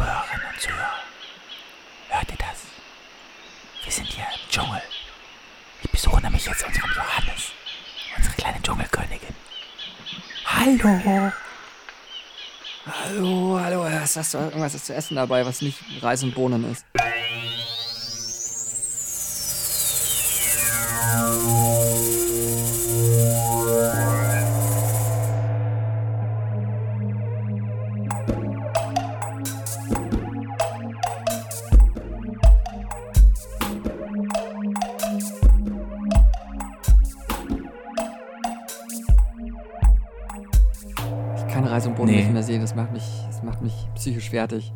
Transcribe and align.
Zuhörerinnen 0.00 0.46
und 0.50 0.60
Zuhörer, 0.60 1.02
hört 2.08 2.30
ihr 2.30 2.36
das? 2.38 2.62
Wir 3.84 3.92
sind 3.92 4.06
hier 4.06 4.24
im 4.24 4.50
Dschungel. 4.50 4.82
Ich 5.82 5.90
besuche 5.90 6.22
nämlich 6.22 6.46
jetzt 6.46 6.64
unseren 6.64 6.90
Johannes, 6.96 7.52
unsere 8.16 8.34
kleine 8.36 8.62
Dschungelkönigin. 8.62 9.34
Hallo! 10.46 11.32
Hallo, 12.86 13.60
hallo, 13.62 13.84
hast, 13.90 14.16
du 14.32 14.38
irgendwas 14.38 14.82
zu 14.82 14.94
essen 14.94 15.16
dabei, 15.16 15.44
was 15.44 15.60
nicht 15.60 15.78
Reis 16.00 16.22
und 16.22 16.34
Bohnen 16.34 16.72
ist? 16.72 16.86
Fertig. 44.30 44.72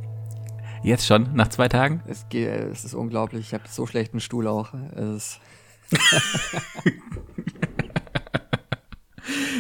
Jetzt 0.83 1.07
schon, 1.07 1.35
nach 1.35 1.49
zwei 1.49 1.69
Tagen? 1.69 2.03
Es, 2.07 2.29
geht, 2.29 2.49
es 2.49 2.85
ist 2.85 2.95
unglaublich, 2.95 3.47
ich 3.47 3.55
habe 3.55 3.65
so 3.69 3.87
schlechten 3.87 4.21
Stuhl 4.21 4.47
auch. 4.47 4.75
Es 4.95 5.01
ist, 5.17 5.41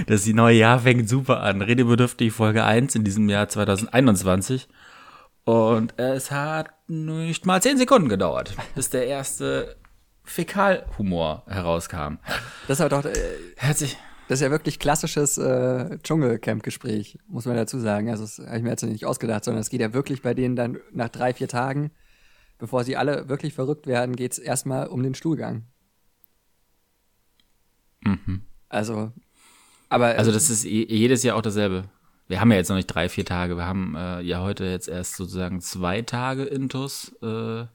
Das 0.06 0.26
neue 0.26 0.58
Jahr 0.58 0.80
fängt 0.80 1.08
super 1.08 1.40
an. 1.40 1.62
Redebedürftig 1.62 2.32
Folge 2.32 2.64
1 2.64 2.94
in 2.94 3.04
diesem 3.04 3.28
Jahr 3.28 3.48
2021. 3.48 4.68
Und 5.44 5.98
es 5.98 6.30
hat 6.30 6.70
nicht 6.88 7.46
mal 7.46 7.62
10 7.62 7.78
Sekunden 7.78 8.08
gedauert, 8.08 8.54
bis 8.74 8.90
der 8.90 9.06
erste 9.06 9.76
Fäkalhumor 10.22 11.44
herauskam. 11.46 12.18
das 12.68 12.80
halt 12.80 12.92
doch, 12.92 13.04
äh, 13.04 13.12
Herzlich. 13.56 13.96
Das 14.28 14.38
ist 14.40 14.44
ja 14.44 14.50
wirklich 14.50 14.78
klassisches 14.78 15.36
äh, 15.38 15.98
Dschungelcamp-Gespräch, 16.02 17.18
muss 17.28 17.44
man 17.44 17.56
dazu 17.56 17.78
sagen. 17.78 18.08
Also 18.10 18.24
das 18.24 18.38
habe 18.38 18.56
ich 18.56 18.62
mir 18.62 18.70
jetzt 18.70 18.82
nicht 18.82 19.04
ausgedacht, 19.04 19.44
sondern 19.44 19.60
es 19.60 19.70
geht 19.70 19.80
ja 19.80 19.92
wirklich 19.92 20.22
bei 20.22 20.34
denen 20.34 20.56
dann 20.56 20.78
nach 20.92 21.08
drei, 21.10 21.34
vier 21.34 21.48
Tagen, 21.48 21.90
bevor 22.58 22.84
sie 22.84 22.96
alle 22.96 23.28
wirklich 23.28 23.52
verrückt 23.54 23.86
werden, 23.86 24.16
geht's 24.16 24.38
erstmal 24.38 24.86
um 24.88 25.02
den 25.02 25.14
Stuhlgang. 25.14 25.64
Also, 28.68 29.12
aber 29.88 30.06
Also 30.18 30.32
das 30.32 30.50
ist 30.50 30.64
je- 30.64 30.86
jedes 30.88 31.22
Jahr 31.22 31.36
auch 31.36 31.42
dasselbe. 31.42 31.84
Wir 32.26 32.40
haben 32.40 32.50
ja 32.50 32.56
jetzt 32.56 32.68
noch 32.68 32.76
nicht 32.76 32.86
drei, 32.86 33.08
vier 33.08 33.24
Tage. 33.24 33.56
Wir 33.56 33.66
haben 33.66 33.94
äh, 33.96 34.20
ja 34.22 34.40
heute 34.40 34.64
jetzt 34.64 34.88
erst 34.88 35.16
sozusagen 35.16 35.60
zwei 35.60 36.02
Tage 36.02 36.44
Intus. 36.44 37.14
Äh, 37.22 37.66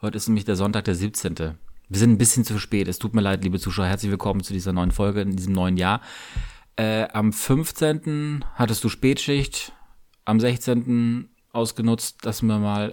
heute 0.00 0.16
ist 0.16 0.28
nämlich 0.28 0.44
der 0.44 0.56
Sonntag, 0.56 0.84
der 0.84 0.94
17. 0.94 1.56
Wir 1.88 1.98
sind 1.98 2.12
ein 2.12 2.18
bisschen 2.18 2.44
zu 2.44 2.58
spät. 2.58 2.88
Es 2.88 2.98
tut 2.98 3.14
mir 3.14 3.20
leid, 3.20 3.44
liebe 3.44 3.58
Zuschauer. 3.60 3.86
Herzlich 3.86 4.10
willkommen 4.10 4.42
zu 4.42 4.52
dieser 4.52 4.72
neuen 4.72 4.90
Folge 4.90 5.20
in 5.20 5.36
diesem 5.36 5.52
neuen 5.52 5.76
Jahr. 5.76 6.00
Äh, 6.76 7.08
am 7.12 7.32
15. 7.32 8.44
hattest 8.54 8.82
du 8.84 8.88
Spätschicht. 8.88 9.72
Am 10.24 10.40
16. 10.40 11.28
ausgenutzt, 11.52 12.24
dass 12.24 12.42
man 12.42 12.62
mal 12.62 12.90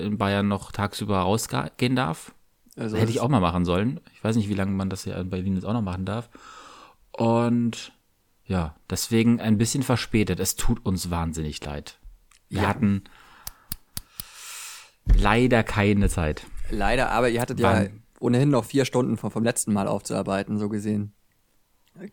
äh, 0.00 0.06
in 0.06 0.16
Bayern 0.18 0.48
noch 0.48 0.72
tagsüber 0.72 1.18
rausgehen 1.18 1.94
darf. 1.94 2.32
also 2.76 2.96
Hätte 2.96 3.10
ich 3.10 3.20
auch 3.20 3.28
mal 3.28 3.40
machen 3.40 3.64
sollen. 3.64 4.00
Ich 4.14 4.24
weiß 4.24 4.36
nicht, 4.36 4.48
wie 4.48 4.54
lange 4.54 4.72
man 4.72 4.88
das 4.90 5.04
ja 5.04 5.20
in 5.20 5.30
Berlin 5.30 5.54
jetzt 5.54 5.64
auch 5.64 5.74
noch 5.74 5.82
machen 5.82 6.06
darf. 6.06 6.30
Und 7.12 7.92
ja, 8.46 8.74
deswegen 8.88 9.40
ein 9.40 9.58
bisschen 9.58 9.82
verspätet. 9.82 10.40
Es 10.40 10.56
tut 10.56 10.84
uns 10.84 11.10
wahnsinnig 11.10 11.62
leid. 11.64 11.98
Wir 12.48 12.62
Ja. 12.62 12.68
hatten 12.68 13.04
leider 15.14 15.62
keine 15.62 16.08
Zeit. 16.08 16.46
Leider, 16.70 17.10
aber 17.10 17.28
ihr 17.28 17.40
hattet 17.40 17.60
ja 17.60 17.72
Wann? 17.74 17.99
Ohnehin 18.20 18.50
noch 18.50 18.64
vier 18.64 18.84
Stunden 18.84 19.16
vom, 19.16 19.30
vom 19.30 19.42
letzten 19.42 19.72
Mal 19.72 19.88
aufzuarbeiten, 19.88 20.58
so 20.58 20.68
gesehen. 20.68 21.12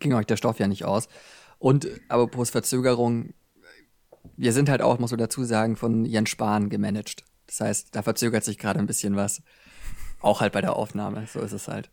Ging 0.00 0.12
euch 0.14 0.26
der 0.26 0.36
Stoff 0.36 0.58
ja 0.58 0.66
nicht 0.66 0.84
aus. 0.84 1.08
Und 1.58 1.88
aber 2.08 2.26
plus 2.26 2.50
Verzögerung, 2.50 3.34
wir 4.36 4.52
sind 4.52 4.68
halt 4.68 4.82
auch, 4.82 4.98
muss 4.98 5.10
man 5.10 5.18
dazu 5.18 5.44
sagen, 5.44 5.76
von 5.76 6.04
Jens 6.04 6.30
Spahn 6.30 6.70
gemanagt. 6.70 7.24
Das 7.46 7.60
heißt, 7.60 7.94
da 7.94 8.02
verzögert 8.02 8.44
sich 8.44 8.58
gerade 8.58 8.78
ein 8.78 8.86
bisschen 8.86 9.16
was. 9.16 9.42
Auch 10.20 10.40
halt 10.40 10.52
bei 10.52 10.60
der 10.60 10.76
Aufnahme, 10.76 11.26
so 11.32 11.40
ist 11.40 11.52
es 11.52 11.68
halt. 11.68 11.90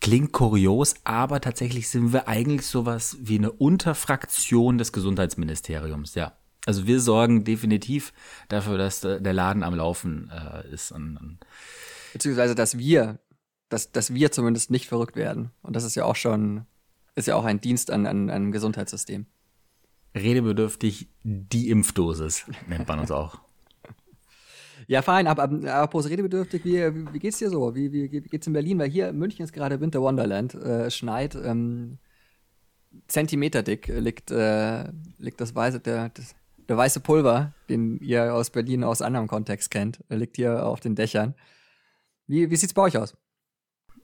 Klingt 0.00 0.32
kurios, 0.32 0.94
aber 1.04 1.40
tatsächlich 1.40 1.88
sind 1.88 2.12
wir 2.12 2.28
eigentlich 2.28 2.66
sowas 2.66 3.16
wie 3.20 3.38
eine 3.38 3.50
Unterfraktion 3.50 4.78
des 4.78 4.92
Gesundheitsministeriums, 4.92 6.14
ja. 6.14 6.34
Also 6.66 6.86
wir 6.86 7.00
sorgen 7.00 7.44
definitiv 7.44 8.12
dafür, 8.48 8.78
dass 8.78 9.00
der 9.00 9.20
der 9.20 9.32
Laden 9.32 9.62
am 9.62 9.74
Laufen 9.74 10.30
äh, 10.30 10.68
ist. 10.72 10.92
Und, 10.92 11.16
und 11.16 11.38
Beziehungsweise, 12.18 12.56
dass 12.56 12.78
wir, 12.78 13.20
dass, 13.68 13.92
dass 13.92 14.12
wir 14.12 14.32
zumindest 14.32 14.72
nicht 14.72 14.88
verrückt 14.88 15.14
werden. 15.14 15.52
Und 15.62 15.76
das 15.76 15.84
ist 15.84 15.94
ja 15.94 16.04
auch 16.04 16.16
schon, 16.16 16.66
ist 17.14 17.28
ja 17.28 17.36
auch 17.36 17.44
ein 17.44 17.60
Dienst 17.60 17.92
an, 17.92 18.06
an, 18.06 18.28
an 18.28 18.30
einem 18.30 18.50
Gesundheitssystem. 18.50 19.26
redebedürftig 20.16 21.06
die 21.22 21.70
Impfdosis 21.70 22.44
nennt 22.66 22.88
man 22.88 22.98
uns 22.98 23.12
auch. 23.12 23.38
Ja, 24.86 25.02
fein, 25.02 25.26
aber, 25.26 25.42
aber 25.42 25.74
apropos 25.74 26.08
redebedürftig, 26.08 26.64
wie, 26.64 27.12
wie, 27.12 27.18
geht's 27.18 27.36
dir 27.36 27.50
so? 27.50 27.74
Wie, 27.74 27.92
wie, 27.92 28.10
wie 28.10 28.20
geht's 28.20 28.46
in 28.46 28.54
Berlin? 28.54 28.78
Weil 28.78 28.88
hier 28.88 29.10
in 29.10 29.18
München 29.18 29.44
ist 29.44 29.52
gerade 29.52 29.82
Winter 29.82 30.00
Wonderland. 30.00 30.54
Äh, 30.54 30.86
es 30.86 30.96
schneit, 30.96 31.34
ähm, 31.34 31.98
Zentimeter 33.06 33.62
dick 33.62 33.88
liegt, 33.88 34.30
äh, 34.30 34.84
liegt 35.18 35.42
das 35.42 35.54
weiße, 35.54 35.80
der, 35.80 36.08
das, 36.08 36.34
der 36.68 36.76
weiße 36.78 37.00
Pulver, 37.00 37.52
den 37.68 37.98
ihr 38.00 38.32
aus 38.32 38.48
Berlin 38.48 38.82
aus 38.82 39.02
anderem 39.02 39.26
Kontext 39.26 39.70
kennt, 39.70 40.00
liegt 40.08 40.36
hier 40.36 40.64
auf 40.64 40.80
den 40.80 40.94
Dächern. 40.94 41.34
Wie, 42.28 42.50
wie 42.50 42.56
sieht's 42.56 42.74
bei 42.74 42.82
euch 42.82 42.96
aus? 42.96 43.16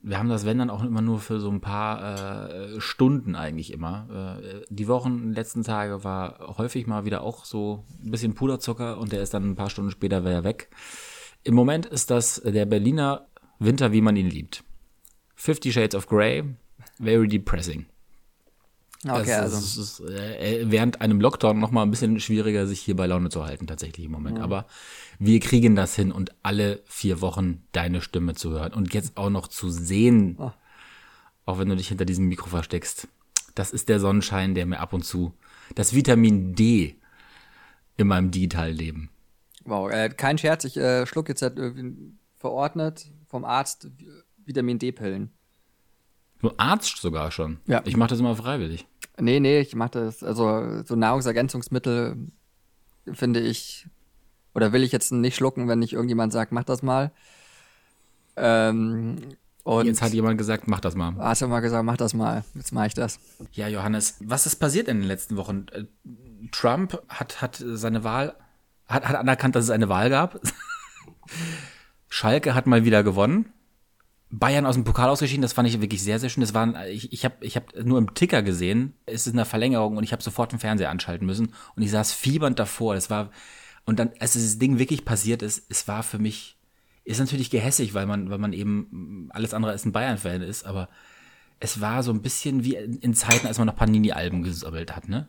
Wir 0.03 0.19
haben 0.19 0.29
das, 0.29 0.45
wenn 0.45 0.59
dann 0.59 0.71
auch 0.71 0.83
immer 0.83 1.01
nur 1.01 1.21
für 1.21 1.41
so 1.41 1.51
ein 1.51 1.61
paar 1.61 2.51
äh, 2.51 2.81
Stunden 2.81 3.37
eigentlich 3.37 3.73
immer. 3.73 4.37
Äh, 4.43 4.63
die 4.69 4.89
Wochen, 4.89 5.33
letzten 5.33 5.63
Tage 5.63 6.05
war 6.05 6.57
häufig 6.59 6.87
mal 6.87 7.05
wieder 7.05 7.23
auch 7.23 7.45
so 7.45 7.85
ein 8.03 8.11
bisschen 8.11 8.35
Puderzucker 8.35 8.99
und 8.99 9.13
der 9.13 9.23
ist 9.23 9.33
dann 9.33 9.51
ein 9.51 9.57
paar 9.57 9.71
Stunden 9.71 9.91
später 9.91 10.25
wieder 10.25 10.45
weg. 10.45 10.69
Im 11.43 11.55
Moment 11.55 11.87
ist 11.87 12.11
das 12.11 12.43
der 12.45 12.67
Berliner 12.67 13.29
Winter, 13.59 13.93
wie 13.93 14.01
man 14.01 14.17
ihn 14.17 14.29
liebt. 14.29 14.65
Fifty 15.37 15.73
Shades 15.73 15.95
of 15.95 16.07
Grey, 16.07 16.45
very 16.99 17.29
depressing. 17.29 17.87
Okay, 19.07 19.31
es, 19.31 19.39
also. 19.39 19.59
es 19.59 19.77
ist 19.77 20.01
äh, 20.01 20.65
während 20.71 21.01
einem 21.01 21.21
Lockdown 21.21 21.59
noch 21.59 21.71
mal 21.71 21.83
ein 21.83 21.91
bisschen 21.91 22.21
schwieriger, 22.21 22.67
sich 22.67 22.81
hier 22.81 22.97
bei 22.97 23.07
Laune 23.07 23.29
zu 23.29 23.45
halten, 23.45 23.67
tatsächlich 23.67 24.07
im 24.07 24.13
Moment. 24.13 24.39
Aber 24.39 24.67
wir 25.19 25.41
kriegen 25.41 25.77
das 25.77 25.95
hin 25.97 26.13
und 26.13 26.35
alle 26.43 26.83
vier 26.87 27.21
Wochen 27.21 27.63
deine 27.73 28.01
Stimme 28.01 28.35
zu 28.35 28.51
hören 28.51 28.73
und 28.73 28.93
jetzt 28.95 29.17
auch 29.17 29.31
noch 29.31 29.49
zu 29.49 29.71
sehen, 29.71 30.37
Oh. 30.39 30.53
auch 31.47 31.59
wenn 31.59 31.69
du 31.69 31.77
dich 31.77 31.89
hinter 31.89 32.05
diesem 32.05 32.27
Mikro 32.27 32.49
versteckst. 32.49 33.09
Das 33.55 33.73
ist 33.73 33.89
der 33.89 34.01
Sonnenschein, 34.01 34.55
der 34.55 34.67
mir 34.67 34.81
ab 34.81 34.93
und 34.93 35.05
zu 35.05 35.35
das 35.75 35.95
Vitamin 35.95 36.55
D 36.55 36.97
in 37.97 38.07
meinem 38.09 38.31
Digitalleben. 38.31 39.11
Wow, 39.65 39.91
äh, 39.91 40.09
kein 40.11 40.37
Scherz, 40.37 40.65
ich 40.65 40.77
äh, 40.77 41.07
schluck 41.07 41.29
jetzt 41.29 41.41
halt, 41.43 41.59
verordnet 42.37 43.11
vom 43.29 43.45
Arzt 43.45 43.89
Vitamin 44.45 44.79
D-Pillen. 44.79 45.33
Du 46.41 46.51
Arzt 46.59 46.99
sogar 46.99 47.31
schon. 47.31 47.61
Ja. 47.67 47.81
Ich 47.87 47.97
mache 47.97 48.11
das 48.11 48.21
immer 48.21 48.37
freiwillig. 48.37 48.87
Nee, 49.19 49.41
nee, 49.41 49.61
ich 49.61 49.75
mach 49.75 49.89
das, 49.89 50.23
also 50.23 50.83
so 50.83 50.97
Nahrungsergänzungsmittel 50.97 52.17
finde 53.13 53.41
ich, 53.41 53.87
oder 54.55 54.73
will 54.73 54.83
ich 54.83 54.93
jetzt 54.93 55.13
nicht 55.13 55.37
schlucken, 55.37 55.69
wenn 55.69 55.79
nicht 55.79 55.93
irgendjemand 55.93 56.33
sagt, 56.33 56.53
mach 56.53 56.65
das 56.65 56.83
mal. 56.83 57.11
Ähm, 58.37 59.19
und 59.65 59.87
Jetzt 59.87 60.03
hat 60.03 60.13
jemand 60.13 60.37
gesagt, 60.37 60.69
mach 60.69 60.81
das 60.81 60.95
mal. 60.95 61.15
hast 61.17 61.41
du 61.41 61.49
mal 61.49 61.61
gesagt, 61.61 61.85
mach 61.85 61.97
das 61.97 62.13
mal. 62.13 62.45
Jetzt 62.55 62.73
mache 62.73 62.89
ich 62.89 62.95
das. 62.95 63.19
Ja, 63.53 63.67
Johannes, 63.67 64.17
was 64.21 64.45
ist 64.47 64.57
passiert 64.57 64.89
in 64.89 64.99
den 64.99 65.09
letzten 65.09 65.37
Wochen? 65.37 65.67
Äh, 65.73 65.85
Trump 66.53 67.01
hat, 67.09 67.41
hat 67.41 67.63
seine 67.65 68.05
Wahl, 68.05 68.35
hat, 68.87 69.09
hat 69.09 69.17
anerkannt, 69.17 69.57
dass 69.57 69.65
es 69.65 69.71
eine 69.71 69.89
Wahl 69.89 70.11
gab. 70.11 70.39
Schalke 72.09 72.55
hat 72.55 72.67
mal 72.67 72.85
wieder 72.85 73.03
gewonnen. 73.03 73.47
Bayern 74.31 74.67
aus 74.67 74.75
dem 74.75 74.85
Pokal 74.85 75.09
ausgeschieden, 75.09 75.43
das 75.43 75.53
fand 75.53 75.69
ich 75.69 75.81
wirklich 75.81 76.03
sehr, 76.03 76.19
sehr 76.19 76.29
schön. 76.29 76.41
Das 76.43 76.55
waren, 76.55 76.77
ich, 76.89 77.13
ich 77.13 77.25
habe 77.25 77.37
ich 77.41 77.57
hab 77.57 77.75
nur 77.77 77.99
im 77.99 78.15
Ticker 78.15 78.43
gesehen, 78.43 78.95
es 79.07 79.27
ist 79.27 79.33
eine 79.33 79.45
Verlängerung 79.45 79.97
und 79.97 80.05
ich 80.05 80.13
habe 80.13 80.23
sofort 80.23 80.53
den 80.53 80.59
Fernseher 80.59 80.91
anschalten 80.91 81.27
müssen 81.27 81.55
und 81.77 81.83
ich 81.83 81.91
saß 81.91 82.13
fiebernd 82.13 82.59
davor. 82.59 82.95
Das 82.95 83.11
war, 83.11 83.31
und 83.87 83.99
dann, 83.99 84.11
als 84.19 84.33
dieses 84.33 84.59
Ding 84.59 84.79
wirklich 84.79 85.05
passiert 85.05 85.43
ist, 85.43 85.67
es 85.71 85.87
war 85.89 86.03
für 86.03 86.19
mich, 86.19 86.57
ist 87.05 87.21
natürlich 87.21 87.51
gehässig, 87.51 87.95
weil 87.95 88.07
man, 88.07 88.31
weil 88.31 88.39
man 88.39 88.53
eben 88.53 89.29
alles 89.33 89.55
andere 89.55 89.73
als 89.73 89.85
ein 89.85 89.93
Bayern-Fan 89.93 90.43
ist, 90.43 90.65
aber 90.65 90.89
es 91.61 91.81
war 91.81 92.03
so 92.03 92.13
ein 92.13 92.23
bisschen 92.23 92.65
wie 92.65 92.77
in, 92.77 93.15
Zeiten, 93.15 93.47
als 93.47 93.59
man 93.59 93.67
noch 93.67 93.77
Panini-Alben 93.77 94.43
gesammelt 94.43 94.95
hat, 94.95 95.09
ne? 95.09 95.29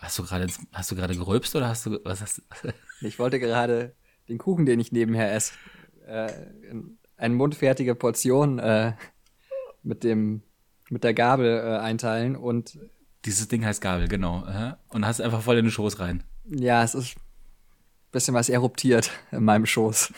Hast 0.00 0.18
du 0.18 0.22
gerade, 0.22 0.46
hast 0.72 0.90
du 0.90 0.96
gerade 0.96 1.16
gerülpst 1.16 1.56
oder 1.56 1.68
hast 1.68 1.86
du, 1.86 1.98
was 2.04 2.20
hast 2.20 2.38
du? 2.38 2.42
Ich 3.00 3.18
wollte 3.18 3.38
gerade 3.38 3.94
den 4.28 4.38
Kuchen, 4.38 4.66
den 4.66 4.80
ich 4.80 4.92
nebenher 4.92 5.32
esse, 5.32 5.52
äh, 6.06 6.30
in 6.68 6.98
eine 7.16 7.34
mundfertige 7.34 7.94
Portion 7.94 8.58
äh, 8.58 8.94
mit 9.82 10.04
dem 10.04 10.42
mit 10.90 11.04
der 11.04 11.14
Gabel 11.14 11.58
äh, 11.58 11.78
einteilen 11.78 12.36
und 12.36 12.78
Dieses 13.24 13.48
Ding 13.48 13.64
heißt 13.64 13.80
Gabel, 13.80 14.08
genau. 14.08 14.44
aha. 14.44 14.78
Und 14.88 15.06
hast 15.06 15.20
einfach 15.20 15.42
voll 15.42 15.58
in 15.58 15.66
den 15.66 15.70
Schoß 15.70 16.00
rein. 16.00 16.24
ja, 16.44 16.82
es 16.82 16.94
ist 16.94 17.16
bisschen 18.12 18.34
was 18.34 18.48
eruptiert 18.48 19.10
in 19.32 19.44
meinem 19.44 19.66
Schoß. 19.66 20.12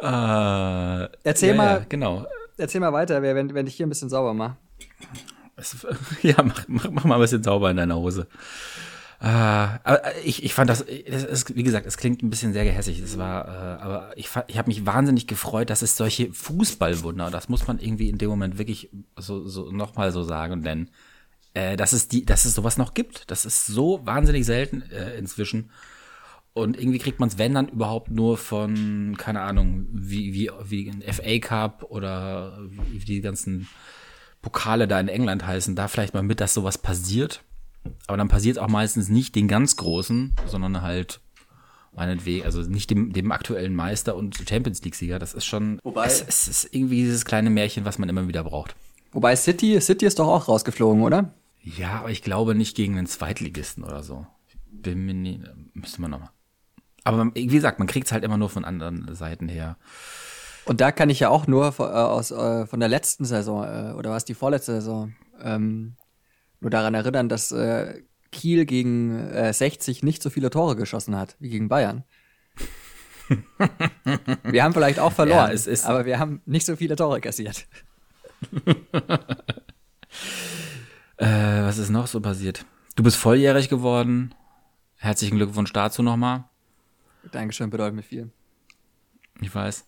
Äh, 0.00 1.08
Erzähl 1.24 1.50
ja, 1.50 1.54
mal- 1.54 1.66
Ja, 1.80 1.84
genau. 1.88 2.26
Erzähl 2.56 2.80
mal 2.80 2.92
weiter, 2.92 3.22
wenn, 3.22 3.54
wenn 3.54 3.66
ich 3.66 3.76
hier 3.76 3.86
ein 3.86 3.88
bisschen 3.88 4.08
sauber 4.08 4.34
mache. 4.34 4.56
Ja, 6.22 6.40
mach, 6.44 6.64
mach, 6.68 6.88
mach 6.90 7.04
mal 7.04 7.16
ein 7.16 7.20
bisschen 7.20 7.42
sauber 7.42 7.70
in 7.70 7.76
deiner 7.76 7.96
Hose. 7.96 8.28
Äh, 9.20 9.26
aber 9.26 10.02
ich, 10.24 10.44
ich 10.44 10.54
fand 10.54 10.70
das, 10.70 10.84
das 11.10 11.24
ist, 11.24 11.56
wie 11.56 11.64
gesagt, 11.64 11.84
es 11.86 11.96
klingt 11.96 12.22
ein 12.22 12.30
bisschen 12.30 12.52
sehr 12.52 12.62
gehässig. 12.64 13.00
Es 13.00 13.18
war, 13.18 13.46
äh, 13.48 13.82
aber 13.82 14.10
ich, 14.16 14.28
ich 14.46 14.56
habe 14.58 14.68
mich 14.68 14.86
wahnsinnig 14.86 15.26
gefreut, 15.26 15.70
dass 15.70 15.82
es 15.82 15.96
solche 15.96 16.32
Fußballwunder, 16.32 17.30
das 17.30 17.48
muss 17.48 17.66
man 17.66 17.80
irgendwie 17.80 18.08
in 18.08 18.18
dem 18.18 18.30
Moment 18.30 18.58
wirklich 18.58 18.90
so, 19.16 19.48
so 19.48 19.72
nochmal 19.72 20.12
so 20.12 20.22
sagen, 20.22 20.62
denn 20.62 20.90
äh, 21.58 21.76
dass 21.76 21.92
es 21.92 22.08
die, 22.08 22.24
dass 22.24 22.44
es 22.44 22.54
sowas 22.54 22.76
noch 22.78 22.94
gibt. 22.94 23.30
Das 23.30 23.44
ist 23.44 23.66
so 23.66 24.00
wahnsinnig 24.04 24.44
selten 24.46 24.82
äh, 24.90 25.16
inzwischen. 25.18 25.70
Und 26.54 26.76
irgendwie 26.78 26.98
kriegt 26.98 27.20
man 27.20 27.28
es, 27.28 27.38
wenn 27.38 27.54
dann 27.54 27.68
überhaupt 27.68 28.10
nur 28.10 28.36
von, 28.36 29.16
keine 29.16 29.42
Ahnung, 29.42 29.86
wie, 29.92 30.32
wie, 30.34 30.50
wie 30.64 30.88
ein 30.90 31.02
FA 31.12 31.38
Cup 31.38 31.84
oder 31.88 32.58
wie 32.90 32.98
die 32.98 33.20
ganzen 33.20 33.68
Pokale 34.42 34.88
da 34.88 34.98
in 34.98 35.08
England 35.08 35.46
heißen, 35.46 35.76
da 35.76 35.86
vielleicht 35.88 36.14
mal 36.14 36.22
mit, 36.22 36.40
dass 36.40 36.54
sowas 36.54 36.78
passiert. 36.78 37.42
Aber 38.06 38.16
dann 38.16 38.28
passiert 38.28 38.58
auch 38.58 38.68
meistens 38.68 39.08
nicht 39.08 39.34
den 39.36 39.46
ganz 39.46 39.76
Großen, 39.76 40.34
sondern 40.46 40.82
halt 40.82 41.20
meinetwegen, 41.94 42.44
also 42.44 42.60
nicht 42.62 42.90
dem, 42.90 43.12
dem 43.12 43.30
aktuellen 43.32 43.74
Meister 43.74 44.16
und 44.16 44.36
Champions 44.48 44.82
League-Sieger. 44.82 45.18
Das 45.18 45.34
ist 45.34 45.44
schon, 45.46 45.78
Wobei- 45.84 46.06
es, 46.06 46.22
es 46.26 46.48
ist 46.48 46.74
irgendwie 46.74 46.96
dieses 47.02 47.24
kleine 47.24 47.50
Märchen, 47.50 47.84
was 47.84 47.98
man 47.98 48.08
immer 48.08 48.26
wieder 48.28 48.42
braucht. 48.44 48.74
Wobei 49.12 49.34
City, 49.36 49.80
City 49.80 50.06
ist 50.06 50.18
doch 50.18 50.28
auch 50.28 50.48
rausgeflogen, 50.48 51.02
oder? 51.02 51.32
Ja, 51.62 52.00
aber 52.00 52.10
ich 52.10 52.22
glaube 52.22 52.54
nicht 52.54 52.76
gegen 52.76 52.96
einen 52.98 53.06
Zweitligisten 53.06 53.84
oder 53.84 54.02
so. 54.02 54.26
Bin 54.70 55.04
mir 55.04 55.14
nie, 55.14 55.40
müsste 55.74 56.00
man 56.00 56.10
nochmal. 56.12 56.30
Aber 57.04 57.30
wie 57.34 57.46
gesagt, 57.46 57.78
man 57.78 57.88
kriegt 57.88 58.06
es 58.06 58.12
halt 58.12 58.24
immer 58.24 58.36
nur 58.36 58.50
von 58.50 58.64
anderen 58.64 59.14
Seiten 59.14 59.48
her. 59.48 59.76
Und 60.64 60.80
da 60.82 60.92
kann 60.92 61.08
ich 61.10 61.20
ja 61.20 61.30
auch 61.30 61.46
nur 61.46 61.72
von, 61.72 61.88
äh, 61.88 61.92
aus, 61.92 62.30
äh, 62.30 62.66
von 62.66 62.80
der 62.80 62.88
letzten 62.90 63.24
Saison, 63.24 63.64
äh, 63.64 63.92
oder 63.94 64.10
was 64.10 64.24
die 64.26 64.34
vorletzte 64.34 64.72
Saison, 64.74 65.14
ähm, 65.42 65.96
nur 66.60 66.70
daran 66.70 66.92
erinnern, 66.94 67.28
dass 67.30 67.50
äh, 67.52 68.02
Kiel 68.30 68.66
gegen 68.66 69.18
äh, 69.30 69.52
60 69.52 70.02
nicht 70.02 70.22
so 70.22 70.28
viele 70.28 70.50
Tore 70.50 70.76
geschossen 70.76 71.16
hat 71.16 71.36
wie 71.38 71.48
gegen 71.48 71.68
Bayern. 71.68 72.04
wir 74.44 74.62
haben 74.64 74.74
vielleicht 74.74 74.98
auch 74.98 75.12
verloren, 75.12 75.48
Ja, 75.48 75.52
es 75.52 75.66
ist- 75.66 75.86
aber 75.86 76.04
wir 76.04 76.18
haben 76.18 76.42
nicht 76.44 76.66
so 76.66 76.76
viele 76.76 76.96
Tore 76.96 77.20
kassiert. 77.22 77.66
Äh, 81.18 81.62
was 81.62 81.78
ist 81.78 81.90
noch 81.90 82.06
so 82.06 82.20
passiert? 82.20 82.64
Du 82.94 83.02
bist 83.02 83.16
volljährig 83.16 83.68
geworden. 83.68 84.34
Herzlichen 84.96 85.36
Glückwunsch 85.36 85.72
dazu 85.72 86.02
nochmal. 86.02 86.44
Dankeschön, 87.30 87.70
bedeutet 87.70 87.94
mir 87.94 88.02
viel. 88.02 88.30
Ich 89.40 89.54
weiß. 89.54 89.86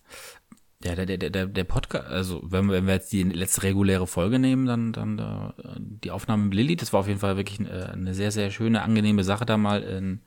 Ja, 0.83 0.95
der, 0.95 1.05
der, 1.05 1.29
der, 1.29 1.45
der 1.45 1.63
Podcast, 1.63 2.07
also 2.07 2.41
wenn 2.43 2.65
wir, 2.65 2.73
wenn 2.73 2.87
wir 2.87 2.95
jetzt 2.95 3.11
die 3.11 3.23
letzte 3.23 3.63
reguläre 3.63 4.07
Folge 4.07 4.39
nehmen, 4.39 4.65
dann, 4.65 4.93
dann 4.93 5.19
äh, 5.19 5.75
die 5.77 6.11
Aufnahme 6.11 6.45
mit 6.45 6.55
Lilly, 6.55 6.75
das 6.75 6.91
war 6.91 7.01
auf 7.01 7.07
jeden 7.07 7.19
Fall 7.19 7.37
wirklich 7.37 7.59
äh, 7.59 7.83
eine 7.91 8.13
sehr, 8.13 8.31
sehr 8.31 8.49
schöne, 8.49 8.81
angenehme 8.81 9.23
Sache, 9.23 9.45
da 9.45 9.57
mal 9.57 9.83
in, 9.83 10.21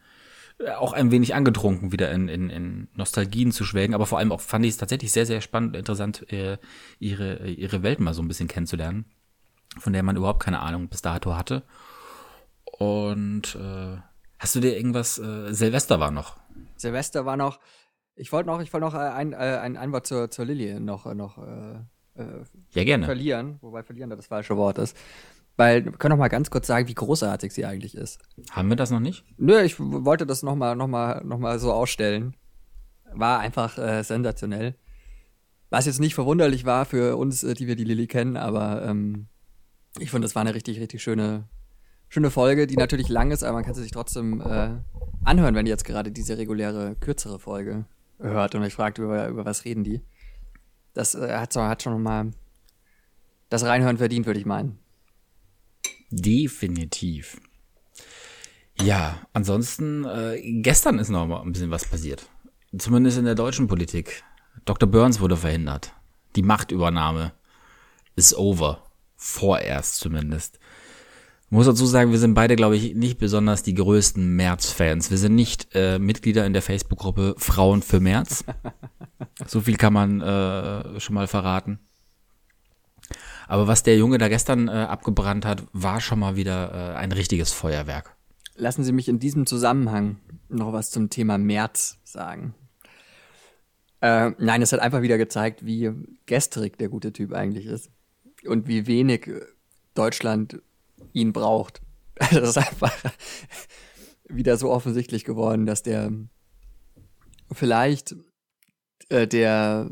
äh, 0.58 0.70
auch 0.70 0.92
ein 0.92 1.10
wenig 1.10 1.34
angetrunken 1.34 1.90
wieder 1.90 2.12
in, 2.12 2.28
in, 2.28 2.50
in 2.50 2.88
Nostalgien 2.94 3.50
zu 3.50 3.64
schwelgen, 3.64 3.94
aber 3.94 4.06
vor 4.06 4.18
allem 4.18 4.30
auch 4.30 4.40
fand 4.40 4.64
ich 4.64 4.72
es 4.72 4.76
tatsächlich 4.76 5.10
sehr, 5.10 5.26
sehr 5.26 5.40
spannend, 5.40 5.74
interessant, 5.74 6.30
äh, 6.32 6.58
ihre, 7.00 7.48
ihre 7.48 7.82
Welt 7.82 7.98
mal 7.98 8.14
so 8.14 8.22
ein 8.22 8.28
bisschen 8.28 8.48
kennenzulernen, 8.48 9.06
von 9.78 9.92
der 9.92 10.02
man 10.02 10.16
überhaupt 10.16 10.42
keine 10.42 10.60
Ahnung 10.60 10.88
bis 10.88 11.02
dato 11.02 11.34
hatte. 11.36 11.62
Und 12.78 13.56
äh, 13.56 13.98
hast 14.38 14.54
du 14.54 14.60
dir 14.60 14.76
irgendwas, 14.76 15.18
äh, 15.18 15.52
Silvester 15.52 16.00
war 16.00 16.10
noch, 16.10 16.36
Silvester 16.76 17.24
war 17.24 17.36
noch, 17.36 17.60
ich 18.16 18.32
wollte 18.32 18.48
noch, 18.48 18.60
ich 18.60 18.72
wollte 18.72 18.86
noch 18.86 18.94
äh, 18.94 18.98
ein, 18.98 19.32
äh, 19.32 19.36
ein, 19.36 19.76
ein 19.76 19.92
Wort 19.92 20.06
zur, 20.06 20.30
zur 20.30 20.44
Lilly 20.44 20.80
noch, 20.80 21.06
äh, 21.06 21.14
noch 21.14 21.38
äh, 21.38 21.80
ja 22.70 22.84
gerne. 22.84 23.06
verlieren, 23.06 23.58
wobei 23.60 23.82
verlieren 23.82 24.10
da 24.10 24.16
das 24.16 24.26
falsche 24.26 24.56
Wort 24.56 24.78
ist. 24.78 24.96
Weil, 25.56 25.84
wir 25.84 25.92
können 25.92 26.10
noch 26.10 26.18
mal 26.18 26.28
ganz 26.28 26.50
kurz 26.50 26.66
sagen, 26.66 26.88
wie 26.88 26.94
großartig 26.94 27.52
sie 27.52 27.64
eigentlich 27.64 27.96
ist. 27.96 28.20
Haben 28.50 28.68
wir 28.70 28.76
das 28.76 28.90
noch 28.90 29.00
nicht? 29.00 29.24
Nö, 29.36 29.60
ich 29.60 29.78
wollte 29.78 30.26
das 30.26 30.42
noch 30.42 30.56
mal, 30.56 30.74
noch 30.74 30.88
mal, 30.88 31.22
noch 31.24 31.38
mal 31.38 31.60
so 31.60 31.72
ausstellen. 31.72 32.34
War 33.12 33.38
einfach 33.38 33.78
äh, 33.78 34.02
sensationell. 34.02 34.74
Was 35.70 35.86
jetzt 35.86 36.00
nicht 36.00 36.14
verwunderlich 36.14 36.64
war 36.64 36.84
für 36.84 37.16
uns, 37.16 37.40
die 37.40 37.66
wir 37.66 37.76
die 37.76 37.84
Lilly 37.84 38.08
kennen, 38.08 38.36
aber 38.36 38.84
ähm, 38.84 39.28
ich 39.98 40.10
finde, 40.10 40.26
das 40.26 40.34
war 40.34 40.42
eine 40.42 40.54
richtig, 40.54 40.80
richtig 40.80 41.02
schöne, 41.02 41.48
schöne 42.08 42.30
Folge, 42.30 42.66
die 42.66 42.76
natürlich 42.76 43.08
lang 43.08 43.30
ist, 43.30 43.42
aber 43.42 43.54
man 43.54 43.64
kann 43.64 43.74
sie 43.74 43.82
sich 43.82 43.92
trotzdem 43.92 44.40
äh, 44.40 44.76
anhören, 45.24 45.54
wenn 45.54 45.66
ihr 45.66 45.70
jetzt 45.70 45.84
gerade 45.84 46.10
diese 46.10 46.38
reguläre, 46.38 46.96
kürzere 47.00 47.38
Folge 47.38 47.86
hört 48.18 48.54
und 48.54 48.62
euch 48.62 48.74
fragt, 48.74 48.98
über, 48.98 49.28
über 49.28 49.44
was 49.44 49.64
reden 49.64 49.84
die. 49.84 50.02
Das 50.92 51.14
äh, 51.14 51.36
hat, 51.36 51.54
hat 51.56 51.82
schon 51.82 52.02
mal 52.02 52.30
das 53.48 53.64
Reinhören 53.64 53.98
verdient, 53.98 54.26
würde 54.26 54.40
ich 54.40 54.46
meinen. 54.46 54.78
Definitiv. 56.10 57.40
Ja, 58.80 59.20
ansonsten, 59.32 60.04
äh, 60.04 60.40
gestern 60.62 60.98
ist 60.98 61.08
noch 61.08 61.26
mal 61.26 61.40
ein 61.42 61.52
bisschen 61.52 61.70
was 61.70 61.84
passiert. 61.84 62.28
Zumindest 62.76 63.18
in 63.18 63.24
der 63.24 63.36
deutschen 63.36 63.68
Politik. 63.68 64.24
Dr. 64.64 64.88
Burns 64.88 65.20
wurde 65.20 65.36
verhindert. 65.36 65.92
Die 66.34 66.42
Machtübernahme 66.42 67.32
ist 68.16 68.36
over. 68.36 68.83
Vorerst 69.26 69.96
zumindest. 69.96 70.58
Ich 71.46 71.50
muss 71.50 71.64
dazu 71.64 71.86
sagen, 71.86 72.10
wir 72.10 72.18
sind 72.18 72.34
beide, 72.34 72.56
glaube 72.56 72.76
ich, 72.76 72.94
nicht 72.94 73.16
besonders 73.16 73.62
die 73.62 73.72
größten 73.72 74.36
März-Fans. 74.36 75.10
Wir 75.10 75.16
sind 75.16 75.34
nicht 75.34 75.68
äh, 75.72 75.98
Mitglieder 75.98 76.44
in 76.44 76.52
der 76.52 76.60
Facebook-Gruppe 76.60 77.34
Frauen 77.38 77.80
für 77.80 78.00
März. 78.00 78.44
so 79.46 79.62
viel 79.62 79.78
kann 79.78 79.94
man 79.94 80.20
äh, 80.20 81.00
schon 81.00 81.14
mal 81.14 81.26
verraten. 81.26 81.78
Aber 83.48 83.66
was 83.66 83.82
der 83.82 83.96
Junge 83.96 84.18
da 84.18 84.28
gestern 84.28 84.68
äh, 84.68 84.72
abgebrannt 84.72 85.46
hat, 85.46 85.64
war 85.72 86.02
schon 86.02 86.18
mal 86.18 86.36
wieder 86.36 86.92
äh, 86.92 86.96
ein 86.96 87.10
richtiges 87.10 87.50
Feuerwerk. 87.50 88.14
Lassen 88.56 88.84
Sie 88.84 88.92
mich 88.92 89.08
in 89.08 89.20
diesem 89.20 89.46
Zusammenhang 89.46 90.18
noch 90.50 90.74
was 90.74 90.90
zum 90.90 91.08
Thema 91.08 91.38
März 91.38 91.98
sagen. 92.04 92.54
Äh, 94.02 94.32
nein, 94.38 94.60
es 94.60 94.72
hat 94.74 94.80
einfach 94.80 95.00
wieder 95.00 95.16
gezeigt, 95.16 95.64
wie 95.64 95.92
gestrig 96.26 96.76
der 96.76 96.90
gute 96.90 97.10
Typ 97.14 97.32
eigentlich 97.32 97.64
ist. 97.64 97.90
Und 98.46 98.68
wie 98.68 98.86
wenig 98.86 99.26
äh, 99.26 99.40
Deutschland 99.94 100.60
ihn 101.12 101.32
braucht. 101.32 101.80
Das 102.30 102.50
ist 102.50 102.58
einfach 102.58 102.94
wieder 104.28 104.56
so 104.56 104.70
offensichtlich 104.70 105.24
geworden, 105.24 105.66
dass 105.66 105.82
der 105.82 106.12
vielleicht 107.50 108.14
äh, 109.08 109.26
der 109.26 109.90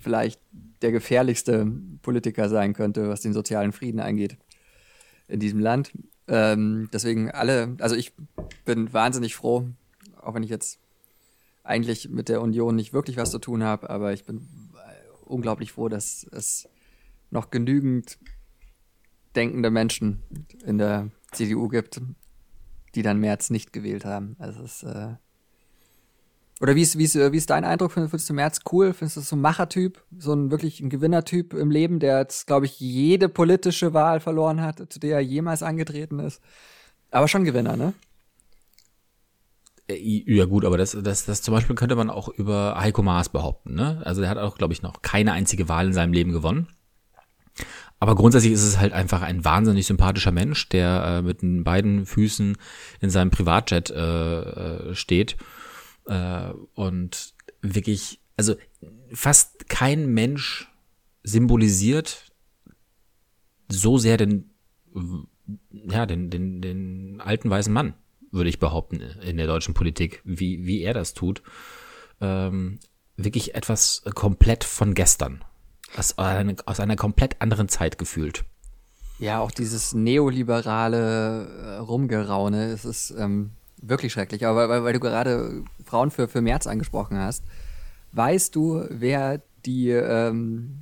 vielleicht 0.00 0.40
der 0.82 0.92
gefährlichste 0.92 1.66
Politiker 2.02 2.48
sein 2.48 2.72
könnte, 2.72 3.08
was 3.08 3.20
den 3.20 3.32
sozialen 3.32 3.72
Frieden 3.72 4.00
angeht 4.00 4.36
in 5.26 5.40
diesem 5.40 5.58
Land. 5.58 5.92
Ähm, 6.28 6.88
deswegen 6.92 7.30
alle, 7.30 7.76
also 7.80 7.96
ich 7.96 8.12
bin 8.64 8.92
wahnsinnig 8.92 9.34
froh, 9.34 9.66
auch 10.20 10.34
wenn 10.34 10.42
ich 10.42 10.50
jetzt 10.50 10.78
eigentlich 11.64 12.08
mit 12.08 12.28
der 12.28 12.40
Union 12.40 12.76
nicht 12.76 12.92
wirklich 12.92 13.16
was 13.16 13.30
zu 13.30 13.38
tun 13.38 13.62
habe, 13.62 13.90
aber 13.90 14.12
ich 14.12 14.24
bin 14.24 14.38
äh, 14.74 15.24
unglaublich 15.24 15.72
froh, 15.72 15.88
dass 15.88 16.26
es 16.30 16.68
noch 17.30 17.50
genügend 17.50 18.18
denkende 19.36 19.70
Menschen 19.70 20.22
in 20.64 20.78
der 20.78 21.10
CDU 21.32 21.68
gibt, 21.68 22.00
die 22.94 23.02
dann 23.02 23.20
März 23.20 23.50
nicht 23.50 23.72
gewählt 23.72 24.04
haben. 24.04 24.36
Also 24.38 24.62
es 24.62 24.82
ist, 24.82 24.94
äh 24.94 25.14
oder 26.60 26.74
wie 26.74 26.82
ist, 26.82 26.98
wie 26.98 27.04
ist, 27.04 27.14
wie 27.14 27.36
ist 27.36 27.50
dein 27.50 27.64
Eindruck? 27.64 27.92
Findest 27.92 28.28
du 28.28 28.34
Merz 28.34 28.60
cool? 28.72 28.92
Findest 28.92 29.16
du 29.16 29.20
so 29.20 29.36
ein 29.36 29.40
Machertyp? 29.40 30.02
So 30.18 30.32
ein 30.32 30.50
wirklich 30.50 30.80
ein 30.80 30.90
Gewinnertyp 30.90 31.54
im 31.54 31.70
Leben, 31.70 32.00
der 32.00 32.18
jetzt, 32.18 32.48
glaube 32.48 32.66
ich, 32.66 32.80
jede 32.80 33.28
politische 33.28 33.94
Wahl 33.94 34.18
verloren 34.18 34.60
hat, 34.60 34.92
zu 34.92 34.98
der 34.98 35.16
er 35.16 35.20
jemals 35.20 35.62
angetreten 35.62 36.18
ist? 36.18 36.42
Aber 37.12 37.28
schon 37.28 37.44
Gewinner, 37.44 37.76
ne? 37.76 37.94
Äh, 39.88 40.24
Ja 40.26 40.46
gut, 40.46 40.64
aber 40.64 40.76
das, 40.76 40.96
das, 41.00 41.26
das 41.26 41.42
zum 41.42 41.54
Beispiel 41.54 41.76
könnte 41.76 41.94
man 41.94 42.10
auch 42.10 42.28
über 42.28 42.76
Heiko 42.78 43.02
Maas 43.02 43.28
behaupten. 43.28 43.74
Ne? 43.74 44.02
Also 44.04 44.20
der 44.20 44.30
hat 44.30 44.38
auch, 44.38 44.58
glaube 44.58 44.72
ich, 44.72 44.82
noch 44.82 45.00
keine 45.02 45.32
einzige 45.32 45.68
Wahl 45.68 45.86
in 45.86 45.92
seinem 45.92 46.12
Leben 46.12 46.32
gewonnen. 46.32 46.66
Aber 48.00 48.14
grundsätzlich 48.14 48.52
ist 48.52 48.62
es 48.62 48.78
halt 48.78 48.92
einfach 48.92 49.22
ein 49.22 49.44
wahnsinnig 49.44 49.86
sympathischer 49.86 50.30
Mensch, 50.30 50.68
der 50.68 51.04
äh, 51.04 51.22
mit 51.22 51.42
den 51.42 51.64
beiden 51.64 52.06
Füßen 52.06 52.56
in 53.00 53.10
seinem 53.10 53.30
Privatjet 53.30 53.90
äh, 53.90 54.40
äh, 54.40 54.94
steht 54.94 55.36
äh, 56.06 56.50
und 56.74 57.34
wirklich, 57.60 58.20
also 58.36 58.54
fast 59.12 59.68
kein 59.68 60.06
Mensch 60.06 60.68
symbolisiert 61.24 62.32
so 63.68 63.98
sehr 63.98 64.16
den, 64.16 64.50
ja, 65.70 66.06
den, 66.06 66.30
den, 66.30 66.62
den 66.62 67.20
alten 67.20 67.50
weißen 67.50 67.72
Mann, 67.72 67.94
würde 68.30 68.48
ich 68.48 68.58
behaupten, 68.58 69.00
in 69.00 69.36
der 69.36 69.46
deutschen 69.46 69.74
Politik, 69.74 70.22
wie, 70.24 70.64
wie 70.66 70.82
er 70.82 70.94
das 70.94 71.14
tut. 71.14 71.42
Ähm, 72.20 72.78
wirklich 73.16 73.54
etwas 73.54 74.02
komplett 74.14 74.64
von 74.64 74.94
gestern. 74.94 75.44
Aus 75.96 76.18
einer, 76.18 76.54
aus 76.66 76.80
einer 76.80 76.96
komplett 76.96 77.40
anderen 77.40 77.68
Zeit 77.68 77.98
gefühlt. 77.98 78.44
Ja, 79.18 79.40
auch 79.40 79.50
dieses 79.50 79.94
neoliberale 79.94 81.46
äh, 81.46 81.76
Rumgeraune, 81.78 82.66
es 82.66 82.84
ist 82.84 83.10
ähm, 83.18 83.50
wirklich 83.82 84.12
schrecklich. 84.12 84.46
Aber 84.46 84.68
weil, 84.68 84.84
weil 84.84 84.92
du 84.92 85.00
gerade 85.00 85.64
Frauen 85.84 86.10
für, 86.10 86.28
für 86.28 86.40
März 86.40 86.66
angesprochen 86.66 87.18
hast, 87.18 87.44
weißt 88.12 88.54
du, 88.54 88.84
wer 88.90 89.42
die 89.66 89.90
ähm, 89.90 90.80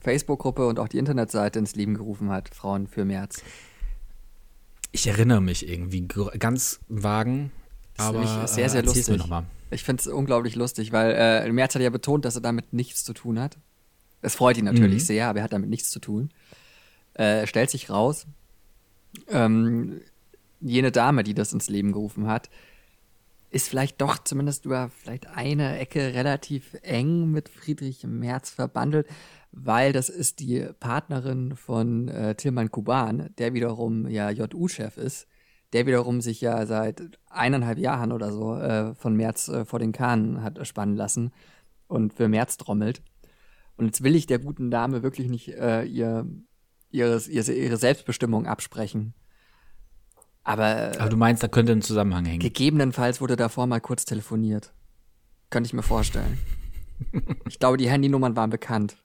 Facebook-Gruppe 0.00 0.66
und 0.66 0.78
auch 0.78 0.88
die 0.88 0.98
Internetseite 0.98 1.58
ins 1.58 1.74
Leben 1.74 1.94
gerufen 1.94 2.30
hat, 2.30 2.54
Frauen 2.54 2.86
für 2.86 3.04
März? 3.04 3.42
Ich 4.92 5.06
erinnere 5.06 5.40
mich 5.40 5.68
irgendwie 5.68 6.06
ganz 6.38 6.80
vagen, 6.88 7.52
aber 7.98 8.22
ist 8.44 8.54
sehr, 8.54 8.70
sehr 8.70 8.82
äh, 8.82 8.86
lustig. 8.86 9.08
mir 9.08 9.18
noch 9.18 9.28
mal. 9.28 9.44
Ich 9.70 9.82
finde 9.82 10.00
es 10.00 10.06
unglaublich 10.06 10.54
lustig, 10.54 10.92
weil 10.92 11.12
äh, 11.12 11.52
Merz 11.52 11.74
hat 11.74 11.82
ja 11.82 11.90
betont, 11.90 12.24
dass 12.24 12.36
er 12.36 12.40
damit 12.40 12.72
nichts 12.72 13.04
zu 13.04 13.12
tun 13.12 13.40
hat. 13.40 13.58
Es 14.26 14.34
freut 14.34 14.58
ihn 14.58 14.64
natürlich 14.64 15.02
Mhm. 15.02 15.06
sehr, 15.06 15.28
aber 15.28 15.38
er 15.38 15.44
hat 15.44 15.52
damit 15.52 15.70
nichts 15.70 15.88
zu 15.90 16.00
tun. 16.00 16.30
Äh, 17.14 17.46
stellt 17.46 17.70
sich 17.70 17.90
raus, 17.90 18.26
ähm, 19.28 20.00
jene 20.60 20.90
Dame, 20.90 21.22
die 21.22 21.32
das 21.32 21.52
ins 21.52 21.68
Leben 21.68 21.92
gerufen 21.92 22.26
hat, 22.26 22.50
ist 23.50 23.68
vielleicht 23.68 24.00
doch 24.00 24.18
zumindest 24.18 24.64
über 24.64 24.90
vielleicht 24.90 25.28
eine 25.28 25.78
Ecke 25.78 26.12
relativ 26.12 26.76
eng 26.82 27.30
mit 27.30 27.48
Friedrich 27.48 28.02
Merz 28.04 28.50
verbandelt, 28.50 29.06
weil 29.52 29.92
das 29.92 30.08
ist 30.08 30.40
die 30.40 30.66
Partnerin 30.80 31.54
von 31.54 32.08
äh, 32.08 32.34
Tilman 32.34 32.72
Kuban, 32.72 33.30
der 33.38 33.54
wiederum 33.54 34.08
ja 34.08 34.30
JU-Chef 34.30 34.96
ist, 34.98 35.28
der 35.72 35.86
wiederum 35.86 36.20
sich 36.20 36.40
ja 36.40 36.66
seit 36.66 37.00
eineinhalb 37.30 37.78
Jahren 37.78 38.10
oder 38.10 38.32
so 38.32 38.56
äh, 38.56 38.92
von 38.96 39.14
Merz 39.14 39.46
äh, 39.46 39.64
vor 39.64 39.78
den 39.78 39.92
Kahn 39.92 40.42
hat 40.42 40.66
spannen 40.66 40.96
lassen 40.96 41.32
und 41.86 42.12
für 42.12 42.26
Merz 42.26 42.56
trommelt. 42.56 43.02
Und 43.76 43.86
jetzt 43.86 44.02
will 44.02 44.14
ich 44.14 44.26
der 44.26 44.38
guten 44.38 44.70
Dame 44.70 45.02
wirklich 45.02 45.28
nicht 45.28 45.48
äh, 45.48 45.84
ihr, 45.84 46.26
ihres, 46.90 47.28
ihre, 47.28 47.52
ihre 47.52 47.76
Selbstbestimmung 47.76 48.46
absprechen. 48.46 49.14
Aber, 50.44 50.92
Aber 50.98 51.10
du 51.10 51.16
meinst, 51.16 51.42
da 51.42 51.48
könnte 51.48 51.72
ein 51.72 51.82
Zusammenhang 51.82 52.24
hängen. 52.24 52.38
gegebenenfalls 52.38 53.20
wurde 53.20 53.36
davor 53.36 53.66
mal 53.66 53.80
kurz 53.80 54.04
telefoniert. 54.04 54.72
Könnte 55.50 55.66
ich 55.66 55.72
mir 55.72 55.82
vorstellen. 55.82 56.38
ich 57.48 57.58
glaube, 57.58 57.76
die 57.76 57.90
Handynummern 57.90 58.36
waren 58.36 58.50
bekannt. 58.50 58.96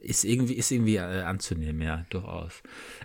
Ist 0.00 0.24
irgendwie, 0.24 0.54
ist 0.54 0.70
irgendwie 0.70 0.96
äh, 0.96 1.22
anzunehmen, 1.22 1.82
ja, 1.82 2.04
durchaus. 2.10 2.62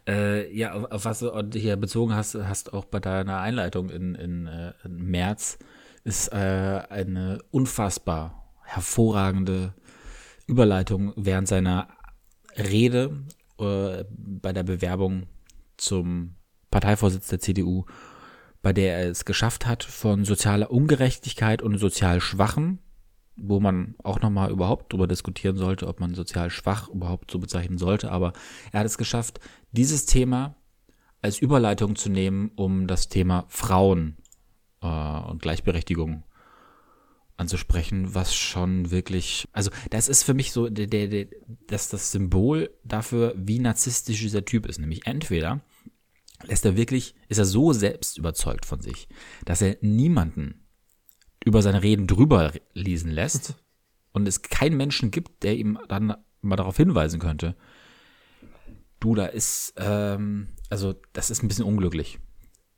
Äh, 0.08 0.51
ja, 0.55 0.74
auf, 0.74 0.91
auf 0.91 1.05
was 1.05 1.20
du 1.20 1.48
hier 1.53 1.75
bezogen 1.75 2.15
hast, 2.15 2.36
hast 2.36 2.74
auch 2.74 2.86
bei 2.86 3.00
deiner 3.00 3.39
Einleitung 3.39 3.89
in, 3.89 4.15
in, 4.15 4.48
äh, 4.48 4.74
in 4.84 4.98
März, 4.98 5.60
ist 6.03 6.29
äh, 6.29 6.84
eine 6.89 7.44
unfassbar 7.51 8.53
hervorragende 8.63 9.74
Überleitung 10.48 11.14
während 11.16 11.48
seiner 11.48 11.90
Rede 12.58 13.25
äh, 13.60 14.04
bei 14.10 14.54
der 14.54 14.64
Bewerbung 14.64 15.24
zum 15.78 16.36
Parteivorsitz 16.72 17.28
der 17.28 17.40
CDU, 17.40 17.86
bei 18.62 18.74
der 18.74 18.98
er 18.98 19.10
es 19.10 19.25
geschafft 19.25 19.66
hat, 19.66 19.84
von 19.84 20.25
sozialer 20.25 20.72
Ungerechtigkeit 20.72 21.62
und 21.62 21.78
sozial 21.78 22.22
Schwachen 22.22 22.80
wo 23.38 23.60
man 23.60 23.96
auch 24.04 24.22
nochmal 24.22 24.52
überhaupt 24.52 24.94
drüber 24.94 25.08
diskutieren 25.08 25.58
sollte, 25.58 25.88
ob 25.88 26.00
man 26.00 26.16
sozial 26.16 26.50
schwach 26.50 26.90
überhaupt 26.90 27.32
so 27.32 27.40
bezeichnen 27.40 27.78
sollte. 27.78 28.12
Aber 28.12 28.34
er 28.72 28.82
hat 28.82 28.86
es 28.86 28.98
geschafft, 28.98 29.40
dieses 29.72 30.06
Thema 30.06 30.56
als 31.22 31.40
Überleitung 31.40 31.96
zu 31.96 32.10
nehmen, 32.10 32.52
um 32.56 32.88
das 32.88 33.10
Thema 33.10 33.46
Frauen 33.50 34.18
äh, 34.82 34.88
und 34.88 35.42
Gleichberechtigung 35.42 36.24
anzusprechen, 37.38 38.15
was 38.15 38.34
schon 38.34 38.92
wirklich, 38.92 39.48
also 39.51 39.70
das 39.89 40.08
ist 40.08 40.24
für 40.24 40.34
mich 40.34 40.51
so 40.51 40.70
der, 40.70 40.88
der, 40.88 41.08
der, 41.08 41.27
das, 41.68 41.89
das 41.89 42.12
Symbol 42.12 42.70
dafür, 42.84 43.34
wie 43.38 43.60
narzisstisch 43.60 44.22
dieser 44.22 44.46
Typ 44.46 44.65
ist. 44.65 44.80
Nämlich 44.80 45.06
entweder 45.06 45.62
lässt 46.44 46.65
er 46.65 46.77
wirklich, 46.77 47.15
ist 47.27 47.38
er 47.38 47.46
so 47.46 47.74
selbst 47.74 48.18
überzeugt 48.18 48.65
von 48.65 48.82
sich, 48.82 49.08
dass 49.44 49.62
er 49.62 49.77
niemanden 49.82 50.65
über 51.44 51.62
seine 51.62 51.84
Reden 51.84 52.08
drüber 52.08 52.54
lesen 52.74 53.12
lässt 53.12 53.56
und 54.12 54.27
es 54.27 54.42
keinen 54.42 54.77
Menschen 54.77 55.12
gibt, 55.12 55.44
der 55.44 55.58
ihm 55.58 55.77
dann 55.88 56.15
mal 56.42 56.56
darauf 56.56 56.77
hinweisen 56.77 57.20
könnte. 57.20 57.56
Du, 59.00 59.13
da 59.13 59.25
ist, 59.25 59.74
ähm, 59.77 60.50
also 60.70 60.96
das 61.13 61.30
ist 61.30 61.44
ein 61.44 61.48
bisschen 61.48 61.65
unglücklich. 61.65 62.20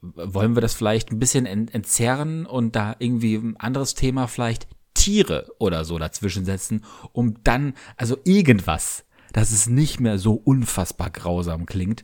Wollen 0.02 0.56
wir 0.56 0.62
das 0.62 0.74
vielleicht 0.74 1.12
ein 1.12 1.20
bisschen 1.20 1.46
ent 1.46 1.74
entzerren 1.74 2.46
und 2.46 2.76
da 2.76 2.96
irgendwie 3.00 3.36
ein 3.36 3.58
anderes 3.58 3.96
Thema 3.96 4.28
vielleicht 4.28 4.68
Tiere 4.94 5.48
oder 5.60 5.86
so 5.86 5.98
dazwischen 5.98 6.46
setzen, 6.46 6.84
um 7.14 7.44
dann, 7.44 7.74
also 7.96 8.18
irgendwas, 8.24 9.06
dass 9.34 9.52
es 9.52 9.68
nicht 9.68 10.00
mehr 10.00 10.18
so 10.18 10.34
unfassbar 10.34 11.10
grausam 11.10 11.66
klingt. 11.66 12.04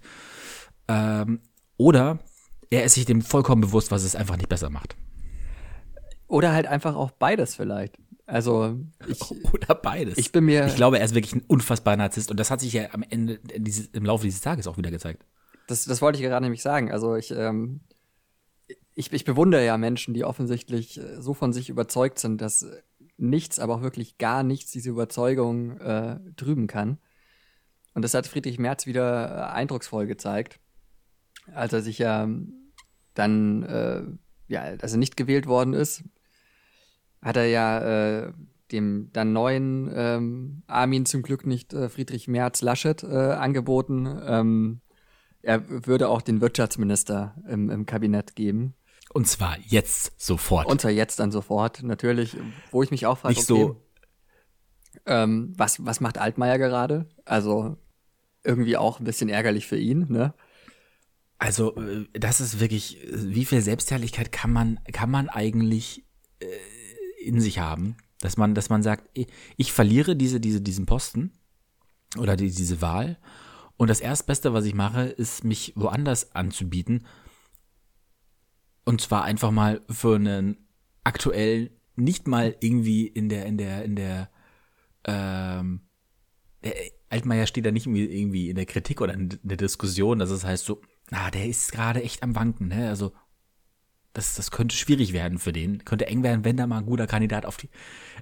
Ähm, 0.87 1.41
oder 1.77 2.19
er 2.69 2.83
ist 2.83 2.95
sich 2.95 3.05
dem 3.05 3.21
vollkommen 3.21 3.61
bewusst, 3.61 3.91
was 3.91 4.03
es 4.03 4.15
einfach 4.15 4.37
nicht 4.37 4.49
besser 4.49 4.69
macht. 4.69 4.95
Oder 6.27 6.53
halt 6.53 6.65
einfach 6.65 6.95
auch 6.95 7.11
beides 7.11 7.55
vielleicht. 7.55 7.97
Also 8.25 8.79
ich, 9.07 9.19
Oder 9.53 9.75
beides. 9.75 10.17
ich 10.17 10.31
bin 10.31 10.45
mir, 10.45 10.65
Ich 10.67 10.75
glaube, 10.75 10.97
er 10.97 11.05
ist 11.05 11.13
wirklich 11.13 11.35
ein 11.35 11.43
unfassbarer 11.47 11.97
Narzisst 11.97 12.31
und 12.31 12.39
das 12.39 12.51
hat 12.51 12.61
sich 12.61 12.73
ja 12.73 12.93
am 12.93 13.03
Ende 13.07 13.39
dieses, 13.57 13.87
im 13.87 14.05
Laufe 14.05 14.23
dieses 14.23 14.41
Tages 14.41 14.67
auch 14.67 14.77
wieder 14.77 14.91
gezeigt. 14.91 15.25
Das, 15.67 15.85
das 15.85 16.01
wollte 16.01 16.19
ich 16.19 16.23
gerade 16.23 16.43
nämlich 16.43 16.61
sagen. 16.61 16.91
Also 16.91 17.15
ich, 17.15 17.31
ähm, 17.31 17.81
ich, 18.95 19.11
ich 19.11 19.25
bewundere 19.25 19.65
ja 19.65 19.77
Menschen, 19.77 20.13
die 20.13 20.23
offensichtlich 20.23 20.99
äh, 20.99 21.21
so 21.21 21.33
von 21.33 21.53
sich 21.53 21.69
überzeugt 21.69 22.19
sind, 22.19 22.41
dass 22.41 22.65
nichts, 23.17 23.59
aber 23.59 23.75
auch 23.75 23.81
wirklich 23.81 24.17
gar 24.17 24.43
nichts 24.43 24.71
diese 24.71 24.89
Überzeugung 24.89 25.79
äh, 25.79 26.19
trüben 26.35 26.67
kann. 26.67 26.97
Und 27.93 28.03
das 28.03 28.13
hat 28.13 28.27
Friedrich 28.27 28.59
Merz 28.59 28.85
wieder 28.85 29.29
äh, 29.29 29.53
eindrucksvoll 29.53 30.07
gezeigt, 30.07 30.59
als 31.53 31.73
er 31.73 31.81
sich 31.81 31.99
ja 31.99 32.27
dann, 33.13 33.63
äh, 33.63 34.03
ja, 34.47 34.61
als 34.61 34.93
er 34.93 34.97
nicht 34.97 35.17
gewählt 35.17 35.47
worden 35.47 35.73
ist, 35.73 36.03
hat 37.21 37.37
er 37.37 37.45
ja 37.45 38.25
äh, 38.25 38.33
dem 38.71 39.09
dann 39.13 39.33
neuen 39.33 39.91
ähm, 39.93 40.63
Armin 40.67 41.05
zum 41.05 41.21
Glück 41.21 41.45
nicht 41.45 41.73
äh, 41.73 41.89
Friedrich 41.89 42.27
Merz 42.27 42.61
Laschet 42.61 43.03
äh, 43.03 43.07
angeboten. 43.07 44.07
Ähm, 44.25 44.81
er 45.43 45.85
würde 45.85 46.09
auch 46.09 46.21
den 46.21 46.41
Wirtschaftsminister 46.41 47.35
im, 47.47 47.69
im 47.69 47.85
Kabinett 47.85 48.35
geben. 48.35 48.73
Und 49.13 49.27
zwar 49.27 49.57
jetzt 49.59 50.19
sofort. 50.19 50.65
Und 50.65 50.81
zwar 50.81 50.91
jetzt 50.91 51.19
dann 51.19 51.31
sofort, 51.31 51.83
natürlich, 51.83 52.35
wo 52.71 52.81
ich 52.81 52.89
mich 52.89 53.05
auch 53.05 53.19
frage, 53.19 53.35
nicht 53.35 53.45
so, 53.45 53.79
ähm, 55.05 55.53
was, 55.55 55.85
was 55.85 55.99
macht 55.99 56.17
Altmaier 56.17 56.57
gerade? 56.57 57.07
Also 57.25 57.77
irgendwie 58.43 58.77
auch 58.77 58.99
ein 58.99 59.05
bisschen 59.05 59.29
ärgerlich 59.29 59.67
für 59.67 59.77
ihn, 59.77 60.07
ne? 60.09 60.33
also 61.43 61.75
äh, 61.75 62.07
das 62.13 62.39
ist 62.39 62.59
wirklich, 62.59 62.97
wie 63.11 63.45
viel 63.45 63.61
Selbstherrlichkeit 63.61 64.31
kann 64.31 64.51
man, 64.51 64.79
kann 64.91 65.11
man 65.11 65.27
eigentlich 65.29 66.05
äh, 66.39 66.45
in 67.21 67.41
sich 67.41 67.59
haben, 67.59 67.97
dass 68.19 68.37
man, 68.37 68.55
dass 68.55 68.69
man 68.69 68.81
sagt, 68.81 69.09
ich, 69.13 69.27
ich 69.57 69.73
verliere 69.73 70.15
diese, 70.15 70.39
diese, 70.39 70.61
diesen 70.61 70.85
Posten 70.85 71.33
oder 72.17 72.37
die, 72.37 72.49
diese 72.49 72.81
Wahl 72.81 73.17
und 73.77 73.89
das 73.89 73.99
Erstbeste, 73.99 74.53
was 74.53 74.65
ich 74.65 74.75
mache, 74.75 75.03
ist 75.03 75.43
mich 75.43 75.73
woanders 75.75 76.35
anzubieten 76.35 77.05
und 78.85 79.01
zwar 79.01 79.23
einfach 79.23 79.51
mal 79.51 79.81
für 79.89 80.15
einen 80.15 80.57
aktuell 81.03 81.71
nicht 81.95 82.27
mal 82.27 82.55
irgendwie 82.59 83.07
in 83.07 83.29
der, 83.29 83.45
in 83.45 83.57
der, 83.57 83.85
in 83.85 83.95
der, 83.95 84.29
ähm, 85.05 85.81
der 86.63 86.73
Altmaier 87.09 87.47
steht 87.47 87.65
da 87.65 87.71
nicht 87.71 87.87
irgendwie, 87.87 88.49
in 88.49 88.55
der 88.55 88.65
Kritik 88.65 89.01
oder 89.01 89.13
in 89.13 89.39
der 89.43 89.57
Diskussion, 89.57 90.19
dass 90.19 90.31
es 90.31 90.43
heißt 90.43 90.65
so, 90.65 90.81
na, 91.11 91.29
der 91.29 91.47
ist 91.47 91.71
gerade 91.71 92.01
echt 92.01 92.23
am 92.23 92.35
Wanken, 92.35 92.69
ne? 92.69 92.89
Also, 92.89 93.13
das, 94.13 94.35
das 94.35 94.51
könnte 94.51 94.75
schwierig 94.75 95.11
werden 95.11 95.39
für 95.39 95.51
den. 95.51 95.85
Könnte 95.85 96.07
eng 96.07 96.23
werden, 96.23 96.45
wenn 96.45 96.57
da 96.57 96.67
mal 96.67 96.79
ein 96.79 96.85
guter 96.85 97.07
Kandidat 97.07 97.45
auf 97.45 97.57
die, 97.57 97.69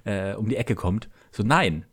äh, 0.04 0.34
um 0.34 0.48
die 0.48 0.56
Ecke 0.56 0.74
kommt. 0.74 1.08
So, 1.30 1.42
nein. 1.42 1.86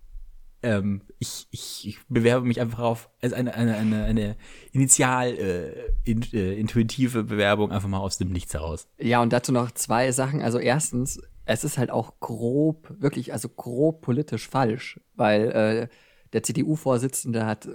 Ähm, 0.62 1.02
ich, 1.20 1.48
ich, 1.52 1.88
ich 1.88 2.00
bewerbe 2.10 2.46
mich 2.46 2.60
einfach 2.60 2.80
auf 2.80 3.10
als 3.22 3.34
eine, 3.34 3.54
eine, 3.54 3.76
eine, 3.78 4.04
eine 4.04 4.36
initial 4.72 5.30
äh, 5.30 5.92
in, 6.04 6.22
äh, 6.34 6.54
intuitive 6.56 7.24
Bewerbung 7.24 7.72
einfach 7.72 7.88
mal 7.88 8.00
aus 8.00 8.18
dem 8.18 8.32
Nichts 8.32 8.54
heraus. 8.54 8.88
Ja, 8.98 9.22
und 9.22 9.32
dazu 9.32 9.52
noch 9.52 9.72
zwei 9.72 10.12
Sachen. 10.12 10.42
Also 10.42 10.60
erstens, 10.60 11.22
es 11.46 11.64
ist 11.64 11.78
halt 11.78 11.92
auch 11.92 12.20
grob, 12.20 12.94
wirklich, 13.00 13.32
also 13.32 13.48
grob 13.48 14.02
politisch 14.02 14.50
falsch, 14.50 15.00
weil 15.16 15.52
äh, 15.52 15.88
der 16.34 16.44
CDU-Vorsitzende 16.44 17.46
hat, 17.46 17.70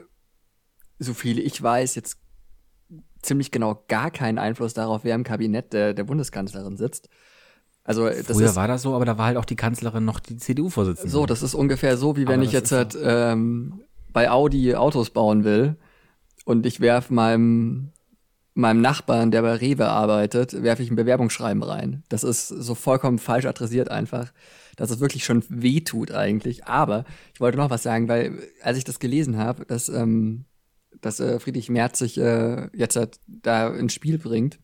so 0.98 1.14
viel 1.14 1.38
ich 1.38 1.60
weiß, 1.60 1.94
jetzt 1.94 2.18
ziemlich 3.22 3.50
genau 3.50 3.82
gar 3.88 4.10
keinen 4.10 4.38
Einfluss 4.38 4.74
darauf, 4.74 5.04
wer 5.04 5.14
im 5.14 5.24
Kabinett 5.24 5.72
der, 5.72 5.94
der 5.94 6.04
Bundeskanzlerin 6.04 6.76
sitzt. 6.76 7.08
Also 7.84 8.08
das 8.08 8.26
Früher 8.26 8.46
ist 8.46 8.56
war 8.56 8.66
das 8.66 8.82
so, 8.82 8.94
aber 8.94 9.04
da 9.04 9.18
war 9.18 9.26
halt 9.26 9.36
auch 9.36 9.44
die 9.44 9.56
Kanzlerin 9.56 10.04
noch 10.04 10.18
die 10.18 10.38
CDU-Vorsitzende. 10.38 11.10
so, 11.10 11.26
das 11.26 11.42
ist 11.42 11.54
ungefähr 11.54 11.96
so, 11.98 12.16
wie 12.16 12.26
wenn 12.26 12.40
Aber 12.40 12.42
ich 12.44 12.52
jetzt 12.52 12.72
halt, 12.72 12.96
ähm, 13.00 13.82
bei 14.12 14.30
Audi 14.30 14.74
Autos 14.74 15.10
bauen 15.10 15.44
will 15.44 15.76
und 16.46 16.64
ich 16.64 16.80
werf 16.80 17.10
meinem 17.10 17.90
meinem 18.56 18.80
Nachbarn, 18.80 19.32
der 19.32 19.42
bei 19.42 19.54
Rewe 19.54 19.88
arbeitet, 19.88 20.62
werfe 20.62 20.82
ich 20.84 20.90
ein 20.90 20.94
Bewerbungsschreiben 20.94 21.62
rein. 21.64 22.04
Das 22.08 22.22
ist 22.22 22.46
so 22.46 22.76
vollkommen 22.76 23.18
falsch 23.18 23.46
adressiert 23.46 23.90
einfach, 23.90 24.32
dass 24.76 24.90
es 24.90 25.00
wirklich 25.00 25.24
schon 25.24 25.42
wehtut 25.48 26.12
eigentlich. 26.12 26.64
Aber 26.66 27.04
ich 27.34 27.40
wollte 27.40 27.58
noch 27.58 27.70
was 27.70 27.82
sagen, 27.82 28.06
weil 28.06 28.38
als 28.62 28.78
ich 28.78 28.84
das 28.84 29.00
gelesen 29.00 29.38
habe, 29.38 29.66
dass 29.66 29.88
ähm, 29.88 30.44
dass 31.00 31.20
äh, 31.20 31.38
Friedrich 31.38 31.68
Merz 31.68 31.98
sich 31.98 32.18
äh, 32.18 32.68
jetzt 32.76 32.96
halt 32.96 33.18
da 33.26 33.68
ins 33.68 33.92
Spiel 33.92 34.18
bringt, 34.18 34.58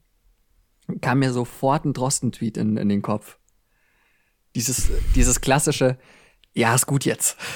kam 1.00 1.18
mir 1.20 1.32
sofort 1.32 1.84
ein 1.84 1.92
Drosten-Tweet 1.92 2.56
in, 2.56 2.76
in 2.76 2.88
den 2.88 3.02
Kopf. 3.02 3.38
Dieses, 4.56 4.90
dieses 5.14 5.40
klassische, 5.40 5.98
ja, 6.54 6.74
ist 6.74 6.86
gut 6.86 7.04
jetzt. 7.04 7.36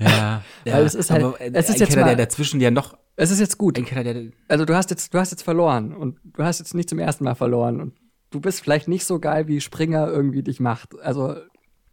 Ja, 0.00 0.44
ja 0.64 0.78
es 0.80 0.94
ist 0.94 1.10
halt- 1.10 1.24
aber 1.24 1.40
es 1.40 1.68
ist 1.68 1.70
ein 1.74 1.80
jetzt 1.80 1.88
Kenner, 1.90 2.02
mal- 2.06 2.14
der 2.16 2.26
dazwischen 2.26 2.60
ja 2.60 2.70
noch, 2.70 2.96
Es 3.16 3.32
ist 3.32 3.40
jetzt 3.40 3.58
gut. 3.58 3.74
Kenner, 3.84 4.04
der, 4.04 4.30
Also 4.46 4.64
du 4.64 4.76
hast 4.76 4.90
jetzt, 4.90 5.12
du 5.12 5.18
hast 5.18 5.32
jetzt 5.32 5.42
verloren 5.42 5.92
und 5.92 6.20
du 6.22 6.44
hast 6.44 6.60
jetzt 6.60 6.74
nicht 6.74 6.88
zum 6.88 7.00
ersten 7.00 7.24
Mal 7.24 7.34
verloren 7.34 7.80
und 7.80 7.94
du 8.30 8.40
bist 8.40 8.60
vielleicht 8.60 8.86
nicht 8.86 9.04
so 9.04 9.18
geil, 9.18 9.48
wie 9.48 9.60
Springer 9.60 10.06
irgendwie 10.06 10.42
dich 10.44 10.60
macht. 10.60 10.96
Also 11.00 11.34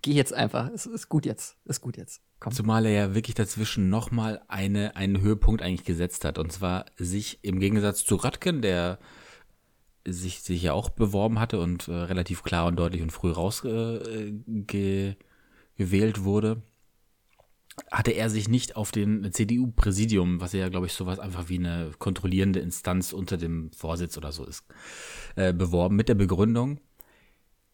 geh 0.06 0.14
jetzt 0.14 0.36
einfach. 0.36 0.70
Es 0.72 0.86
ist 0.86 1.10
gut 1.10 1.26
jetzt. 1.26 1.58
Ist 1.66 1.82
gut 1.82 1.98
jetzt. 1.98 2.22
Komm. 2.40 2.54
Zumal 2.54 2.86
er 2.86 2.92
ja 2.92 3.16
wirklich 3.16 3.34
dazwischen 3.34 3.90
nochmal 3.90 4.40
eine, 4.48 4.96
einen 4.96 5.20
Höhepunkt 5.20 5.64
eigentlich 5.64 5.84
gesetzt 5.84 6.26
hat. 6.26 6.38
Und 6.38 6.52
zwar 6.52 6.86
sich 6.96 7.40
im 7.42 7.60
Gegensatz 7.60 8.06
zu 8.06 8.16
Röttgen, 8.18 8.62
der 8.62 9.00
sich, 10.08 10.44
sich 10.44 10.62
ja 10.62 10.74
auch 10.74 10.90
beworben 10.90 11.40
hatte 11.40 11.60
und 11.60 11.88
äh, 11.88 11.92
relativ 11.92 12.44
klar 12.44 12.68
und 12.68 12.76
deutlich 12.76 13.02
und 13.02 13.10
früh 13.10 13.32
rausgewählt 13.32 14.08
äh, 14.08 14.62
ge, 14.68 15.16
wurde, 16.20 16.62
hatte 17.92 18.12
er 18.12 18.30
sich 18.30 18.48
nicht 18.48 18.76
auf 18.76 18.92
den 18.92 19.34
CDU-Präsidium, 19.34 20.40
was 20.40 20.54
ja, 20.54 20.70
glaube 20.70 20.86
ich, 20.86 20.94
sowas 20.94 21.18
einfach 21.18 21.50
wie 21.50 21.58
eine 21.58 21.90
kontrollierende 21.98 22.60
Instanz 22.60 23.12
unter 23.12 23.38
dem 23.38 23.72
Vorsitz 23.72 24.20
oder 24.20 24.32
so 24.32 24.46
ist, 24.46 24.66
äh, 25.36 25.52
beworben 25.52 25.96
mit 25.96 26.10
der 26.10 26.16
Begründung, 26.16 26.80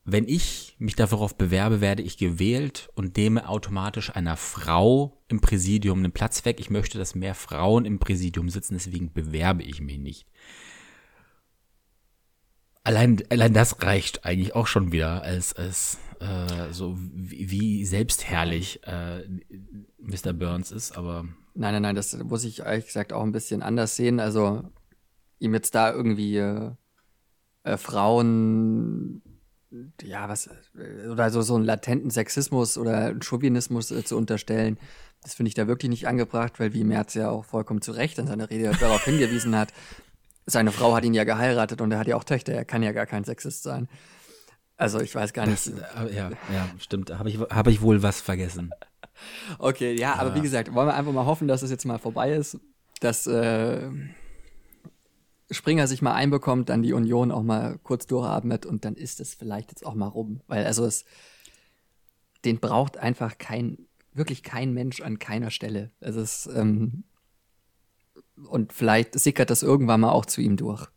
wenn 0.03 0.27
ich 0.27 0.75
mich 0.79 0.96
darauf 0.96 1.38
bewerbe, 1.38 1.79
werde 1.81 2.01
ich 2.01 2.17
gewählt 2.17 2.89
und 2.96 3.17
nehme 3.17 3.48
automatisch 3.48 4.15
einer 4.15 4.36
Frau 4.36 5.22
im 5.27 5.41
Präsidium 5.41 6.00
einen 6.00 6.12
Platz 6.12 6.43
weg. 6.43 6.60
Ich 6.60 6.70
möchte, 6.70 6.98
dass 6.98 7.15
mehr 7.15 7.36
Frauen 7.36 7.86
im 7.86 8.00
Präsidium 8.00 8.50
sitzen, 8.50 8.74
deswegen 8.74 9.13
bewerbe 9.13 9.63
ich 9.63 9.79
mich 9.81 10.00
nicht. 10.00 10.25
Allein, 12.84 13.22
allein 13.29 13.53
das 13.53 13.84
reicht 13.84 14.25
eigentlich 14.25 14.55
auch 14.55 14.65
schon 14.65 14.91
wieder 14.91 15.22
als, 15.22 15.53
als 15.53 16.00
äh, 16.20 16.74
so 16.74 16.98
wie, 16.98 17.51
wie 17.51 17.86
selbstherrlich 17.86 18.81
äh, 18.88 19.24
Mr. 20.00 20.34
Burns 20.34 20.72
ist, 20.72 20.98
aber 20.98 21.25
Nein, 21.53 21.74
nein, 21.74 21.81
nein, 21.81 21.96
das 21.96 22.17
muss 22.17 22.46
ich 22.46 22.60
ehrlich 22.60 22.86
gesagt 22.86 23.12
auch 23.12 23.24
ein 23.24 23.34
bisschen 23.34 23.62
anders 23.62 23.96
sehen. 23.96 24.20
Also 24.20 24.63
ihm 25.39 25.53
jetzt 25.53 25.75
da 25.75 25.91
irgendwie 25.91 26.38
äh, 26.38 26.72
äh, 27.63 27.77
Frauen, 27.77 29.22
ja, 30.01 30.28
was, 30.30 30.50
äh, 30.75 31.08
oder 31.08 31.30
so, 31.30 31.42
so 31.42 31.56
einen 31.56 31.66
latenten 31.66 32.10
Sexismus 32.10 32.78
oder 32.78 33.13
Chauvinismus 33.22 33.92
äh, 33.92 34.04
zu 34.04 34.18
unterstellen, 34.18 34.78
das 35.22 35.36
finde 35.36 35.50
ich 35.50 35.54
da 35.54 35.68
wirklich 35.68 35.90
nicht 35.90 36.08
angebracht, 36.08 36.60
weil 36.60 36.74
wie 36.74 36.84
Merz 36.84 37.13
ja 37.13 37.30
auch 37.30 37.46
vollkommen 37.46 37.82
zu 37.82 37.92
Recht 37.92 38.18
in 38.18 38.28
seiner 38.28 38.50
Rede 38.50 38.72
darauf 38.80 39.04
hingewiesen 39.04 39.56
hat, 39.56 39.74
seine 40.46 40.72
Frau 40.72 40.96
hat 40.96 41.06
ihn 41.06 41.13
ja 41.13 41.24
geheiratet 41.24 41.82
und 41.82 41.92
er 41.92 42.00
hat 42.00 42.08
ja 42.08 42.16
auch 42.16 42.24
Töchter, 42.24 42.54
er 42.54 42.66
kann 42.66 42.84
ja 42.84 42.92
gar 42.92 43.06
kein 43.06 43.24
Sexist 43.24 43.63
sein. 43.63 43.88
Also 44.78 45.00
ich 45.00 45.13
weiß 45.13 45.34
gar 45.34 45.46
das, 45.46 45.68
nicht. 45.68 45.80
äh, 45.80 46.16
ja, 46.16 46.30
ja, 46.51 46.68
stimmt. 46.80 47.12
Habe 47.12 47.30
ich, 47.30 47.40
hab 47.40 47.68
ich 47.68 47.82
wohl 47.82 48.01
was 48.01 48.20
vergessen. 48.20 48.72
Okay, 49.60 49.94
ja, 49.94 50.16
aber 50.16 50.34
wie 50.34 50.42
gesagt, 50.42 50.74
wollen 50.74 50.88
wir 50.88 50.96
einfach 50.96 51.12
mal 51.12 51.28
hoffen, 51.28 51.48
dass 51.48 51.62
es 51.62 51.70
jetzt 51.70 51.86
mal 51.86 52.00
vorbei 52.00 52.32
ist, 52.32 52.58
dass 53.00 53.28
äh, 53.28 53.90
Springer 55.51 55.88
sich 55.88 56.01
mal 56.01 56.13
einbekommt, 56.13 56.70
dann 56.70 56.81
die 56.81 56.93
Union 56.93 57.31
auch 57.31 57.43
mal 57.43 57.77
kurz 57.84 58.08
durchatmet 58.08 58.65
und 58.65 58.86
dann 58.86 58.96
ist 58.96 59.20
es 59.20 59.36
vielleicht 59.36 59.72
jetzt 59.72 59.86
auch 59.86 59.93
mal 59.93 60.08
rum. 60.08 60.41
Weil 60.48 60.65
also 60.65 60.86
es, 60.86 61.05
den 62.46 62.60
braucht 62.60 62.98
einfach 62.98 63.38
kein, 63.38 63.77
wirklich 64.13 64.43
kein 64.43 64.74
Mensch 64.74 65.01
an 65.01 65.20
keiner 65.20 65.51
Stelle. 65.51 65.91
Es 66.00 66.15
ist, 66.15 66.50
ähm, 66.55 67.03
und 68.48 68.74
vielleicht 68.74 69.20
sickert 69.20 69.50
das 69.50 69.62
irgendwann 69.62 70.01
mal 70.01 70.12
auch 70.12 70.25
zu 70.25 70.41
ihm 70.41 70.58
durch. 70.58 70.88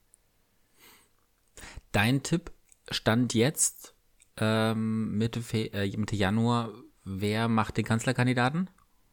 Dein 1.92 2.22
Tipp 2.22 2.52
stand 2.90 3.34
jetzt 3.34 3.94
ähm, 4.36 5.16
Mitte, 5.16 5.42
Fe 5.42 5.72
äh, 5.72 5.96
Mitte 5.96 6.16
Januar. 6.16 6.70
Wer 7.04 7.48
macht 7.48 7.76
den 7.76 7.84
Kanzlerkandidaten? 7.84 8.70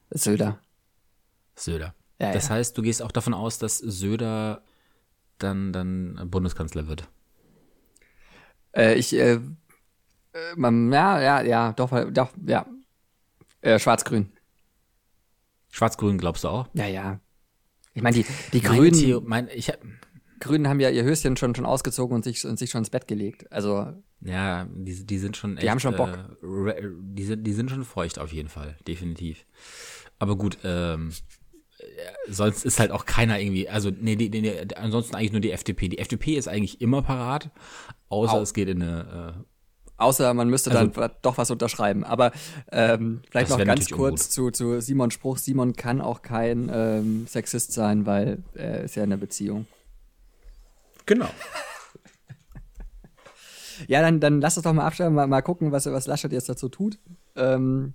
Söder. 0.10 0.60
Söder. 1.56 1.94
Ja, 2.20 2.32
das 2.34 2.50
ja. 2.50 2.56
heißt, 2.56 2.78
du 2.78 2.82
gehst 2.82 3.02
auch 3.02 3.12
davon 3.12 3.34
aus, 3.34 3.58
dass 3.58 3.78
Söder 3.78 4.64
dann, 5.44 5.74
dann 5.74 6.30
Bundeskanzler 6.30 6.88
wird. 6.88 7.08
Äh, 8.76 8.96
ich, 8.96 9.14
äh, 9.14 9.40
man, 10.56 10.92
ja, 10.92 11.22
ja, 11.22 11.42
ja, 11.42 11.74
doch, 11.74 11.92
doch, 12.12 12.30
ja. 12.46 12.66
Äh, 13.62 13.80
Schwarz-Grün. 13.80 14.32
Schwarz-Grün 15.70 16.18
glaubst 16.18 16.44
du 16.44 16.50
auch? 16.50 16.68
Ja, 16.74 16.88
ja. 16.88 17.20
Ich 17.94 18.02
meine, 18.02 18.16
die, 18.16 18.26
die 18.54 18.62
Meine 18.62 18.78
Grünen, 18.78 18.94
Theo- 18.94 19.22
mein, 19.22 19.50
ich 19.54 19.70
hab, 19.70 19.78
Grünen 20.40 20.68
haben 20.68 20.80
ja 20.80 20.90
ihr 20.90 21.04
Höschen 21.04 21.38
schon, 21.38 21.54
schon 21.54 21.66
ausgezogen 21.66 22.16
und 22.16 22.24
sich, 22.24 22.46
und 22.46 22.58
sich 22.58 22.70
schon 22.70 22.80
ins 22.80 22.90
Bett 22.90 23.08
gelegt. 23.08 23.52
Also, 23.52 23.94
ja, 24.22 24.66
die, 24.74 25.06
die 25.06 25.18
sind 25.18 25.36
schon 25.38 25.58
Die 25.58 25.70
haben 25.70 25.80
schon 25.80 25.96
Bock. 25.96 26.18
Äh, 26.42 26.84
die, 27.02 27.24
sind, 27.24 27.44
die 27.44 27.54
sind 27.54 27.70
schon 27.70 27.84
feucht 27.84 28.18
auf 28.20 28.32
jeden 28.32 28.50
Fall, 28.50 28.78
definitiv. 28.88 29.46
Aber 30.20 30.38
gut, 30.38 30.58
ähm, 30.64 31.10
äh, 31.10 31.14
sonst 32.28 32.66
ist 32.66 32.80
halt 32.80 32.92
auch 32.92 33.06
keiner 33.06 33.40
irgendwie, 33.40 33.70
also 33.70 33.90
nee, 33.90 34.16
die, 34.16 34.30
die, 34.30 34.42
die, 34.42 34.78
ansonsten 34.78 35.16
eigentlich 35.16 35.32
nur 35.32 35.42
die 35.42 35.52
FDP. 35.52 35.90
Die 35.90 35.98
FDP 36.00 36.36
ist 36.36 36.48
eigentlich 36.48 36.82
immer 36.82 37.02
parat, 37.02 37.50
außer 38.10 38.34
Au. 38.34 38.42
es 38.42 38.54
geht 38.54 38.68
in 38.70 38.82
eine, 38.82 39.46
außer 39.98 40.34
man 40.34 40.50
müsste 40.50 40.72
Also- 40.72 40.88
dann 40.88 41.12
doch 41.22 41.38
was 41.38 41.52
unterschreiben. 41.52 42.04
Aber 42.04 42.32
ähm, 42.72 43.22
vielleicht 43.30 43.50
noch 43.50 43.64
ganz 43.64 43.90
kurz 43.90 44.30
zu, 44.30 44.52
zu 44.52 44.82
Simon 44.82 45.12
Spruch. 45.12 45.38
Simon 45.38 45.74
kann 45.74 46.02
auch 46.02 46.22
kein 46.22 46.70
ähm, 46.74 47.28
Sexist 47.28 47.72
sein, 47.74 48.06
weil 48.06 48.44
er 48.54 48.82
ist 48.82 48.96
ja 48.96 49.04
in 49.04 49.12
einer 49.12 49.20
Beziehung. 49.20 49.62
äh, 49.62 51.04
genau. 51.06 51.30
Ja, 53.88 54.02
dann, 54.02 54.20
dann 54.20 54.42
lass 54.42 54.58
uns 54.58 54.64
doch 54.64 54.74
mal 54.74 54.86
abstellen, 54.86 55.14
mal, 55.14 55.26
mal 55.28 55.42
gucken, 55.42 55.72
was, 55.72 55.86
was 55.88 56.06
Laschet 56.06 56.32
jetzt 56.32 56.50
dazu 56.50 56.70
tut. 56.70 57.00
Ähm, 57.36 57.94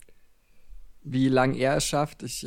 wie 1.02 1.28
lang 1.28 1.54
er 1.54 1.76
es 1.76 1.84
schafft. 1.84 2.24
Ich 2.24 2.46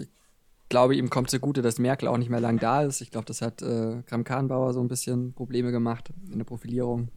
glaube, 0.69 0.95
ihm 0.95 1.09
kommt 1.09 1.29
zugute, 1.29 1.61
dass 1.61 1.79
Merkel 1.79 2.07
auch 2.07 2.17
nicht 2.17 2.29
mehr 2.29 2.39
lang 2.39 2.59
da 2.59 2.83
ist. 2.83 3.01
Ich 3.01 3.11
glaube, 3.11 3.25
das 3.25 3.41
hat 3.41 3.61
äh, 3.61 4.03
Kram-Karrenbauer 4.05 4.73
so 4.73 4.81
ein 4.81 4.87
bisschen 4.87 5.33
Probleme 5.33 5.71
gemacht 5.71 6.11
in 6.31 6.37
der 6.37 6.45
Profilierung. 6.45 7.09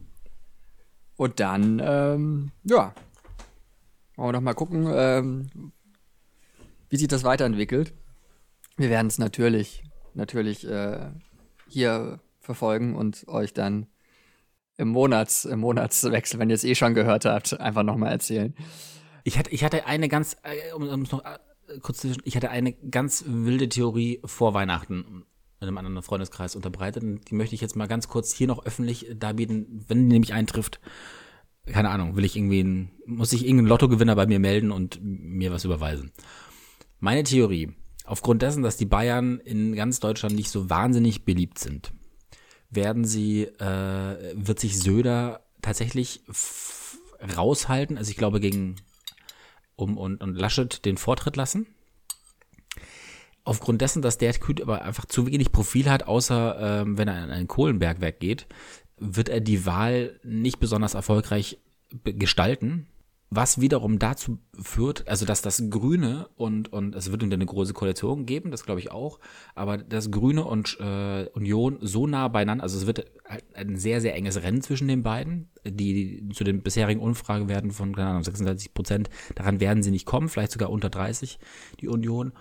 Und 1.15 1.39
dann, 1.39 1.81
ähm, 1.83 2.51
ja, 2.63 2.93
wollen 4.15 4.29
wir 4.29 4.33
noch 4.33 4.41
mal 4.41 4.53
gucken, 4.53 4.87
ähm, 4.91 5.71
wie 6.89 6.97
sich 6.97 7.07
das 7.07 7.23
weiterentwickelt. 7.23 7.93
Wir 8.77 8.89
werden 8.89 9.07
es 9.07 9.19
natürlich, 9.19 9.83
natürlich 10.15 10.67
äh, 10.67 11.11
hier 11.67 12.19
verfolgen 12.39 12.95
und 12.95 13.27
euch 13.27 13.53
dann 13.53 13.87
im 14.77 14.89
Monats, 14.89 15.45
im 15.45 15.59
Monatswechsel, 15.59 16.39
wenn 16.39 16.49
ihr 16.49 16.55
es 16.55 16.63
eh 16.63 16.75
schon 16.75 16.95
gehört 16.95 17.25
habt, 17.25 17.59
einfach 17.59 17.83
noch 17.83 17.97
mal 17.97 18.09
erzählen. 18.09 18.55
Ich 19.23 19.37
hatte, 19.37 19.51
ich 19.51 19.63
hatte 19.63 19.85
eine 19.85 20.09
ganz, 20.09 20.35
äh, 20.43 20.73
um 20.73 20.83
es 20.83 21.11
noch 21.11 21.23
äh, 21.23 21.37
kurz 21.81 21.99
zu 21.99 22.13
ich 22.23 22.35
hatte 22.35 22.49
eine 22.49 22.73
ganz 22.73 23.23
wilde 23.27 23.69
Theorie 23.69 24.21
vor 24.25 24.53
Weihnachten 24.53 25.25
in 25.63 25.67
einem 25.67 25.77
anderen 25.77 26.03
Freundeskreis 26.03 26.55
unterbreitet. 26.55 27.03
Und 27.03 27.29
die 27.29 27.35
möchte 27.35 27.55
ich 27.55 27.61
jetzt 27.61 27.75
mal 27.75 27.87
ganz 27.87 28.07
kurz 28.07 28.33
hier 28.33 28.47
noch 28.47 28.65
öffentlich 28.65 29.07
darbieten, 29.15 29.83
wenn 29.87 30.09
die 30.09 30.13
nämlich 30.13 30.33
eintrifft. 30.33 30.79
Keine 31.65 31.89
Ahnung, 31.89 32.15
will 32.15 32.25
ich 32.25 32.35
irgendwie, 32.35 32.61
ein, 32.61 32.91
muss 33.05 33.33
ich 33.33 33.43
irgendeinen 33.43 33.67
Lottogewinner 33.67 34.15
bei 34.15 34.27
mir 34.27 34.39
melden 34.39 34.71
und 34.71 34.99
mir 35.01 35.51
was 35.51 35.63
überweisen. 35.63 36.11
Meine 36.99 37.23
Theorie, 37.23 37.71
aufgrund 38.05 38.41
dessen, 38.41 38.63
dass 38.63 38.77
die 38.77 38.85
Bayern 38.85 39.39
in 39.39 39.73
ganz 39.73 39.99
Deutschland 39.99 40.35
nicht 40.35 40.49
so 40.49 40.69
wahnsinnig 40.69 41.23
beliebt 41.23 41.59
sind, 41.59 41.93
werden 42.69 43.05
sie, 43.05 43.43
äh, 43.43 44.33
wird 44.35 44.59
sich 44.59 44.79
Söder 44.79 45.45
tatsächlich 45.61 46.23
raushalten, 47.37 47.97
also 47.97 48.11
ich 48.11 48.17
glaube 48.17 48.41
gegen 48.41 48.75
um 49.75 49.97
und, 49.97 50.21
und 50.21 50.35
Laschet 50.35 50.85
den 50.85 50.97
Vortritt 50.97 51.35
lassen. 51.35 51.67
Aufgrund 53.43 53.81
dessen, 53.81 54.01
dass 54.01 54.17
der 54.17 54.33
Kühn 54.33 54.61
aber 54.61 54.83
einfach 54.83 55.05
zu 55.05 55.27
wenig 55.27 55.51
Profil 55.51 55.89
hat, 55.89 56.03
außer 56.03 56.81
ähm, 56.81 56.97
wenn 56.97 57.09
er 57.09 57.23
in 57.23 57.31
ein 57.31 57.47
Kohlenbergwerk 57.47 58.19
geht, 58.19 58.47
wird 58.97 59.27
er 59.27 59.41
die 59.41 59.65
Wahl 59.65 60.19
nicht 60.23 60.59
besonders 60.59 60.93
erfolgreich 60.93 61.59
gestalten. 62.03 62.87
Was 63.35 63.59
wiederum 63.59 63.97
dazu 63.97 64.37
führt, 64.61 65.07
also 65.07 65.25
dass 65.25 65.41
das 65.41 65.63
Grüne 65.71 66.29
und, 66.35 66.71
und 66.71 66.93
es 66.93 67.11
wird 67.11 67.23
eine 67.23 67.45
große 67.45 67.73
Koalition 67.73 68.27
geben, 68.27 68.51
das 68.51 68.63
glaube 68.63 68.79
ich 68.79 68.91
auch, 68.91 69.19
aber 69.55 69.79
das 69.79 70.11
Grüne 70.11 70.45
und 70.45 70.77
äh, 70.79 71.27
Union 71.33 71.79
so 71.81 72.05
nah 72.05 72.27
beieinander, 72.27 72.63
also 72.63 72.77
es 72.77 72.85
wird 72.85 73.11
halt 73.27 73.43
ein 73.55 73.77
sehr, 73.77 74.01
sehr 74.01 74.13
enges 74.13 74.43
Rennen 74.43 74.61
zwischen 74.61 74.87
den 74.87 75.01
beiden, 75.01 75.49
die 75.65 76.29
zu 76.31 76.43
den 76.43 76.61
bisherigen 76.61 77.01
Umfragewerten 77.01 77.71
von, 77.71 77.95
keine 77.95 78.09
Ahnung, 78.09 78.23
36 78.23 78.75
Prozent, 78.75 79.09
daran 79.33 79.59
werden 79.59 79.81
sie 79.81 79.91
nicht 79.91 80.05
kommen, 80.05 80.29
vielleicht 80.29 80.51
sogar 80.51 80.69
unter 80.69 80.91
30, 80.91 81.39
die 81.79 81.87
Union. 81.87 82.33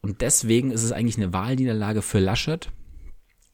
Und 0.00 0.22
deswegen 0.22 0.72
ist 0.72 0.82
es 0.82 0.90
eigentlich 0.90 1.18
eine 1.18 1.32
Wahlniederlage 1.32 2.02
für 2.02 2.18
Laschet, 2.18 2.72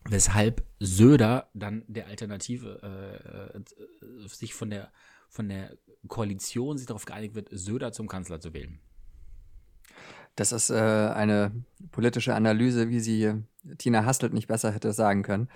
weshalb 0.09 0.67
Söder 0.81 1.51
dann 1.53 1.85
der 1.87 2.07
Alternative 2.07 2.81
äh, 2.83 3.59
äh, 3.59 4.29
sich 4.29 4.55
von 4.55 4.71
der 4.71 4.91
von 5.33 5.49
der 5.49 5.79
Koalition 6.09 6.79
sich 6.79 6.87
darauf 6.87 7.05
geeinigt 7.05 7.35
wird, 7.35 7.49
Söder 7.51 7.93
zum 7.93 8.09
Kanzler 8.09 8.41
zu 8.41 8.53
wählen. 8.53 8.81
Das 10.37 10.53
ist 10.53 10.71
äh, 10.71 10.75
eine 10.75 11.53
politische 11.91 12.35
Analyse, 12.35 12.89
wie 12.89 13.01
sie 13.01 13.35
Tina 13.79 14.05
Hasselt 14.05 14.33
nicht 14.33 14.49
besser 14.49 14.73
hätte 14.73 14.93
sagen 14.93 15.23
können. 15.23 15.49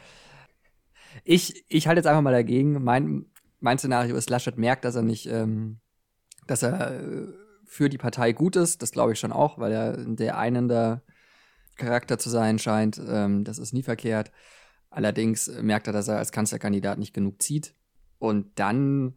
Ich, 1.24 1.64
ich 1.68 1.86
halte 1.86 2.00
jetzt 2.00 2.06
einfach 2.06 2.22
mal 2.22 2.32
dagegen. 2.32 2.82
Mein, 2.84 3.26
mein 3.60 3.78
Szenario 3.78 4.16
ist, 4.16 4.28
Laschet 4.28 4.58
merkt, 4.58 4.84
dass 4.84 4.94
er 4.94 5.02
nicht, 5.02 5.26
ähm, 5.26 5.78
dass 6.46 6.62
er 6.62 7.00
äh, 7.00 7.26
für 7.64 7.88
die 7.88 7.98
Partei 7.98 8.32
gut 8.32 8.56
ist. 8.56 8.82
Das 8.82 8.92
glaube 8.92 9.12
ich 9.12 9.18
schon 9.18 9.32
auch, 9.32 9.58
weil 9.58 9.72
er 9.72 9.96
der 9.96 10.36
einende 10.38 11.02
Charakter 11.76 12.18
zu 12.18 12.28
sein 12.28 12.58
scheint. 12.58 13.00
Ähm, 13.04 13.44
das 13.44 13.58
ist 13.58 13.72
nie 13.72 13.82
verkehrt. 13.82 14.30
Allerdings 14.90 15.48
merkt 15.48 15.86
er, 15.86 15.92
dass 15.92 16.08
er 16.08 16.18
als 16.18 16.32
Kanzlerkandidat 16.32 16.98
nicht 16.98 17.14
genug 17.14 17.42
zieht. 17.42 17.74
Und 18.18 18.58
dann 18.58 19.16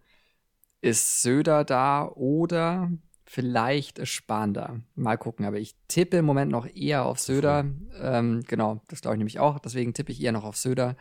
ist 0.82 1.22
Söder 1.22 1.64
da 1.64 2.08
oder 2.08 2.92
vielleicht 3.26 4.00
ist 4.00 4.10
Spahn 4.10 4.54
da. 4.54 4.80
Mal 4.96 5.18
gucken, 5.18 5.46
aber 5.46 5.60
ich 5.60 5.76
tippe 5.88 6.18
im 6.18 6.26
Moment 6.26 6.52
noch 6.52 6.66
eher 6.66 7.06
auf 7.06 7.20
Söder. 7.20 7.66
Ähm, 8.02 8.44
genau, 8.48 8.82
das 8.88 9.02
glaube 9.02 9.16
ich 9.16 9.20
nämlich 9.20 9.40
auch. 9.40 9.60
Deswegen 9.60 9.94
tippe 9.94 10.12
ich 10.12 10.22
eher 10.22 10.32
noch 10.32 10.44
auf 10.44 10.58
Söder. 10.58 10.96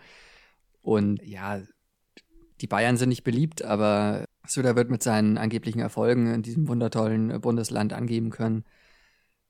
Und 0.82 1.22
ja, 1.22 1.62
die 2.60 2.66
Bayern 2.66 2.96
sind 2.96 3.08
nicht 3.08 3.24
beliebt, 3.24 3.62
aber 3.62 4.24
Söder 4.46 4.76
wird 4.76 4.90
mit 4.90 5.02
seinen 5.02 5.38
angeblichen 5.38 5.80
Erfolgen 5.80 6.32
in 6.32 6.42
diesem 6.42 6.68
wundertollen 6.68 7.40
Bundesland 7.40 7.92
angeben 7.92 8.30
können. 8.30 8.64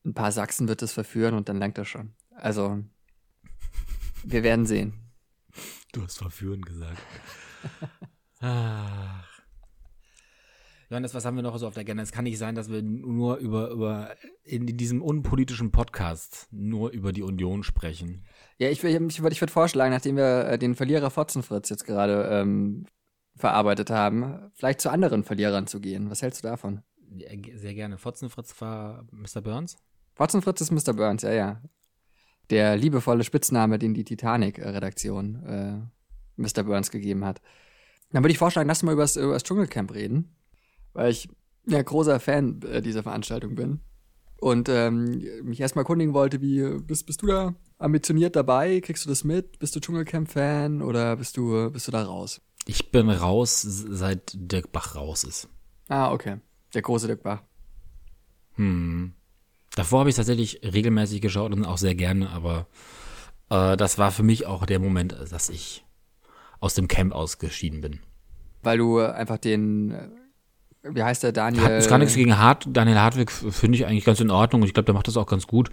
Ein 0.04 0.14
paar 0.14 0.32
Sachsen 0.32 0.68
wird 0.68 0.82
es 0.82 0.92
verführen 0.92 1.34
und 1.34 1.48
dann 1.48 1.58
langt 1.58 1.78
das 1.78 1.88
schon. 1.88 2.14
Also, 2.30 2.82
wir 4.24 4.42
werden 4.42 4.66
sehen. 4.66 4.94
Du 5.92 6.02
hast 6.02 6.18
verführen 6.18 6.62
gesagt. 6.62 7.02
Ach. 8.40 9.24
Johannes, 10.90 11.12
was 11.12 11.26
haben 11.26 11.36
wir 11.36 11.42
noch 11.42 11.56
so 11.58 11.66
auf 11.66 11.74
der 11.74 11.82
Agenda? 11.82 12.02
Es 12.02 12.12
kann 12.12 12.24
nicht 12.24 12.38
sein, 12.38 12.54
dass 12.54 12.70
wir 12.70 12.80
nur 12.82 13.36
über, 13.36 13.68
über 13.68 14.16
in 14.42 14.66
diesem 14.66 15.02
unpolitischen 15.02 15.70
Podcast 15.70 16.48
nur 16.50 16.90
über 16.90 17.12
die 17.12 17.22
Union 17.22 17.62
sprechen. 17.62 18.24
Ja, 18.56 18.70
ich, 18.70 18.82
ich, 18.82 18.94
ich 18.94 19.22
würde 19.22 19.34
ich 19.34 19.40
würd 19.42 19.50
vorschlagen, 19.50 19.92
nachdem 19.92 20.16
wir 20.16 20.46
äh, 20.46 20.58
den 20.58 20.74
Verlierer 20.74 21.10
Fotzenfritz 21.10 21.68
jetzt 21.68 21.84
gerade 21.84 22.28
ähm, 22.30 22.86
verarbeitet 23.36 23.90
haben, 23.90 24.50
vielleicht 24.54 24.80
zu 24.80 24.90
anderen 24.90 25.24
Verlierern 25.24 25.66
zu 25.66 25.78
gehen. 25.78 26.08
Was 26.08 26.22
hältst 26.22 26.42
du 26.42 26.48
davon? 26.48 26.82
Ja, 27.10 27.28
sehr 27.54 27.74
gerne. 27.74 27.98
Fotzenfritz 27.98 28.58
war 28.62 29.06
Mr. 29.10 29.42
Burns? 29.42 29.76
Fotzenfritz 30.14 30.62
ist 30.62 30.70
Mr. 30.70 30.94
Burns, 30.94 31.22
ja, 31.22 31.32
ja. 31.32 31.62
Der 32.48 32.78
liebevolle 32.78 33.24
Spitzname, 33.24 33.78
den 33.78 33.92
die 33.92 34.04
Titanic-Redaktion 34.04 35.44
äh, 35.44 36.40
Mr. 36.40 36.62
Burns 36.62 36.90
gegeben 36.90 37.26
hat. 37.26 37.42
Dann 38.10 38.24
würde 38.24 38.32
ich 38.32 38.38
vorschlagen, 38.38 38.68
lass 38.68 38.82
mal 38.82 38.92
über 38.92 39.02
das 39.02 39.42
Dschungelcamp 39.44 39.92
reden 39.92 40.34
weil 40.98 41.12
ich 41.12 41.28
ja 41.64 41.80
großer 41.80 42.18
Fan 42.18 42.60
äh, 42.62 42.82
dieser 42.82 43.04
Veranstaltung 43.04 43.54
bin. 43.54 43.80
Und 44.40 44.68
ähm, 44.68 45.22
mich 45.44 45.60
erstmal 45.60 45.84
erkundigen 45.84 46.12
wollte, 46.12 46.40
wie 46.40 46.80
bist, 46.80 47.06
bist 47.06 47.22
du 47.22 47.26
da 47.26 47.54
ambitioniert 47.78 48.34
dabei? 48.34 48.80
Kriegst 48.80 49.04
du 49.04 49.08
das 49.08 49.22
mit? 49.22 49.60
Bist 49.60 49.76
du 49.76 49.80
Dschungelcamp-Fan 49.80 50.82
oder 50.82 51.16
bist 51.16 51.36
du, 51.36 51.70
bist 51.70 51.86
du 51.86 51.92
da 51.92 52.02
raus? 52.02 52.40
Ich 52.66 52.90
bin 52.90 53.10
raus, 53.10 53.62
seit 53.62 54.32
Dirk 54.34 54.72
Bach 54.72 54.96
raus 54.96 55.22
ist. 55.22 55.48
Ah, 55.88 56.12
okay. 56.12 56.38
Der 56.74 56.82
große 56.82 57.06
Dirk 57.06 57.22
Bach. 57.22 57.42
Hm. 58.54 59.12
Davor 59.76 60.00
habe 60.00 60.10
ich 60.10 60.16
tatsächlich 60.16 60.60
regelmäßig 60.64 61.20
geschaut 61.20 61.52
und 61.52 61.64
auch 61.64 61.78
sehr 61.78 61.94
gerne, 61.94 62.30
aber 62.30 62.66
äh, 63.50 63.76
das 63.76 63.98
war 63.98 64.10
für 64.10 64.24
mich 64.24 64.46
auch 64.46 64.66
der 64.66 64.80
Moment, 64.80 65.12
dass 65.30 65.48
ich 65.48 65.84
aus 66.58 66.74
dem 66.74 66.88
Camp 66.88 67.12
ausgeschieden 67.12 67.82
bin. 67.82 68.00
Weil 68.62 68.78
du 68.78 68.98
einfach 68.98 69.38
den 69.38 69.94
wie 70.82 71.02
heißt 71.02 71.22
der 71.22 71.32
Daniel? 71.32 71.64
Hat 71.64 71.72
ist 71.72 71.88
gar 71.88 71.98
nichts 71.98 72.14
gegen 72.14 72.38
Hart. 72.38 72.66
Daniel 72.70 72.98
Hartwig 72.98 73.30
finde 73.30 73.76
ich 73.76 73.86
eigentlich 73.86 74.04
ganz 74.04 74.20
in 74.20 74.30
Ordnung 74.30 74.62
und 74.62 74.68
ich 74.68 74.74
glaube, 74.74 74.86
der 74.86 74.94
macht 74.94 75.08
das 75.08 75.16
auch 75.16 75.26
ganz 75.26 75.46
gut. 75.46 75.70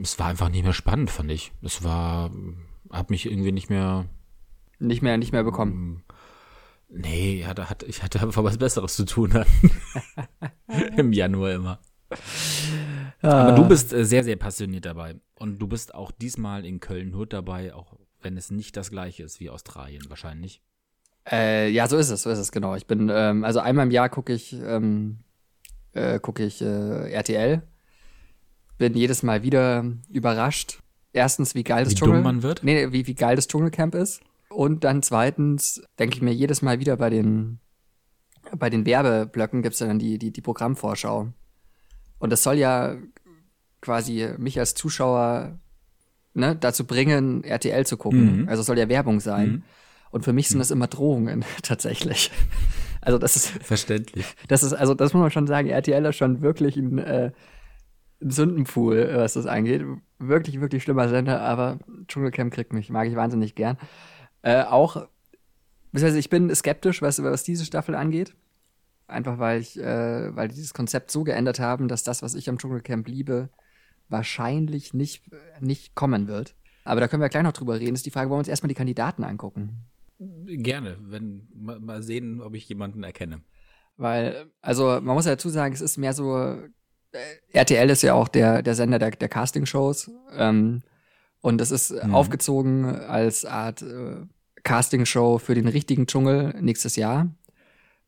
Es 0.00 0.18
war 0.18 0.26
einfach 0.26 0.48
nicht 0.48 0.64
mehr 0.64 0.72
spannend, 0.72 1.10
fand 1.10 1.30
ich. 1.30 1.52
Es 1.62 1.82
war, 1.82 2.30
hat 2.90 3.10
mich 3.10 3.26
irgendwie 3.26 3.52
nicht 3.52 3.70
mehr. 3.70 4.06
Nicht 4.78 5.02
mehr, 5.02 5.18
nicht 5.18 5.32
mehr 5.32 5.44
bekommen. 5.44 6.04
Nee, 6.88 7.40
ja, 7.40 7.54
da 7.54 7.70
hat, 7.70 7.82
ich 7.82 8.02
hatte 8.02 8.20
einfach 8.20 8.42
was 8.42 8.58
Besseres 8.58 8.96
zu 8.96 9.04
tun 9.04 9.30
dann. 9.30 9.46
Im 10.96 11.12
Januar 11.12 11.52
immer. 11.52 11.80
Aber 13.22 13.52
du 13.52 13.68
bist 13.68 13.92
äh, 13.92 14.04
sehr, 14.04 14.24
sehr 14.24 14.36
passioniert 14.36 14.86
dabei. 14.86 15.16
Und 15.34 15.58
du 15.58 15.68
bist 15.68 15.94
auch 15.94 16.10
diesmal 16.10 16.64
in 16.64 16.80
Köln-Hut 16.80 17.32
dabei, 17.32 17.74
auch 17.74 17.94
wenn 18.20 18.36
es 18.36 18.50
nicht 18.50 18.76
das 18.76 18.90
gleiche 18.90 19.22
ist 19.22 19.38
wie 19.40 19.50
Australien 19.50 20.04
wahrscheinlich. 20.08 20.62
Äh, 21.30 21.70
ja, 21.70 21.86
so 21.88 21.96
ist 21.96 22.10
es, 22.10 22.22
so 22.22 22.30
ist 22.30 22.38
es, 22.38 22.52
genau. 22.52 22.74
Ich 22.76 22.86
bin, 22.86 23.10
ähm, 23.12 23.44
also 23.44 23.60
einmal 23.60 23.86
im 23.86 23.92
Jahr 23.92 24.08
gucke 24.08 24.32
ich, 24.32 24.52
ähm, 24.52 25.18
äh, 25.92 26.18
gucke 26.18 26.44
ich 26.44 26.62
äh, 26.62 27.12
RTL. 27.12 27.62
Bin 28.78 28.94
jedes 28.94 29.22
Mal 29.22 29.42
wieder 29.42 29.84
überrascht. 30.08 30.80
Erstens, 31.12 31.54
wie 31.54 31.64
geil 31.64 31.84
das 31.84 31.92
wie 31.92 31.96
Dschungel, 31.96 32.16
dumm 32.16 32.24
man 32.24 32.42
wird? 32.42 32.62
Nee, 32.62 32.92
wie, 32.92 33.06
wie 33.06 33.14
geil 33.14 33.36
das 33.36 33.48
Dschungelcamp 33.48 33.94
ist. 33.94 34.20
Und 34.48 34.84
dann 34.84 35.02
zweitens 35.02 35.82
denke 35.98 36.16
ich 36.16 36.22
mir 36.22 36.32
jedes 36.32 36.62
Mal 36.62 36.80
wieder 36.80 36.96
bei 36.96 37.10
den, 37.10 37.60
bei 38.56 38.70
den 38.70 38.86
Werbeblöcken 38.86 39.62
gibt's 39.62 39.80
ja 39.80 39.86
dann 39.86 39.98
die, 39.98 40.18
die, 40.18 40.32
die 40.32 40.40
Programmvorschau. 40.40 41.32
Und 42.18 42.30
das 42.30 42.42
soll 42.42 42.56
ja 42.56 42.96
quasi 43.80 44.28
mich 44.38 44.58
als 44.58 44.74
Zuschauer 44.74 45.58
ne, 46.34 46.56
dazu 46.56 46.86
bringen, 46.86 47.44
RTL 47.44 47.86
zu 47.86 47.96
gucken. 47.96 48.42
Mhm. 48.42 48.48
Also 48.48 48.62
soll 48.62 48.78
ja 48.78 48.88
Werbung 48.88 49.20
sein. 49.20 49.48
Mhm. 49.48 49.62
Und 50.10 50.24
für 50.24 50.32
mich 50.32 50.48
sind 50.48 50.56
hm. 50.56 50.60
das 50.60 50.70
immer 50.70 50.86
Drohungen 50.86 51.44
tatsächlich. 51.62 52.30
Also 53.00 53.18
das 53.18 53.36
ist 53.36 53.48
verständlich. 53.62 54.26
Das 54.48 54.62
ist 54.62 54.72
also 54.72 54.94
das 54.94 55.14
muss 55.14 55.22
man 55.22 55.30
schon 55.30 55.46
sagen. 55.46 55.68
RTL 55.68 56.04
ist 56.04 56.16
schon 56.16 56.42
wirklich 56.42 56.76
ein, 56.76 56.98
äh, 56.98 57.32
ein 58.20 58.30
Sündenpool, 58.30 59.10
was 59.14 59.34
das 59.34 59.46
angeht. 59.46 59.84
Wirklich 60.18 60.60
wirklich 60.60 60.82
schlimmer 60.82 61.08
Sender. 61.08 61.40
Aber 61.40 61.78
Dschungelcamp 62.08 62.52
kriegt 62.52 62.72
mich, 62.72 62.90
mag 62.90 63.08
ich 63.08 63.16
wahnsinnig 63.16 63.54
gern. 63.54 63.78
Äh, 64.42 64.64
auch, 64.64 65.06
beziehungsweise 65.92 66.18
ich 66.18 66.28
bin 66.28 66.54
skeptisch, 66.54 67.00
was 67.00 67.22
was 67.22 67.42
diese 67.42 67.64
Staffel 67.64 67.94
angeht. 67.94 68.34
Einfach 69.06 69.38
weil 69.38 69.60
ich, 69.60 69.78
äh, 69.78 70.36
weil 70.36 70.48
die 70.48 70.54
dieses 70.54 70.74
Konzept 70.74 71.10
so 71.10 71.24
geändert 71.24 71.58
haben, 71.58 71.88
dass 71.88 72.04
das, 72.04 72.22
was 72.22 72.34
ich 72.34 72.48
am 72.48 72.58
Dschungelcamp 72.58 73.08
liebe, 73.08 73.48
wahrscheinlich 74.08 74.92
nicht 74.92 75.22
nicht 75.60 75.94
kommen 75.94 76.28
wird. 76.28 76.54
Aber 76.84 77.00
da 77.00 77.08
können 77.08 77.22
wir 77.22 77.28
gleich 77.28 77.42
noch 77.42 77.52
drüber 77.52 77.78
reden. 77.78 77.94
Ist 77.94 78.06
die 78.06 78.10
Frage, 78.10 78.28
wollen 78.30 78.38
wir 78.38 78.40
uns 78.40 78.48
erstmal 78.48 78.68
die 78.68 78.74
Kandidaten 78.74 79.24
angucken? 79.24 79.84
Gerne, 80.20 80.98
wenn 81.00 81.48
mal, 81.54 81.80
mal 81.80 82.02
sehen, 82.02 82.42
ob 82.42 82.54
ich 82.54 82.68
jemanden 82.68 83.02
erkenne. 83.02 83.40
Weil, 83.96 84.46
also 84.60 85.00
man 85.00 85.14
muss 85.14 85.24
ja 85.24 85.32
dazu 85.32 85.48
sagen, 85.48 85.72
es 85.72 85.80
ist 85.80 85.96
mehr 85.96 86.12
so, 86.12 86.36
äh, 86.36 86.68
RTL 87.52 87.88
ist 87.88 88.02
ja 88.02 88.12
auch 88.12 88.28
der, 88.28 88.62
der 88.62 88.74
Sender 88.74 88.98
der, 88.98 89.12
der 89.12 89.28
Castingshows. 89.30 90.10
Ähm, 90.36 90.82
und 91.40 91.60
es 91.60 91.70
ist 91.70 91.90
mhm. 91.90 92.14
aufgezogen 92.14 92.84
als 92.84 93.46
Art 93.46 93.80
äh, 93.80 94.26
Castingshow 94.62 95.38
für 95.38 95.54
den 95.54 95.68
richtigen 95.68 96.06
Dschungel 96.06 96.54
nächstes 96.60 96.96
Jahr. 96.96 97.34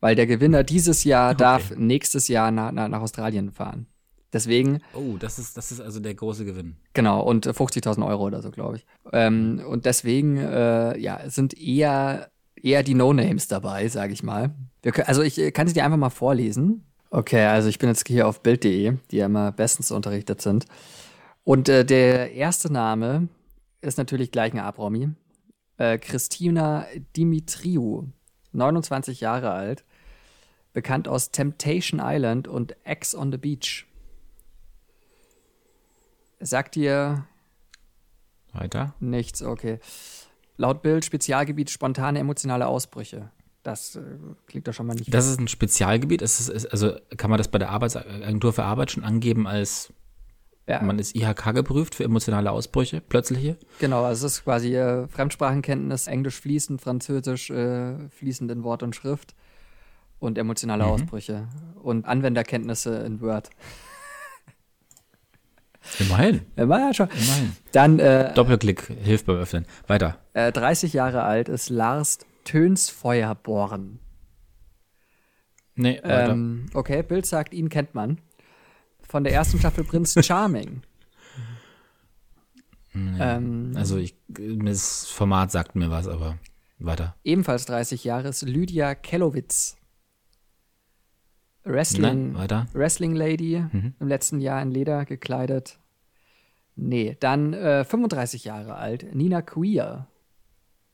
Weil 0.00 0.14
der 0.14 0.26
Gewinner 0.26 0.64
dieses 0.64 1.04
Jahr 1.04 1.30
okay. 1.30 1.38
darf 1.38 1.76
nächstes 1.76 2.28
Jahr 2.28 2.50
nach, 2.50 2.72
nach, 2.72 2.88
nach 2.88 3.00
Australien 3.00 3.52
fahren. 3.52 3.86
Deswegen. 4.32 4.80
Oh, 4.94 5.16
das 5.18 5.38
ist, 5.38 5.56
das 5.56 5.72
ist 5.72 5.80
also 5.80 6.00
der 6.00 6.14
große 6.14 6.44
Gewinn. 6.44 6.76
Genau, 6.94 7.22
und 7.22 7.46
50.000 7.46 8.06
Euro 8.06 8.24
oder 8.24 8.40
so, 8.40 8.50
glaube 8.50 8.76
ich. 8.76 8.86
Ähm, 9.12 9.62
und 9.68 9.84
deswegen, 9.84 10.38
äh, 10.38 10.98
ja, 10.98 11.28
sind 11.28 11.58
eher, 11.58 12.30
eher 12.56 12.82
die 12.82 12.94
No-Names 12.94 13.48
dabei, 13.48 13.88
sage 13.88 14.12
ich 14.12 14.22
mal. 14.22 14.54
Können, 14.82 15.06
also 15.06 15.22
ich 15.22 15.36
kann 15.52 15.68
sie 15.68 15.74
dir 15.74 15.84
einfach 15.84 15.98
mal 15.98 16.10
vorlesen. 16.10 16.86
Okay, 17.10 17.44
also 17.44 17.68
ich 17.68 17.78
bin 17.78 17.90
jetzt 17.90 18.08
hier 18.08 18.26
auf 18.26 18.42
Bild.de, 18.42 18.94
die 19.10 19.16
ja 19.16 19.26
immer 19.26 19.52
bestens 19.52 19.90
unterrichtet 19.90 20.40
sind. 20.40 20.64
Und 21.44 21.68
äh, 21.68 21.84
der 21.84 22.32
erste 22.32 22.72
Name 22.72 23.28
ist 23.82 23.98
natürlich 23.98 24.30
gleich 24.30 24.54
ein 24.54 24.60
Abromi. 24.60 25.10
Äh, 25.76 25.98
Christina 25.98 26.86
Dimitriou, 27.16 28.08
29 28.52 29.20
Jahre 29.20 29.50
alt, 29.50 29.84
bekannt 30.72 31.06
aus 31.06 31.32
Temptation 31.32 32.00
Island 32.02 32.48
und 32.48 32.76
Ex 32.84 33.14
on 33.14 33.30
the 33.30 33.38
Beach. 33.38 33.86
Sagt 36.42 36.74
dir 36.74 37.24
weiter? 38.52 38.94
Nichts, 39.00 39.42
okay. 39.42 39.78
Laut 40.56 40.82
Bild 40.82 41.04
Spezialgebiet 41.04 41.70
spontane 41.70 42.18
emotionale 42.18 42.66
Ausbrüche. 42.66 43.30
Das 43.62 43.96
äh, 43.96 44.00
klingt 44.46 44.66
doch 44.66 44.74
schon 44.74 44.86
mal 44.86 44.94
nicht. 44.94 45.12
Das 45.12 45.26
ist 45.26 45.38
ein 45.38 45.48
Spezialgebiet. 45.48 46.20
Ist, 46.20 46.48
ist, 46.48 46.66
also 46.66 46.96
kann 47.16 47.30
man 47.30 47.38
das 47.38 47.48
bei 47.48 47.58
der 47.58 47.70
Arbeitsagentur 47.70 48.52
für 48.52 48.64
Arbeit 48.64 48.90
schon 48.90 49.04
angeben 49.04 49.46
als 49.46 49.92
ja. 50.68 50.82
man 50.82 50.98
ist 50.98 51.16
IHK 51.16 51.54
geprüft 51.54 51.94
für 51.94 52.04
emotionale 52.04 52.50
Ausbrüche, 52.50 53.00
plötzliche? 53.00 53.56
Genau, 53.78 54.04
also 54.04 54.26
es 54.26 54.34
ist 54.34 54.44
quasi 54.44 54.76
äh, 54.76 55.08
Fremdsprachenkenntnis, 55.08 56.06
Englisch 56.06 56.40
fließend, 56.40 56.80
Französisch 56.80 57.50
äh, 57.50 58.08
fließend 58.10 58.50
in 58.50 58.62
Wort 58.62 58.82
und 58.82 58.94
Schrift 58.94 59.34
und 60.18 60.38
emotionale 60.38 60.84
mhm. 60.84 60.90
Ausbrüche 60.90 61.48
und 61.82 62.06
Anwenderkenntnisse 62.06 62.96
in 62.98 63.20
Word. 63.20 63.50
Immerhin. 65.98 66.42
Ja, 66.56 66.94
schon. 66.94 67.08
Immerhin. 67.08 67.56
Dann, 67.72 67.98
äh, 67.98 68.32
Doppelklick 68.34 68.86
hilft 69.02 69.26
beim 69.26 69.36
Öffnen. 69.36 69.66
Weiter. 69.86 70.18
Äh, 70.32 70.52
30 70.52 70.92
Jahre 70.92 71.22
alt 71.22 71.48
ist 71.48 71.70
Lars 71.70 72.18
Tönsfeuerborn. 72.44 73.98
Nee, 75.74 76.00
weiter. 76.02 76.30
Ähm, 76.32 76.66
okay, 76.74 77.02
Bild 77.02 77.26
sagt, 77.26 77.54
ihn 77.54 77.68
kennt 77.68 77.94
man. 77.94 78.18
von 79.08 79.24
der 79.24 79.32
ersten 79.32 79.58
Staffel 79.58 79.84
Prinz 79.84 80.14
Charming. 80.24 80.82
ähm, 82.94 83.72
also 83.74 83.96
ich, 83.96 84.14
das 84.28 85.06
Format 85.06 85.50
sagt 85.50 85.76
mir 85.76 85.90
was, 85.90 86.08
aber 86.08 86.38
weiter. 86.78 87.14
Ebenfalls 87.24 87.64
30 87.66 88.04
Jahre 88.04 88.28
ist 88.28 88.42
Lydia 88.42 88.94
Kellowitz. 88.94 89.76
Wrestling, 91.64 92.32
Nein, 92.32 92.68
Wrestling 92.72 93.14
Lady, 93.14 93.64
mhm. 93.70 93.94
im 93.98 94.08
letzten 94.08 94.40
Jahr 94.40 94.60
in 94.62 94.70
Leder 94.70 95.04
gekleidet. 95.04 95.78
Nee, 96.74 97.16
dann 97.20 97.52
äh, 97.52 97.84
35 97.84 98.44
Jahre 98.44 98.74
alt, 98.76 99.14
Nina 99.14 99.42
Queer. 99.42 100.08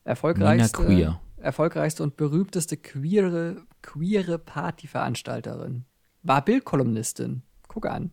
Erfolgreichste, 0.05 0.83
Nina 0.83 0.95
Queer. 0.95 1.21
erfolgreichste 1.37 2.03
und 2.03 2.17
berühmteste 2.17 2.77
queere, 2.77 3.63
queere 3.83 4.39
Partyveranstalterin. 4.39 5.85
War 6.23 6.45
Bildkolumnistin. 6.45 7.43
Guck 7.69 7.87
an. 7.87 8.11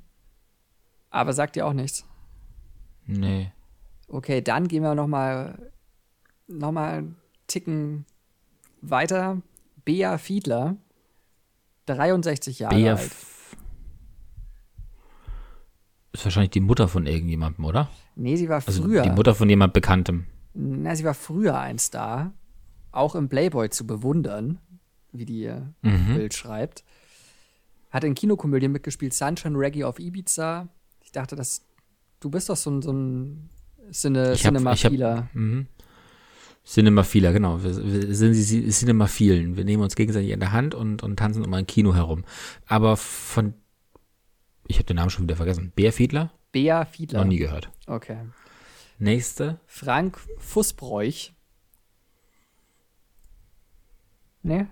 Aber 1.09 1.33
sagt 1.33 1.55
dir 1.55 1.65
auch 1.65 1.73
nichts. 1.73 2.05
Nee. 3.05 3.51
Okay, 4.07 4.41
dann 4.41 4.67
gehen 4.67 4.83
wir 4.83 4.95
noch 4.95 5.07
mal, 5.07 5.71
noch 6.47 6.71
mal 6.71 6.97
einen 6.97 7.15
Ticken 7.47 8.05
weiter. 8.81 9.41
Bea 9.83 10.17
Fiedler, 10.17 10.77
63 11.85 12.59
Jahre 12.59 12.75
Bea 12.75 12.95
alt. 12.95 13.11
Ist 16.13 16.23
wahrscheinlich 16.23 16.51
die 16.51 16.61
Mutter 16.61 16.87
von 16.87 17.05
irgendjemandem, 17.07 17.65
oder? 17.65 17.89
Nee, 18.15 18.37
sie 18.37 18.47
war 18.47 18.63
also 18.65 18.83
früher. 18.83 19.01
Die 19.01 19.09
Mutter 19.09 19.35
von 19.35 19.49
jemand 19.49 19.73
Bekanntem. 19.73 20.27
Na, 20.53 20.95
sie 20.95 21.03
war 21.03 21.13
früher 21.13 21.59
ein 21.59 21.77
Star. 21.77 22.31
Auch 22.91 23.15
im 23.15 23.27
Playboy 23.27 23.69
zu 23.69 23.85
bewundern, 23.85 24.59
wie 25.11 25.25
die 25.25 25.53
mhm. 25.81 26.15
Bild 26.15 26.33
schreibt. 26.33 26.85
Hat 27.91 28.05
in 28.05 28.15
Kinokomödien 28.15 28.71
mitgespielt, 28.71 29.13
Sunshine 29.13 29.57
Reggae 29.57 29.83
auf 29.83 29.99
Ibiza. 29.99 30.69
Ich 31.03 31.11
dachte, 31.11 31.35
dass 31.35 31.65
du 32.21 32.29
bist 32.29 32.49
doch 32.49 32.55
so 32.55 32.71
ein, 32.71 32.81
so 32.81 32.91
ein 32.93 33.49
Cine, 33.91 34.33
ich 34.33 34.41
Cinemaphiler. 34.41 35.29
Mhm. 35.33 35.67
Cinemaphiler, 36.65 37.31
genau. 37.31 37.63
Wir, 37.63 37.75
wir 37.75 38.15
sind 38.15 38.33
die 38.33 38.69
Cinemaphilen. 38.69 39.55
Wir 39.55 39.65
nehmen 39.65 39.83
uns 39.83 39.95
gegenseitig 39.95 40.31
in 40.31 40.39
der 40.39 40.51
Hand 40.51 40.73
und, 40.73 41.03
und 41.03 41.17
tanzen 41.17 41.45
um 41.45 41.53
ein 41.53 41.67
Kino 41.67 41.93
herum. 41.93 42.23
Aber 42.65 42.97
von 42.97 43.53
ich 44.67 44.77
habe 44.77 44.85
den 44.85 44.95
Namen 44.95 45.09
schon 45.09 45.23
wieder 45.23 45.35
vergessen. 45.35 45.71
Bea 45.75 45.91
Fiedler? 45.91 46.31
Bea 46.51 46.85
Fiedler. 46.85 47.19
Noch 47.19 47.27
nie 47.27 47.37
gehört. 47.37 47.69
Okay. 47.87 48.17
Nächste. 48.97 49.59
Frank 49.67 50.19
Fußbräuch. 50.39 51.33
Nee. 54.41 54.67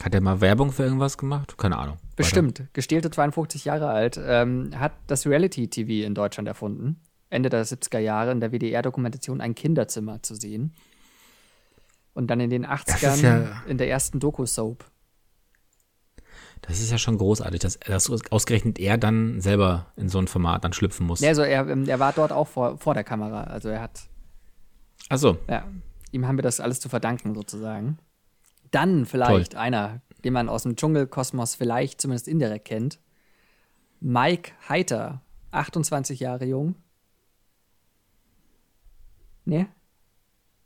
Hat 0.00 0.14
er 0.14 0.20
mal 0.20 0.40
Werbung 0.40 0.72
für 0.72 0.84
irgendwas 0.84 1.18
gemacht? 1.18 1.56
Keine 1.58 1.78
Ahnung. 1.78 1.98
Bestimmt. 2.16 2.60
Weiter. 2.60 2.70
Gestählte 2.72 3.10
52 3.10 3.64
Jahre 3.64 3.88
alt. 3.88 4.20
Ähm, 4.22 4.70
hat 4.78 4.92
das 5.06 5.26
Reality-TV 5.26 6.06
in 6.06 6.14
Deutschland 6.14 6.48
erfunden. 6.48 7.00
Ende 7.28 7.48
der 7.48 7.64
70er 7.64 7.98
Jahre 7.98 8.32
in 8.32 8.40
der 8.40 8.52
WDR-Dokumentation 8.52 9.40
Ein 9.40 9.54
Kinderzimmer 9.54 10.22
zu 10.22 10.34
sehen. 10.34 10.74
Und 12.16 12.28
dann 12.28 12.40
in 12.40 12.50
den 12.50 12.66
80ern 12.66 13.22
ja 13.22 13.62
in 13.66 13.78
der 13.78 13.88
ersten 13.88 14.20
Doku-Soap 14.20 14.84
das 16.62 16.80
ist 16.80 16.90
ja 16.90 16.98
schon 16.98 17.18
großartig, 17.18 17.60
dass, 17.60 17.78
dass 17.78 18.10
ausgerechnet 18.30 18.78
er 18.78 18.98
dann 18.98 19.40
selber 19.40 19.86
in 19.96 20.08
so 20.08 20.18
ein 20.18 20.26
Format 20.26 20.64
dann 20.64 20.72
schlüpfen 20.72 21.06
muss. 21.06 21.20
Ja, 21.20 21.28
also 21.28 21.42
er, 21.42 21.68
ähm, 21.68 21.88
er 21.88 22.00
war 22.00 22.12
dort 22.12 22.32
auch 22.32 22.48
vor, 22.48 22.78
vor 22.78 22.94
der 22.94 23.04
Kamera. 23.04 23.44
Also 23.44 23.68
er 23.68 23.80
hat. 23.80 24.08
Ach 25.08 25.18
so. 25.18 25.38
Ja, 25.48 25.66
ihm 26.10 26.26
haben 26.26 26.36
wir 26.38 26.42
das 26.42 26.60
alles 26.60 26.80
zu 26.80 26.88
verdanken, 26.88 27.34
sozusagen. 27.34 27.98
Dann 28.70 29.06
vielleicht 29.06 29.52
Toll. 29.52 29.60
einer, 29.60 30.00
den 30.24 30.32
man 30.32 30.48
aus 30.48 30.64
dem 30.64 30.76
Dschungelkosmos 30.76 31.54
vielleicht 31.54 32.00
zumindest 32.00 32.26
indirekt 32.26 32.64
kennt. 32.64 32.98
Mike 34.00 34.52
Heiter, 34.68 35.22
28 35.52 36.20
Jahre 36.20 36.46
jung. 36.46 36.74
Nee? 39.44 39.66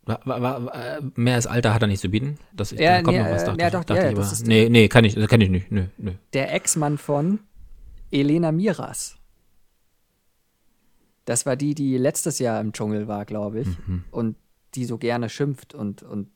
mehr 1.15 1.35
als 1.35 1.47
Alter 1.47 1.73
hat 1.73 1.81
er 1.81 1.87
nicht 1.87 2.01
zu 2.01 2.09
bieten. 2.09 2.37
Das, 2.53 2.71
ja, 2.71 2.97
da 2.97 3.01
kommt 3.03 3.17
nee, 3.17 3.23
noch 3.23 3.29
was, 3.29 3.45
dachte, 3.45 3.61
ja, 3.61 3.69
doch, 3.69 3.83
dachte 3.83 4.03
ja, 4.03 4.13
das 4.13 4.31
ist 4.31 4.47
nee, 4.47 4.69
nee, 4.69 4.87
kann 4.87 5.05
ich, 5.05 5.15
kann 5.27 5.41
ich 5.41 5.49
nicht. 5.49 5.71
Nö, 5.71 5.85
nö. 5.97 6.11
Der 6.33 6.53
Ex-Mann 6.53 6.97
von 6.97 7.39
Elena 8.11 8.51
Miras. 8.51 9.17
Das 11.25 11.45
war 11.45 11.55
die, 11.55 11.75
die 11.75 11.97
letztes 11.97 12.39
Jahr 12.39 12.59
im 12.59 12.73
Dschungel 12.73 13.07
war, 13.07 13.25
glaube 13.25 13.61
ich. 13.61 13.67
Mhm. 13.67 14.03
Und 14.11 14.35
die 14.75 14.85
so 14.85 14.97
gerne 14.97 15.29
schimpft 15.29 15.73
und, 15.73 16.03
und 16.03 16.29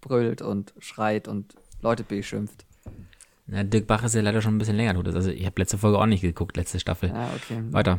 brüllt 0.00 0.42
und 0.42 0.74
schreit 0.78 1.28
und 1.28 1.54
Leute 1.82 2.04
beschimpft. 2.04 2.64
Na, 3.46 3.64
Dirk 3.64 3.86
Bach 3.86 4.04
ist 4.04 4.14
ja 4.14 4.20
leider 4.20 4.40
schon 4.40 4.54
ein 4.54 4.58
bisschen 4.58 4.76
länger 4.76 4.94
tot. 4.94 5.08
Also 5.08 5.30
ich 5.30 5.44
habe 5.44 5.60
letzte 5.60 5.76
Folge 5.76 5.98
auch 5.98 6.06
nicht 6.06 6.20
geguckt, 6.20 6.56
letzte 6.56 6.78
Staffel. 6.78 7.10
Ah, 7.10 7.30
okay. 7.34 7.62
Weiter. 7.70 7.98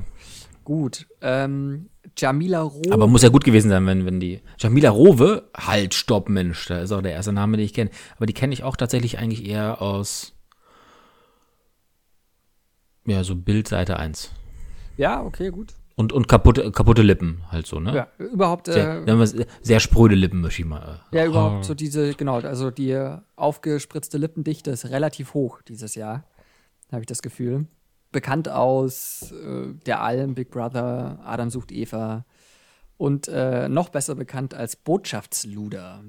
Gut. 0.64 1.08
Ähm, 1.22 1.90
Jamila 2.18 2.62
Rowe. 2.62 2.92
Aber 2.92 3.08
muss 3.08 3.24
ja 3.24 3.30
gut 3.30 3.44
gewesen 3.44 3.70
sein, 3.70 3.86
wenn, 3.86 4.06
wenn 4.06 4.20
die. 4.20 4.42
Jamila 4.60 4.90
Rowe, 4.90 5.50
halt, 5.56 5.94
stopp, 5.94 6.30
Mensch, 6.30 6.68
da 6.68 6.82
ist 6.82 6.92
auch 6.92 7.02
der 7.02 7.14
erste 7.14 7.34
Name, 7.34 7.58
den 7.58 7.66
ich 7.66 7.74
kenne. 7.74 7.90
Aber 8.18 8.26
die 8.26 8.34
kenne 8.34 8.54
ich 8.54 8.64
auch 8.64 8.76
tatsächlich 8.76 9.18
eigentlich 9.18 9.48
eher 9.48 9.82
aus. 9.82 10.34
Ja, 13.06 13.24
so 13.24 13.36
Bildseite 13.36 13.98
1. 13.98 14.32
Ja, 14.98 15.24
okay, 15.24 15.50
gut. 15.50 15.74
Und, 15.96 16.14
und 16.14 16.28
kaputte, 16.28 16.72
kaputte 16.72 17.02
Lippen, 17.02 17.44
halt 17.50 17.68
so, 17.68 17.80
ne? 17.80 17.96
Ja, 17.96 18.08
überhaupt. 18.18 18.68
Sehr, 18.68 19.06
äh, 19.08 19.46
sehr 19.62 19.80
spröde 19.80 20.16
Lippen, 20.16 20.42
möchte 20.42 20.62
ich 20.62 20.68
mal. 20.68 21.02
Äh, 21.12 21.18
ja, 21.18 21.26
überhaupt 21.26 21.58
oh. 21.60 21.64
so 21.64 21.74
diese, 21.74 22.14
genau, 22.14 22.40
also 22.40 22.72
die 22.72 22.98
aufgespritzte 23.36 24.18
Lippendichte 24.18 24.72
ist 24.72 24.90
relativ 24.90 25.34
hoch 25.34 25.62
dieses 25.62 25.96
Jahr, 25.96 26.24
habe 26.92 27.02
ich 27.02 27.08
das 27.08 27.22
Gefühl 27.22 27.68
bekannt 28.12 28.50
aus 28.50 29.32
äh, 29.32 29.74
Der 29.86 30.02
Alm, 30.02 30.36
Big 30.36 30.52
Brother, 30.52 31.20
Adam 31.24 31.50
sucht 31.50 31.72
Eva 31.72 32.26
und 32.98 33.28
äh, 33.28 33.68
noch 33.68 33.90
besser 33.90 34.16
bekannt 34.16 34.54
als 34.54 34.76
Botschaftsluder. 34.76 36.04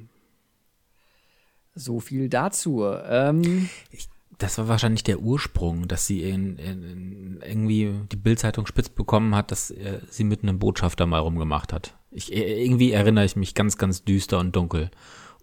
So 1.74 2.00
viel 2.00 2.28
dazu. 2.28 2.84
Ähm, 2.84 3.68
ich, 3.90 4.08
das 4.38 4.58
war 4.58 4.68
wahrscheinlich 4.68 5.04
der 5.04 5.20
Ursprung, 5.20 5.88
dass 5.88 6.06
sie 6.06 6.22
in, 6.22 6.56
in, 6.56 6.82
in 6.82 7.40
irgendwie 7.42 7.94
die 8.10 8.16
Bildzeitung 8.16 8.66
spitz 8.66 8.88
bekommen 8.88 9.34
hat, 9.34 9.50
dass 9.50 9.70
äh, 9.70 10.00
sie 10.10 10.24
mit 10.24 10.42
einem 10.42 10.58
Botschafter 10.58 11.06
mal 11.06 11.20
rumgemacht 11.20 11.72
hat. 11.72 11.96
Ich, 12.10 12.32
äh, 12.32 12.62
irgendwie 12.62 12.92
erinnere 12.92 13.24
ich 13.24 13.36
mich 13.36 13.54
ganz, 13.54 13.78
ganz 13.78 14.04
düster 14.04 14.38
und 14.38 14.54
dunkel 14.54 14.90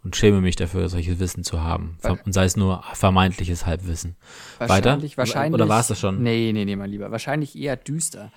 und 0.02 0.16
schäme 0.16 0.40
mich 0.40 0.56
dafür, 0.56 0.88
solches 0.88 1.18
Wissen 1.18 1.44
zu 1.44 1.62
haben. 1.62 1.98
Und 2.24 2.32
sei 2.32 2.44
es 2.44 2.56
nur 2.56 2.82
vermeintliches 2.94 3.66
Halbwissen. 3.66 4.16
Wahrscheinlich, 4.58 5.16
Weiter? 5.16 5.18
Wahrscheinlich, 5.18 5.54
Oder 5.54 5.68
war 5.68 5.80
es 5.80 5.88
das 5.88 6.00
schon? 6.00 6.22
Nee, 6.22 6.52
nee, 6.52 6.64
nee, 6.64 6.76
mein 6.76 6.90
Lieber. 6.90 7.10
Wahrscheinlich 7.10 7.56
eher 7.56 7.76
düster. 7.76 8.32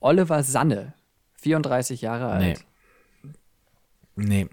Oliver 0.00 0.42
Sanne, 0.42 0.94
34 1.36 2.00
Jahre 2.00 2.28
alt. 2.28 2.64
Nee. 4.14 4.44
Nee. 4.44 4.48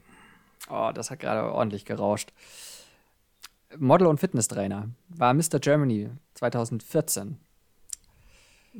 Oh, 0.69 0.91
das 0.93 1.09
hat 1.11 1.19
gerade 1.19 1.51
ordentlich 1.51 1.85
gerauscht. 1.85 2.31
Model 3.77 4.07
und 4.07 4.19
Fitnesstrainer. 4.19 4.89
War 5.09 5.33
Mr. 5.33 5.59
Germany 5.59 6.09
2014. 6.35 7.37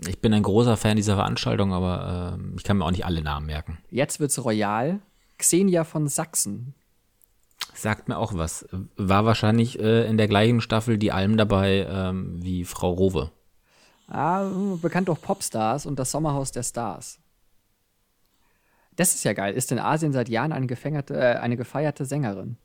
Ich 0.08 0.20
bin 0.22 0.34
ein 0.34 0.44
großer 0.44 0.78
Fan 0.78 0.98
dieser 0.98 1.16
Veranstaltung, 1.16 1.74
aber 1.74 2.38
äh, 2.40 2.56
ich 2.58 2.64
kann 2.64 2.78
mir 2.78 2.86
auch 2.86 2.92
nicht 2.92 3.06
alle 3.06 3.22
Namen 3.22 3.48
merken. 3.48 3.80
Jetzt 3.90 4.20
wird's 4.20 4.44
royal. 4.44 5.00
Xenia 5.38 5.86
von 5.86 6.08
Sachsen, 6.08 6.74
Sagt 7.80 8.10
mir 8.10 8.18
auch 8.18 8.34
was. 8.34 8.68
War 8.98 9.26
wahrscheinlich 9.26 9.80
äh, 9.80 10.06
in 10.08 10.18
der 10.18 10.28
gleichen 10.28 10.60
Staffel 10.60 10.98
die 10.98 11.14
Alm 11.14 11.38
dabei 11.38 11.88
ähm, 11.90 12.44
wie 12.44 12.66
Frau 12.66 12.92
Rowe. 12.92 13.32
Ah, 14.08 14.50
bekannt 14.82 15.08
durch 15.08 15.22
Popstars 15.22 15.86
und 15.86 15.98
das 15.98 16.12
Sommerhaus 16.12 16.52
der 16.52 16.64
Stars. 16.64 17.20
Das 18.96 19.16
ist 19.16 19.24
ja 19.24 19.32
geil. 19.32 19.54
Ist 19.54 19.72
in 19.72 19.80
Asien 19.80 20.12
seit 20.12 20.28
Jahren 20.28 20.52
eine, 20.52 20.68
äh, 20.68 21.36
eine 21.38 21.56
gefeierte 21.56 22.04
Sängerin. 22.04 22.58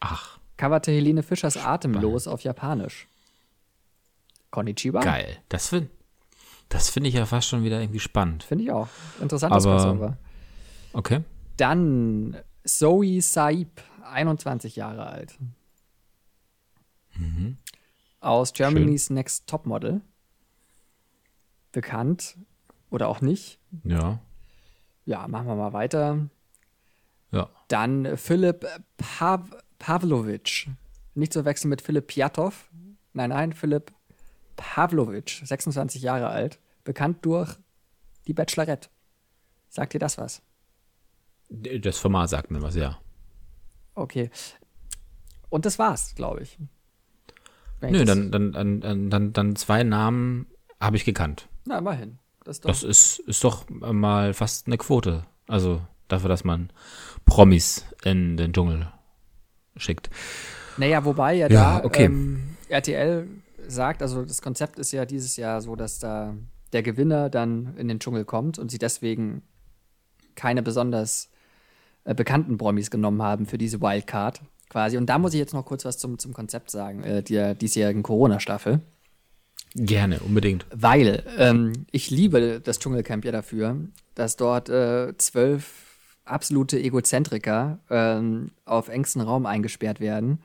Ach. 0.00 0.38
Coverte 0.56 0.90
Helene 0.90 1.22
Fischers 1.22 1.56
Atemlos 1.56 2.26
auf 2.26 2.42
Japanisch. 2.42 3.06
Konnichiwa. 4.50 5.00
Geil. 5.00 5.38
Das 5.48 5.68
finde 5.68 5.88
das 6.68 6.88
find 6.88 7.06
ich 7.06 7.14
ja 7.14 7.26
fast 7.26 7.48
schon 7.48 7.64
wieder 7.64 7.80
irgendwie 7.80 8.00
spannend. 8.00 8.44
Finde 8.44 8.64
ich 8.64 8.72
auch. 8.72 8.88
Interessantes 9.20 9.66
Aber, 9.66 9.76
Crossover. 9.76 10.16
Okay. 10.94 11.20
Dann 11.58 12.36
Zoe 12.64 13.20
Saib, 13.20 13.82
21 14.04 14.76
Jahre 14.76 15.06
alt. 15.06 15.38
Mhm. 17.14 17.58
Aus 18.20 18.52
Germany's 18.52 19.06
Schön. 19.06 19.14
Next 19.14 19.48
Topmodel. 19.48 20.00
Bekannt 21.72 22.36
oder 22.90 23.08
auch 23.08 23.20
nicht. 23.20 23.58
Ja. 23.84 24.20
Ja, 25.04 25.26
machen 25.26 25.46
wir 25.46 25.56
mal 25.56 25.72
weiter. 25.72 26.28
Ja. 27.32 27.48
Dann 27.68 28.16
Philipp 28.16 28.66
Pav 28.96 29.50
Pavlovic. 29.78 30.68
Nicht 31.14 31.32
zu 31.32 31.44
wechseln 31.44 31.70
mit 31.70 31.82
Philipp 31.82 32.06
Piatow. 32.06 32.70
Nein, 33.12 33.30
nein, 33.30 33.52
Philipp 33.52 33.92
Pavlovic, 34.56 35.42
26 35.44 36.02
Jahre 36.02 36.28
alt. 36.28 36.60
Bekannt 36.84 37.24
durch 37.24 37.56
die 38.26 38.34
Bachelorette. 38.34 38.88
Sagt 39.68 39.94
dir 39.94 39.98
das 39.98 40.18
was? 40.18 40.42
Das 41.80 41.98
Format 41.98 42.30
sagt 42.30 42.50
mir 42.50 42.62
was, 42.62 42.74
ja. 42.74 42.98
Okay. 43.94 44.30
Und 45.50 45.66
das 45.66 45.78
war's, 45.78 46.14
glaube 46.14 46.42
ich. 46.42 46.58
Nö, 47.82 48.04
dann, 48.04 48.30
dann, 48.30 48.52
dann, 48.52 49.10
dann, 49.10 49.32
dann 49.32 49.56
zwei 49.56 49.82
Namen 49.82 50.46
habe 50.80 50.96
ich 50.96 51.04
gekannt. 51.04 51.48
Na, 51.64 51.78
immerhin. 51.78 52.18
Das, 52.44 52.56
ist 52.56 52.64
doch, 52.64 52.70
das 52.70 52.82
ist, 52.82 53.18
ist 53.20 53.44
doch 53.44 53.68
mal 53.68 54.34
fast 54.34 54.66
eine 54.66 54.78
Quote. 54.78 55.26
Also 55.46 55.82
dafür, 56.08 56.28
dass 56.28 56.44
man 56.44 56.70
Promis 57.24 57.84
in 58.04 58.36
den 58.36 58.52
Dschungel 58.52 58.92
schickt. 59.76 60.10
Naja, 60.76 61.04
wobei 61.04 61.34
ja, 61.34 61.48
ja 61.48 61.80
da 61.80 61.84
okay. 61.84 62.04
ähm, 62.04 62.56
RTL 62.68 63.28
sagt, 63.66 64.02
also 64.02 64.24
das 64.24 64.42
Konzept 64.42 64.78
ist 64.78 64.92
ja 64.92 65.04
dieses 65.04 65.36
Jahr 65.36 65.60
so, 65.60 65.76
dass 65.76 65.98
da 65.98 66.34
der 66.72 66.82
Gewinner 66.82 67.30
dann 67.30 67.76
in 67.76 67.88
den 67.88 67.98
Dschungel 67.98 68.24
kommt 68.24 68.58
und 68.58 68.70
sie 68.70 68.78
deswegen 68.78 69.42
keine 70.34 70.62
besonders 70.62 71.30
äh, 72.04 72.14
bekannten 72.14 72.58
Promis 72.58 72.90
genommen 72.90 73.22
haben 73.22 73.46
für 73.46 73.58
diese 73.58 73.80
Wildcard 73.80 74.42
quasi. 74.68 74.96
Und 74.96 75.06
da 75.06 75.18
muss 75.18 75.34
ich 75.34 75.38
jetzt 75.38 75.54
noch 75.54 75.64
kurz 75.64 75.84
was 75.84 75.98
zum, 75.98 76.18
zum 76.18 76.32
Konzept 76.32 76.70
sagen, 76.70 77.02
äh, 77.04 77.22
der 77.22 77.54
diesjährigen 77.54 78.02
Corona-Staffel. 78.02 78.80
Gerne, 79.74 80.20
unbedingt. 80.20 80.66
Weil 80.70 81.22
ähm, 81.38 81.86
ich 81.90 82.10
liebe 82.10 82.60
das 82.62 82.78
Dschungelcamp 82.78 83.24
ja 83.24 83.32
dafür, 83.32 83.76
dass 84.14 84.36
dort 84.36 84.68
äh, 84.68 85.16
zwölf 85.16 86.16
absolute 86.24 86.78
Egozentriker 86.78 87.78
ähm, 87.90 88.50
auf 88.64 88.88
engstem 88.88 89.22
Raum 89.22 89.46
eingesperrt 89.46 90.00
werden 90.00 90.40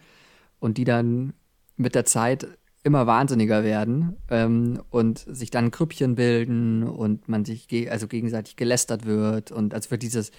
und 0.59 0.77
die 0.77 0.85
dann 0.85 1.33
mit 1.75 1.93
der 1.93 2.05
Zeit 2.05 2.47
immer 2.83 3.05
wahnsinniger 3.05 3.63
werden 3.63 4.15
ähm, 4.29 4.81
und 4.89 5.19
sich 5.19 5.51
dann 5.51 5.71
Grüppchen 5.71 6.15
bilden 6.15 6.83
und 6.83 7.27
man 7.27 7.43
sich 7.43 7.67
ge 7.67 7.89
also 7.89 8.07
gegenseitig 8.07 8.55
gelästert 8.55 9.05
wird 9.05 9.51
und 9.51 9.73
also 9.73 9.89
für 9.89 9.97
dieses 9.97 10.31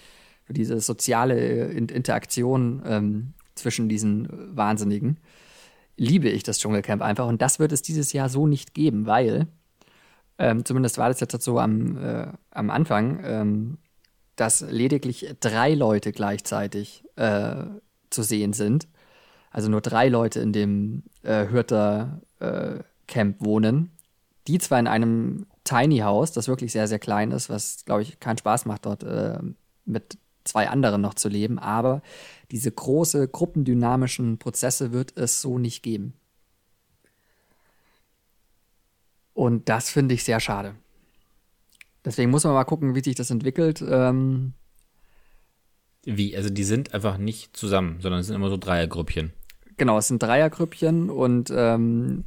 diese 0.48 0.80
soziale 0.80 1.70
Interaktion 1.70 2.82
ähm, 2.86 3.34
zwischen 3.54 3.88
diesen 3.88 4.28
Wahnsinnigen 4.56 5.18
liebe 5.98 6.28
ich 6.28 6.44
das 6.44 6.58
Dschungelcamp 6.58 7.02
einfach 7.02 7.26
und 7.26 7.42
das 7.42 7.58
wird 7.58 7.72
es 7.72 7.82
dieses 7.82 8.12
Jahr 8.12 8.28
so 8.28 8.46
nicht 8.46 8.72
geben, 8.72 9.06
weil 9.06 9.48
ähm, 10.38 10.64
zumindest 10.64 10.96
war 10.96 11.08
das 11.08 11.20
jetzt 11.20 11.42
so 11.42 11.58
am, 11.58 11.96
äh, 11.98 12.28
am 12.52 12.70
Anfang, 12.70 13.20
ähm, 13.24 13.78
dass 14.36 14.60
lediglich 14.60 15.34
drei 15.40 15.74
Leute 15.74 16.12
gleichzeitig 16.12 17.04
äh, 17.16 17.64
zu 18.10 18.22
sehen 18.22 18.52
sind. 18.52 18.86
Also 19.50 19.68
nur 19.68 19.80
drei 19.80 20.08
Leute 20.08 20.38
in 20.38 20.52
dem 20.52 21.02
äh, 21.22 21.48
Hürter 21.48 22.20
äh, 22.38 22.78
Camp 23.08 23.44
wohnen. 23.44 23.90
Die 24.46 24.58
zwar 24.58 24.78
in 24.78 24.86
einem 24.86 25.46
Tiny 25.64 25.98
House, 25.98 26.32
das 26.32 26.46
wirklich 26.46 26.70
sehr, 26.70 26.86
sehr 26.86 27.00
klein 27.00 27.32
ist, 27.32 27.50
was, 27.50 27.84
glaube 27.84 28.02
ich, 28.02 28.20
keinen 28.20 28.38
Spaß 28.38 28.64
macht, 28.66 28.86
dort 28.86 29.02
äh, 29.02 29.38
mit 29.84 30.18
zwei 30.48 30.68
anderen 30.68 31.00
noch 31.00 31.14
zu 31.14 31.28
leben, 31.28 31.58
aber 31.58 32.02
diese 32.50 32.72
große 32.72 33.28
gruppendynamischen 33.28 34.38
Prozesse 34.38 34.92
wird 34.92 35.16
es 35.16 35.40
so 35.40 35.58
nicht 35.58 35.82
geben. 35.82 36.14
Und 39.34 39.68
das 39.68 39.90
finde 39.90 40.14
ich 40.14 40.24
sehr 40.24 40.40
schade. 40.40 40.74
Deswegen 42.04 42.30
muss 42.30 42.44
man 42.44 42.54
mal 42.54 42.64
gucken, 42.64 42.94
wie 42.94 43.02
sich 43.04 43.14
das 43.14 43.30
entwickelt. 43.30 43.84
Ähm 43.86 44.54
wie? 46.04 46.36
Also 46.36 46.50
die 46.50 46.64
sind 46.64 46.94
einfach 46.94 47.18
nicht 47.18 47.56
zusammen, 47.56 47.98
sondern 48.00 48.20
es 48.20 48.26
sind 48.26 48.36
immer 48.36 48.48
so 48.48 48.56
Dreiergrüppchen. 48.56 49.32
Genau, 49.76 49.98
es 49.98 50.08
sind 50.08 50.22
Dreiergrüppchen 50.22 51.10
und 51.10 51.52
ähm, 51.54 52.24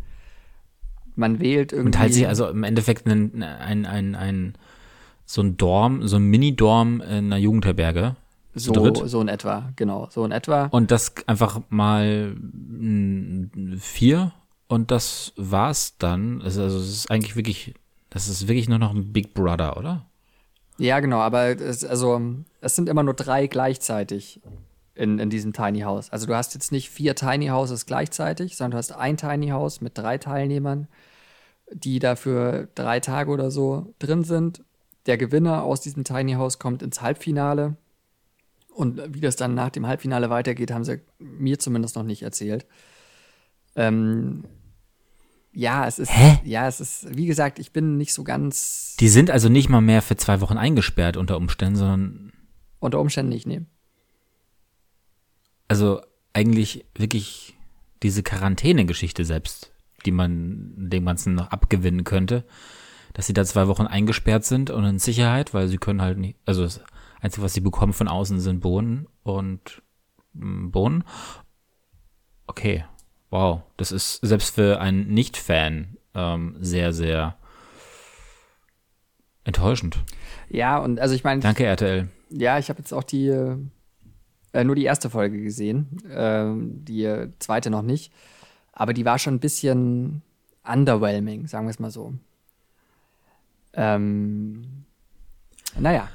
man 1.16 1.40
wählt 1.40 1.74
irgendwie. 1.74 1.88
Und 1.88 1.96
teilt 1.96 2.14
sich 2.14 2.28
also 2.28 2.48
im 2.48 2.64
Endeffekt 2.64 3.08
ein, 3.08 3.44
ein, 3.44 3.86
ein, 3.86 4.16
ein 4.16 4.54
so 5.32 5.42
ein 5.42 5.56
Dorm, 5.56 6.06
so 6.08 6.18
ein 6.18 6.24
Mini-Dorm 6.24 7.00
in 7.00 7.08
einer 7.08 7.38
Jugendherberge. 7.38 8.18
So, 8.54 8.94
so 9.06 9.22
in 9.22 9.30
etwa, 9.30 9.72
genau, 9.78 10.10
so 10.12 10.26
in 10.26 10.34
etwa. 10.34 10.66
Und 10.66 10.92
das 10.92 11.14
einfach 11.26 11.62
mal 11.70 12.36
vier 13.80 14.34
und 14.68 14.92
das 14.92 15.32
war's 15.38 15.98
dann. 15.98 16.42
Also 16.42 16.64
es 16.64 16.90
ist 16.90 17.12
eigentlich 17.12 17.38
wirklich, 17.38 17.74
das 18.10 18.28
ist 18.28 18.50
wirklich 18.50 18.68
nur 18.68 18.78
noch 18.78 18.94
ein 18.94 19.14
Big 19.14 19.34
Brother, 19.34 19.78
oder? 19.78 20.06
Ja, 20.78 21.00
genau, 21.00 21.20
aber 21.20 21.62
es, 21.62 21.86
also 21.86 22.20
es 22.60 22.76
sind 22.76 22.90
immer 22.90 23.04
nur 23.04 23.14
drei 23.14 23.48
gleichzeitig 23.48 24.42
in, 24.96 25.18
in 25.18 25.30
diesem 25.30 25.54
Tiny 25.54 25.82
House. 25.82 26.10
Also 26.10 26.28
du 26.28 26.36
hast 26.36 26.56
jetzt 26.56 26.74
nicht 26.74 26.90
vier 26.90 27.16
Tiny 27.16 27.48
Houses 27.48 27.86
gleichzeitig, 27.86 28.58
sondern 28.58 28.72
du 28.72 28.78
hast 28.80 28.92
ein 28.92 29.16
Tiny 29.16 29.48
House 29.50 29.80
mit 29.80 29.98
drei 29.98 30.18
Teilnehmern, 30.18 30.90
die 31.72 32.00
dafür 32.00 32.68
drei 32.76 33.00
Tage 33.00 33.32
oder 33.32 33.50
so 33.50 33.94
drin 33.98 34.26
sind 34.26 34.62
der 35.06 35.18
Gewinner 35.18 35.64
aus 35.64 35.82
diesem 35.82 36.04
Tiny 36.04 36.34
House 36.34 36.60
kommt 36.60 36.84
ins 36.84 37.02
Halbfinale. 37.02 37.78
Und 38.74 39.02
wie 39.14 39.20
das 39.20 39.36
dann 39.36 39.54
nach 39.54 39.70
dem 39.70 39.86
Halbfinale 39.86 40.30
weitergeht, 40.30 40.72
haben 40.72 40.84
sie 40.84 41.02
mir 41.20 41.60
zumindest 41.60 41.96
noch 41.96 42.04
nicht 42.04 42.22
erzählt. 42.22 42.66
Ähm, 43.76 44.46
ja, 45.54 45.86
es 45.86 46.00
ist, 46.00 46.10
Hä? 46.10 46.40
ja, 46.46 46.68
es 46.68 46.80
ist, 46.80 47.16
wie 47.16 47.26
gesagt, 47.26 47.60
ich 47.60 47.72
bin 47.74 47.98
nicht 47.98 48.14
so 48.14 48.24
ganz. 48.24 48.96
Die 49.00 49.10
sind 49.10 49.30
also 49.30 49.50
nicht 49.50 49.70
mal 49.70 49.82
mehr 49.82 50.02
für 50.02 50.16
zwei 50.16 50.40
Wochen 50.40 50.58
eingesperrt 50.58 51.18
unter 51.18 51.38
Umständen, 51.38 51.76
sondern. 51.76 52.34
Unter 52.80 53.00
Umständen 53.00 53.30
nicht, 53.30 53.46
nee. 53.46 53.62
Also 55.68 56.02
eigentlich 56.34 56.86
wirklich 56.96 57.56
diese 58.04 58.24
Quarantäne-Geschichte 58.24 59.26
selbst, 59.26 59.72
die 60.06 60.12
man 60.12 60.74
dem 60.90 61.06
Ganzen 61.06 61.36
noch 61.36 61.52
abgewinnen 61.52 62.04
könnte, 62.04 62.46
dass 63.14 63.28
sie 63.28 63.34
da 63.34 63.44
zwei 63.46 63.68
Wochen 63.68 63.86
eingesperrt 63.86 64.46
sind 64.46 64.70
und 64.70 64.84
in 64.86 65.00
Sicherheit, 65.00 65.54
weil 65.54 65.68
sie 65.68 65.78
können 65.78 66.02
halt 66.02 66.18
nicht, 66.18 66.38
also 66.46 66.64
das 66.64 66.82
Einzige, 67.22 67.44
was 67.44 67.54
sie 67.54 67.62
bekommen 67.62 67.94
von 67.94 68.08
außen 68.08 68.40
sind 68.40 68.62
Bohnen 68.62 69.08
und 69.24 69.82
mm, 70.34 70.70
Bohnen. 70.70 71.04
Okay, 72.48 72.86
wow, 73.30 73.62
das 73.78 73.92
ist 73.92 74.20
selbst 74.22 74.56
für 74.56 74.80
einen 74.80 75.08
Nicht-Fan 75.08 75.98
ähm, 76.14 76.56
sehr, 76.60 76.94
sehr 76.94 77.38
enttäuschend. 79.44 80.04
Ja, 80.50 80.78
und 80.78 81.00
also 81.00 81.16
ich 81.16 81.24
meine. 81.24 81.42
Danke, 81.42 81.66
RTL. 81.66 82.10
Ja, 82.30 82.60
ich 82.60 82.70
habe 82.70 82.80
jetzt 82.80 82.94
auch 82.94 83.04
die, 83.04 83.28
äh, 83.28 84.64
nur 84.64 84.76
die 84.76 84.84
erste 84.84 85.10
Folge 85.10 85.42
gesehen, 85.42 85.98
äh, 86.10 86.46
die 86.56 87.28
zweite 87.40 87.70
noch 87.70 87.82
nicht. 87.82 88.12
Aber 88.74 88.94
die 88.94 89.06
war 89.06 89.20
schon 89.20 89.36
ein 89.36 89.40
bisschen 89.40 90.22
underwhelming, 90.64 91.48
sagen 91.48 91.66
wir 91.66 91.72
es 91.72 91.80
mal 91.80 91.92
so. 91.92 92.14
Ähm, 93.74 94.86
naja. 95.80 96.10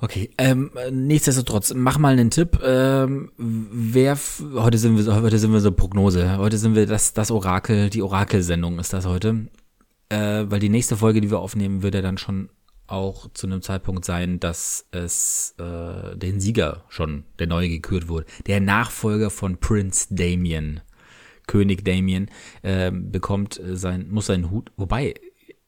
Okay, 0.00 0.30
ähm, 0.36 0.72
nichtsdestotrotz, 0.90 1.74
mach 1.74 1.96
mal 1.96 2.12
einen 2.14 2.30
Tipp. 2.30 2.58
Ähm, 2.64 3.30
wer 3.38 4.18
heute 4.54 4.76
sind 4.76 4.98
wir 4.98 5.22
heute 5.22 5.38
sind 5.38 5.52
wir 5.52 5.60
so 5.60 5.70
Prognose. 5.70 6.38
Heute 6.38 6.58
sind 6.58 6.74
wir 6.74 6.86
das 6.86 7.12
das 7.14 7.30
Orakel, 7.30 7.88
die 7.88 8.02
Orakelsendung 8.02 8.80
ist 8.80 8.92
das 8.92 9.06
heute. 9.06 9.46
Äh, 10.08 10.46
weil 10.48 10.58
die 10.58 10.68
nächste 10.68 10.96
Folge, 10.96 11.20
die 11.20 11.30
wir 11.30 11.38
aufnehmen, 11.38 11.82
wird 11.82 11.94
ja 11.94 12.02
dann 12.02 12.18
schon 12.18 12.48
auch 12.88 13.30
zu 13.32 13.46
einem 13.46 13.62
Zeitpunkt 13.62 14.04
sein, 14.04 14.40
dass 14.40 14.86
es 14.90 15.54
äh, 15.58 16.16
den 16.16 16.40
Sieger 16.40 16.84
schon 16.88 17.22
der 17.38 17.46
neue 17.46 17.68
gekürt 17.68 18.08
wurde. 18.08 18.26
Der 18.46 18.60
Nachfolger 18.60 19.30
von 19.30 19.58
Prince 19.58 20.08
Damien, 20.10 20.80
König 21.46 21.84
Damien, 21.84 22.28
äh, 22.62 22.90
bekommt 22.90 23.60
sein 23.64 24.08
muss 24.10 24.26
seinen 24.26 24.50
Hut. 24.50 24.72
Wobei 24.76 25.14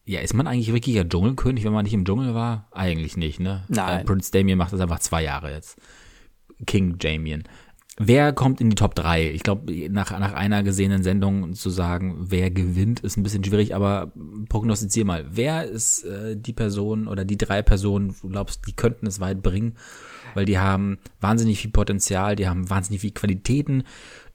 ja, 0.07 0.21
ist 0.21 0.35
man 0.35 0.47
eigentlich 0.47 0.73
wirklicher 0.73 1.09
Dschungelkönig, 1.09 1.65
wenn 1.65 1.73
man 1.73 1.85
nicht 1.85 1.95
im 1.95 2.05
Dschungel 2.05 2.35
war? 2.35 2.69
Eigentlich 2.73 3.17
nicht, 3.17 3.41
ne? 3.41 3.65
Nein. 3.69 4.01
Äh, 4.01 4.05
Prince 4.05 4.31
Damien 4.31 4.59
macht 4.59 4.73
das 4.73 4.81
einfach 4.81 4.99
zwei 4.99 5.23
Jahre 5.23 5.53
jetzt. 5.53 5.79
King 6.67 6.99
Damien. 6.99 7.45
Wer 7.97 8.33
kommt 8.33 8.61
in 8.61 8.71
die 8.71 8.77
Top 8.77 8.97
3? 8.97 9.31
Ich 9.31 9.45
glaube, 9.45 9.73
nach, 9.89 10.11
nach 10.19 10.33
einer 10.33 10.65
gesehenen 10.65 11.05
Sendung 11.05 11.55
zu 11.55 11.71
sagen, 11.71 12.17
wer 12.19 12.51
gewinnt, 12.51 13.01
ist 13.01 13.17
ein 13.17 13.23
bisschen 13.23 13.45
schwierig, 13.45 13.75
aber 13.75 14.13
prognostizier 14.49 15.05
mal. 15.05 15.27
Wer 15.31 15.65
ist 15.65 16.05
äh, 16.05 16.37
die 16.37 16.53
Person 16.53 17.07
oder 17.07 17.25
die 17.25 17.39
drei 17.39 17.63
Personen, 17.63 18.15
du 18.21 18.29
glaubst, 18.29 18.67
die 18.67 18.73
könnten 18.73 19.07
es 19.07 19.21
weit 19.21 19.43
bringen? 19.43 19.77
Weil 20.35 20.45
die 20.45 20.59
haben 20.59 20.99
wahnsinnig 21.21 21.61
viel 21.61 21.71
Potenzial, 21.71 22.35
die 22.35 22.49
haben 22.49 22.69
wahnsinnig 22.69 23.01
viel 23.01 23.13
Qualitäten 23.13 23.85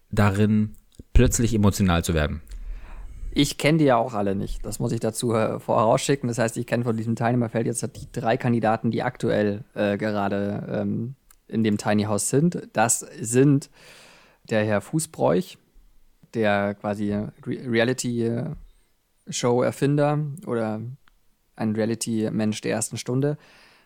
darin, 0.10 0.76
plötzlich 1.12 1.54
emotional 1.54 2.04
zu 2.04 2.14
werden. 2.14 2.42
Ich 3.32 3.58
kenne 3.58 3.78
die 3.78 3.86
ja 3.86 3.96
auch 3.98 4.14
alle 4.14 4.36
nicht. 4.36 4.66
Das 4.66 4.80
muss 4.80 4.92
ich 4.92 5.00
dazu 5.00 5.34
äh, 5.34 5.60
vorausschicken. 5.60 6.28
Das 6.28 6.40
heißt, 6.40 6.58
ich 6.58 6.66
kenne 6.66 6.84
von 6.84 6.98
diesem 6.98 7.16
Teilnehmerfeld 7.16 7.68
jetzt 7.68 7.88
die 7.96 8.12
drei 8.12 8.36
Kandidaten, 8.38 8.90
die 8.92 9.04
aktuell 9.04 9.64
äh, 9.76 9.98
gerade 9.98 10.68
ähm, 10.70 11.16
in 11.48 11.64
dem 11.64 11.78
Tiny 11.78 12.04
House 12.04 12.30
sind. 12.30 12.68
Das 12.74 13.00
sind 13.00 13.70
der 14.50 14.66
Herr 14.66 14.82
Fußbräuch, 14.82 15.58
der 16.34 16.76
quasi 16.76 17.14
Re 17.14 17.30
Reality-Show-Erfinder 17.46 20.20
oder 20.46 20.82
ein 21.56 21.76
Reality-Mensch 21.76 22.60
der 22.62 22.72
ersten 22.72 22.98
Stunde. 22.98 23.38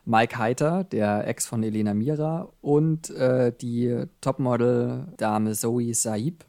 Mike 0.05 0.37
Heiter, 0.37 0.83
der 0.83 1.25
Ex 1.27 1.45
von 1.45 1.63
Elena 1.63 1.93
Mira 1.93 2.49
und 2.61 3.09
äh, 3.11 3.53
die 3.53 4.03
Topmodel-Dame 4.19 5.53
Zoe 5.53 5.93
Saib 5.93 6.43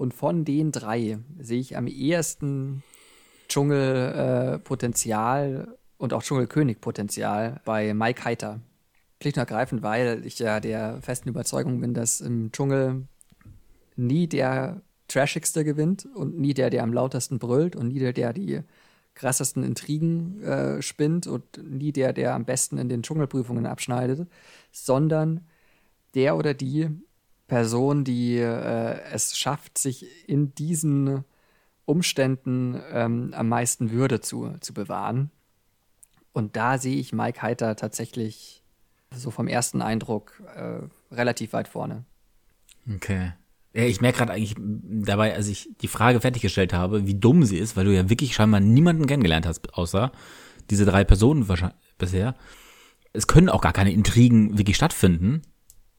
und 0.00 0.14
von 0.14 0.46
den 0.46 0.72
drei 0.72 1.18
sehe 1.38 1.60
ich 1.60 1.76
am 1.76 1.86
ehesten 1.86 2.82
Dschungelpotenzial 3.50 5.76
und 5.98 6.14
auch 6.14 6.22
Dschungelkönig-Potenzial 6.22 7.60
bei 7.66 7.92
Mike 7.92 8.24
Heiter. 8.24 8.60
Schlicht 9.20 9.36
und 9.36 9.42
ergreifend, 9.42 9.82
weil 9.82 10.24
ich 10.24 10.38
ja 10.38 10.58
der 10.58 11.02
festen 11.02 11.28
Überzeugung 11.28 11.82
bin, 11.82 11.92
dass 11.92 12.22
im 12.22 12.50
Dschungel 12.50 13.06
nie 13.94 14.26
der 14.26 14.80
Trashigste 15.06 15.64
gewinnt 15.64 16.08
und 16.14 16.40
nie 16.40 16.54
der, 16.54 16.70
der 16.70 16.82
am 16.82 16.94
lautesten 16.94 17.38
brüllt 17.38 17.76
und 17.76 17.88
nie 17.88 17.98
der, 17.98 18.14
der 18.14 18.32
die 18.32 18.62
krassesten 19.12 19.62
Intrigen 19.62 20.42
äh, 20.42 20.80
spinnt 20.80 21.26
und 21.26 21.62
nie 21.62 21.92
der, 21.92 22.14
der 22.14 22.34
am 22.34 22.46
besten 22.46 22.78
in 22.78 22.88
den 22.88 23.02
Dschungelprüfungen 23.02 23.66
abschneidet, 23.66 24.26
sondern 24.72 25.46
der 26.14 26.38
oder 26.38 26.54
die 26.54 26.88
Person, 27.50 28.04
die 28.04 28.36
äh, 28.36 29.00
es 29.12 29.36
schafft, 29.36 29.76
sich 29.76 30.06
in 30.28 30.54
diesen 30.54 31.24
Umständen 31.84 32.80
ähm, 32.92 33.34
am 33.34 33.48
meisten 33.48 33.90
Würde 33.90 34.20
zu, 34.20 34.54
zu 34.60 34.72
bewahren. 34.72 35.32
Und 36.32 36.54
da 36.54 36.78
sehe 36.78 36.96
ich 36.96 37.12
Mike 37.12 37.42
Heiter 37.42 37.74
tatsächlich 37.74 38.62
so 39.12 39.32
vom 39.32 39.48
ersten 39.48 39.82
Eindruck 39.82 40.40
äh, 40.54 40.78
relativ 41.12 41.52
weit 41.52 41.66
vorne. 41.66 42.04
Okay. 42.94 43.32
Ja, 43.74 43.82
ich 43.82 44.00
merke 44.00 44.18
gerade 44.18 44.32
eigentlich 44.32 44.54
dabei, 44.56 45.34
als 45.34 45.48
ich 45.48 45.70
die 45.80 45.88
Frage 45.88 46.20
fertiggestellt 46.20 46.72
habe, 46.72 47.08
wie 47.08 47.14
dumm 47.14 47.44
sie 47.44 47.58
ist, 47.58 47.76
weil 47.76 47.84
du 47.84 47.94
ja 47.94 48.08
wirklich 48.08 48.34
scheinbar 48.34 48.60
niemanden 48.60 49.06
kennengelernt 49.06 49.46
hast, 49.46 49.74
außer 49.74 50.12
diese 50.70 50.84
drei 50.84 51.02
Personen 51.02 51.48
wahrscheinlich 51.48 51.76
bisher. 51.98 52.36
Es 53.12 53.26
können 53.26 53.48
auch 53.48 53.60
gar 53.60 53.72
keine 53.72 53.92
Intrigen 53.92 54.56
wirklich 54.56 54.76
stattfinden. 54.76 55.42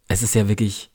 Es 0.07 0.21
ist 0.21 0.33
ja 0.33 0.47
wirklich, 0.47 0.91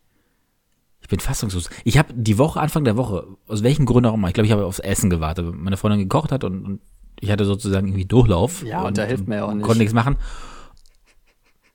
ich 1.07 1.09
bin 1.09 1.21
fassungslos. 1.21 1.71
Ich 1.85 1.99
habe 1.99 2.13
die 2.13 2.37
Woche, 2.37 2.59
Anfang 2.59 2.83
der 2.83 2.97
Woche, 2.97 3.29
aus 3.47 3.63
welchen 3.63 3.87
Gründen 3.87 4.11
auch 4.11 4.15
immer, 4.15 4.27
ich 4.27 4.35
glaube, 4.35 4.49
ich 4.49 4.53
habe 4.53 4.67
aufs 4.67 4.81
Essen 4.81 5.09
gewartet. 5.09 5.47
Meine 5.55 5.77
Freundin 5.77 6.01
gekocht 6.01 6.33
hat 6.33 6.43
und, 6.43 6.65
und 6.65 6.81
ich 7.21 7.31
hatte 7.31 7.45
sozusagen 7.45 7.87
irgendwie 7.87 8.07
Durchlauf. 8.07 8.65
Ja, 8.65 8.81
und, 8.81 8.89
und 8.89 8.99
da 8.99 9.05
hilft 9.05 9.29
mir 9.29 9.45
auch 9.45 9.55
nicht. 9.55 9.63
Konnte 9.63 9.79
nichts 9.79 9.95
machen. 9.95 10.17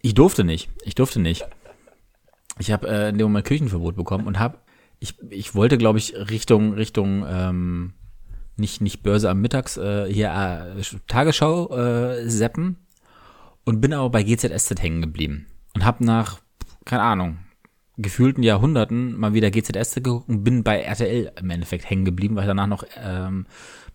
Ich 0.01 0.15
durfte 0.15 0.43
nicht. 0.43 0.69
Ich 0.83 0.95
durfte 0.95 1.21
nicht. 1.21 1.45
Ich 2.59 2.73
habe 2.73 2.89
äh, 2.89 3.07
in 3.07 3.19
dem 3.19 3.27
Moment 3.27 3.45
Küchenverbot 3.45 3.95
bekommen 3.95 4.27
und 4.27 4.37
habe 4.37 4.57
ich, 4.99 5.15
ich 5.29 5.55
wollte, 5.55 5.77
glaube 5.77 5.97
ich, 5.97 6.13
Richtung, 6.13 6.73
Richtung, 6.73 7.25
ähm, 7.25 7.93
nicht, 8.57 8.81
nicht 8.81 9.01
Börse 9.01 9.29
am 9.29 9.39
Mittags, 9.39 9.77
äh, 9.77 10.11
hier 10.11 10.27
äh, 10.27 10.81
Tagesschau 11.07 11.73
äh, 11.73 12.29
seppen 12.29 12.85
und 13.63 13.79
bin 13.79 13.93
aber 13.93 14.09
bei 14.09 14.23
GZSZ 14.23 14.81
hängen 14.81 15.01
geblieben 15.01 15.47
und 15.73 15.85
habe 15.85 16.03
nach, 16.03 16.41
keine 16.83 17.03
Ahnung, 17.03 17.37
gefühlten 18.01 18.43
Jahrhunderten 18.43 19.17
mal 19.17 19.33
wieder 19.33 19.51
GZSZ 19.51 19.95
geguckt 19.95 20.29
und 20.29 20.43
bin 20.43 20.63
bei 20.63 20.81
RTL 20.81 21.31
im 21.39 21.49
Endeffekt 21.49 21.89
hängen 21.89 22.05
geblieben, 22.05 22.35
weil 22.35 22.47
danach 22.47 22.67
noch 22.67 22.83
ähm, 23.01 23.45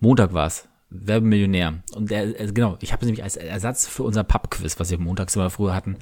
Montag 0.00 0.32
war 0.32 0.46
es. 0.46 0.68
Werbemillionär. 0.90 1.82
Und 1.94 2.10
der, 2.10 2.40
äh, 2.40 2.52
genau, 2.52 2.76
ich 2.80 2.92
habe 2.92 3.04
nämlich 3.04 3.22
als 3.24 3.36
Ersatz 3.36 3.86
für 3.86 4.04
unser 4.04 4.24
Pub-Quiz, 4.24 4.78
was 4.78 4.90
wir 4.90 4.98
montags 4.98 5.34
immer 5.34 5.50
früher 5.50 5.74
hatten, 5.74 5.96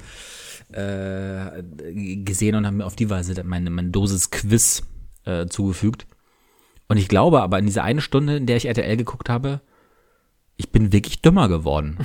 äh, 0.71 1.63
gesehen 2.23 2.55
und 2.55 2.67
haben 2.67 2.77
mir 2.77 2.85
auf 2.85 2.95
die 2.95 3.09
Weise 3.09 3.43
meine, 3.43 3.69
meine 3.69 3.89
Dosis 3.89 4.31
Quiz 4.31 4.83
äh, 5.25 5.47
zugefügt. 5.47 6.07
Und 6.87 6.97
ich 6.97 7.07
glaube 7.07 7.41
aber 7.41 7.57
in 7.57 7.65
dieser 7.65 7.83
eine 7.83 8.01
Stunde, 8.01 8.37
in 8.37 8.45
der 8.45 8.57
ich 8.57 8.67
RTL 8.67 8.97
geguckt 8.97 9.29
habe, 9.29 9.61
ich 10.57 10.71
bin 10.71 10.93
wirklich 10.93 11.21
dümmer 11.21 11.49
geworden. 11.49 11.97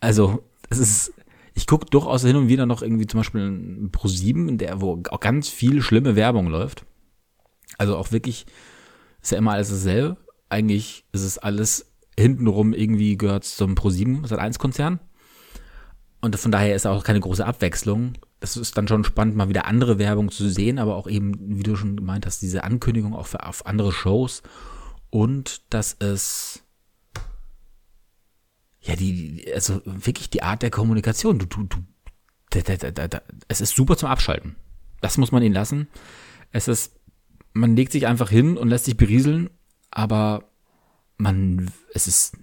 Also, 0.00 0.44
es 0.70 0.78
ist, 0.78 1.12
ich 1.58 1.66
gucke 1.66 1.86
durchaus 1.86 2.24
hin 2.24 2.36
und 2.36 2.48
wieder 2.48 2.66
noch 2.66 2.82
irgendwie 2.82 3.06
zum 3.06 3.20
Beispiel 3.20 3.88
Pro 3.92 4.08
7, 4.08 4.48
in 4.48 4.58
der, 4.58 4.80
wo 4.80 5.02
auch 5.10 5.20
ganz 5.20 5.48
viel 5.48 5.82
schlimme 5.82 6.16
Werbung 6.16 6.48
läuft. 6.48 6.84
Also 7.76 7.96
auch 7.96 8.12
wirklich, 8.12 8.46
ist 9.20 9.32
ja 9.32 9.38
immer 9.38 9.52
alles 9.52 9.68
dasselbe. 9.68 10.16
Eigentlich 10.48 11.04
ist 11.12 11.22
es 11.22 11.38
alles 11.38 11.92
hintenrum 12.18 12.72
irgendwie 12.72 13.16
gehört 13.16 13.44
zum 13.44 13.74
Pro 13.74 13.90
7 13.90 14.24
Sat 14.24 14.38
1 14.38 14.58
Konzern. 14.58 15.00
Und 16.20 16.34
von 16.36 16.50
daher 16.50 16.74
ist 16.74 16.86
auch 16.86 17.04
keine 17.04 17.20
große 17.20 17.46
Abwechslung 17.46 18.14
es 18.40 18.56
ist 18.56 18.76
dann 18.76 18.88
schon 18.88 19.04
spannend, 19.04 19.36
mal 19.36 19.48
wieder 19.48 19.66
andere 19.66 19.98
Werbung 19.98 20.30
zu 20.30 20.48
sehen, 20.48 20.78
aber 20.78 20.96
auch 20.96 21.08
eben, 21.08 21.58
wie 21.58 21.62
du 21.62 21.76
schon 21.76 21.96
gemeint 21.96 22.26
hast, 22.26 22.40
diese 22.42 22.64
Ankündigung 22.64 23.14
auch 23.14 23.26
für, 23.26 23.44
auf 23.44 23.66
andere 23.66 23.92
Shows 23.92 24.42
und 25.10 25.62
dass 25.70 25.96
es 25.98 26.62
ja 28.88 28.96
die, 28.96 29.44
also 29.54 29.80
wirklich 29.84 30.30
die 30.30 30.42
Art 30.42 30.62
der 30.62 30.70
Kommunikation, 30.70 31.38
du, 31.38 31.46
du, 31.46 31.64
du, 31.64 31.78
da, 32.50 32.90
da, 32.90 33.06
da, 33.06 33.22
es 33.46 33.60
ist 33.60 33.76
super 33.76 33.96
zum 33.96 34.08
Abschalten. 34.08 34.56
Das 35.00 35.18
muss 35.18 35.30
man 35.30 35.42
ihnen 35.42 35.54
lassen. 35.54 35.88
Es 36.50 36.66
ist, 36.66 36.98
man 37.52 37.76
legt 37.76 37.92
sich 37.92 38.06
einfach 38.06 38.30
hin 38.30 38.56
und 38.56 38.68
lässt 38.68 38.86
sich 38.86 38.96
berieseln, 38.96 39.50
aber 39.90 40.44
man, 41.18 41.70
es 41.92 42.06
ist 42.06 42.36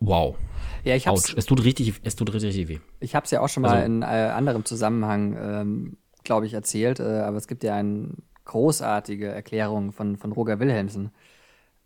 wow. 0.00 0.36
Ja, 0.84 0.96
ich 0.96 1.06
hab's, 1.06 1.32
Es 1.34 1.46
tut 1.46 1.62
richtig, 1.64 2.00
es 2.02 2.16
tut 2.16 2.32
richtig 2.32 2.68
weh. 2.68 2.80
Ich 3.00 3.14
habe 3.14 3.24
es 3.24 3.30
ja 3.30 3.40
auch 3.40 3.48
schon 3.48 3.62
mal 3.62 3.72
also, 3.72 3.86
in 3.86 4.02
äh, 4.02 4.06
anderem 4.06 4.64
Zusammenhang, 4.64 5.36
ähm, 5.38 5.96
glaube 6.24 6.46
ich, 6.46 6.54
erzählt, 6.54 7.00
äh, 7.00 7.20
aber 7.20 7.36
es 7.36 7.46
gibt 7.46 7.62
ja 7.62 7.74
eine 7.74 8.10
großartige 8.46 9.28
Erklärung 9.28 9.92
von, 9.92 10.16
von 10.16 10.32
Roger 10.32 10.60
Wilhelmsen 10.60 11.10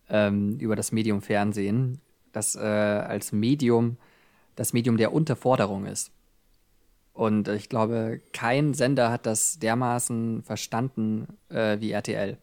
ähm, 0.08 0.58
über 0.58 0.76
das 0.76 0.92
Medium 0.92 1.20
Fernsehen, 1.20 2.00
das 2.32 2.54
äh, 2.56 2.58
als 2.58 3.32
Medium 3.32 3.96
das 4.58 4.72
Medium 4.72 4.96
der 4.96 5.12
Unterforderung 5.12 5.86
ist. 5.86 6.10
Und 7.12 7.48
ich 7.48 7.68
glaube, 7.68 8.20
kein 8.32 8.74
Sender 8.74 9.10
hat 9.10 9.26
das 9.26 9.58
dermaßen 9.58 10.42
verstanden 10.42 11.26
äh, 11.48 11.80
wie 11.80 11.92
RTL. 11.92 12.38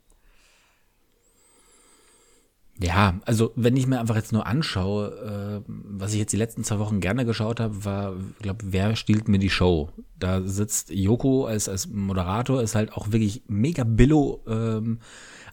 Ja, 2.81 3.21
also 3.23 3.53
wenn 3.55 3.77
ich 3.77 3.87
mir 3.87 4.01
einfach 4.01 4.17
jetzt 4.17 4.33
nur 4.33 4.45
anschaue, 4.45 5.63
äh, 5.65 5.69
was 5.69 6.11
ich 6.11 6.19
jetzt 6.19 6.33
die 6.33 6.37
letzten 6.37 6.65
zwei 6.65 6.79
Wochen 6.79 6.99
gerne 6.99 7.25
geschaut 7.25 7.61
habe, 7.61 7.85
war, 7.85 8.17
ich 8.17 8.43
glaube, 8.43 8.65
wer 8.65 8.97
stiehlt 8.97 9.29
mir 9.29 9.39
die 9.39 9.49
Show? 9.49 9.91
Da 10.19 10.41
sitzt 10.41 10.89
Joko 10.91 11.45
als, 11.45 11.69
als 11.69 11.87
Moderator, 11.87 12.61
ist 12.61 12.75
halt 12.75 12.91
auch 12.91 13.11
wirklich 13.13 13.43
mega 13.47 13.85
billo 13.85 14.43
ähm, 14.45 14.99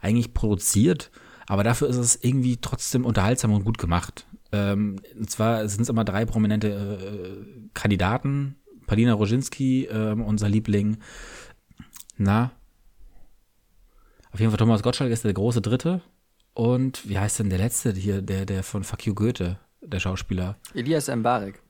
eigentlich 0.01 0.35
produziert, 0.35 1.13
aber 1.47 1.65
dafür 1.65 1.89
ist 1.89 1.97
es 1.97 2.17
irgendwie 2.23 2.59
trotzdem 2.59 3.05
unterhaltsam 3.05 3.53
und 3.53 3.65
gut 3.65 3.79
gemacht. 3.79 4.27
Ähm, 4.53 4.97
und 5.19 5.31
zwar 5.31 5.69
sind 5.69 5.83
es 5.83 5.89
immer 5.89 6.05
drei 6.05 6.25
prominente 6.25 6.69
äh, 6.69 7.69
Kandidaten, 7.75 8.57
Palina 8.87 9.15
Roginski, 9.15 9.87
äh, 9.87 10.13
unser 10.13 10.49
Liebling, 10.49 10.99
na, 12.19 12.53
auf 14.33 14.41
jeden 14.41 14.51
Fall 14.51 14.59
Thomas 14.59 14.83
Gottschalk 14.83 15.11
ist 15.11 15.25
der 15.25 15.35
große 15.35 15.61
Dritte 15.61 16.01
und 16.55 17.09
wie 17.09 17.19
heißt 17.19 17.39
denn 17.39 17.51
der 17.51 17.59
letzte 17.59 17.93
hier, 17.93 18.23
der, 18.23 18.47
der 18.47 18.63
von 18.63 18.85
Fuck 18.85 19.07
You 19.07 19.15
Goethe, 19.15 19.59
der 19.81 20.01
Schauspieler? 20.01 20.57
Elias 20.75 21.09
Mbarek. 21.09 21.61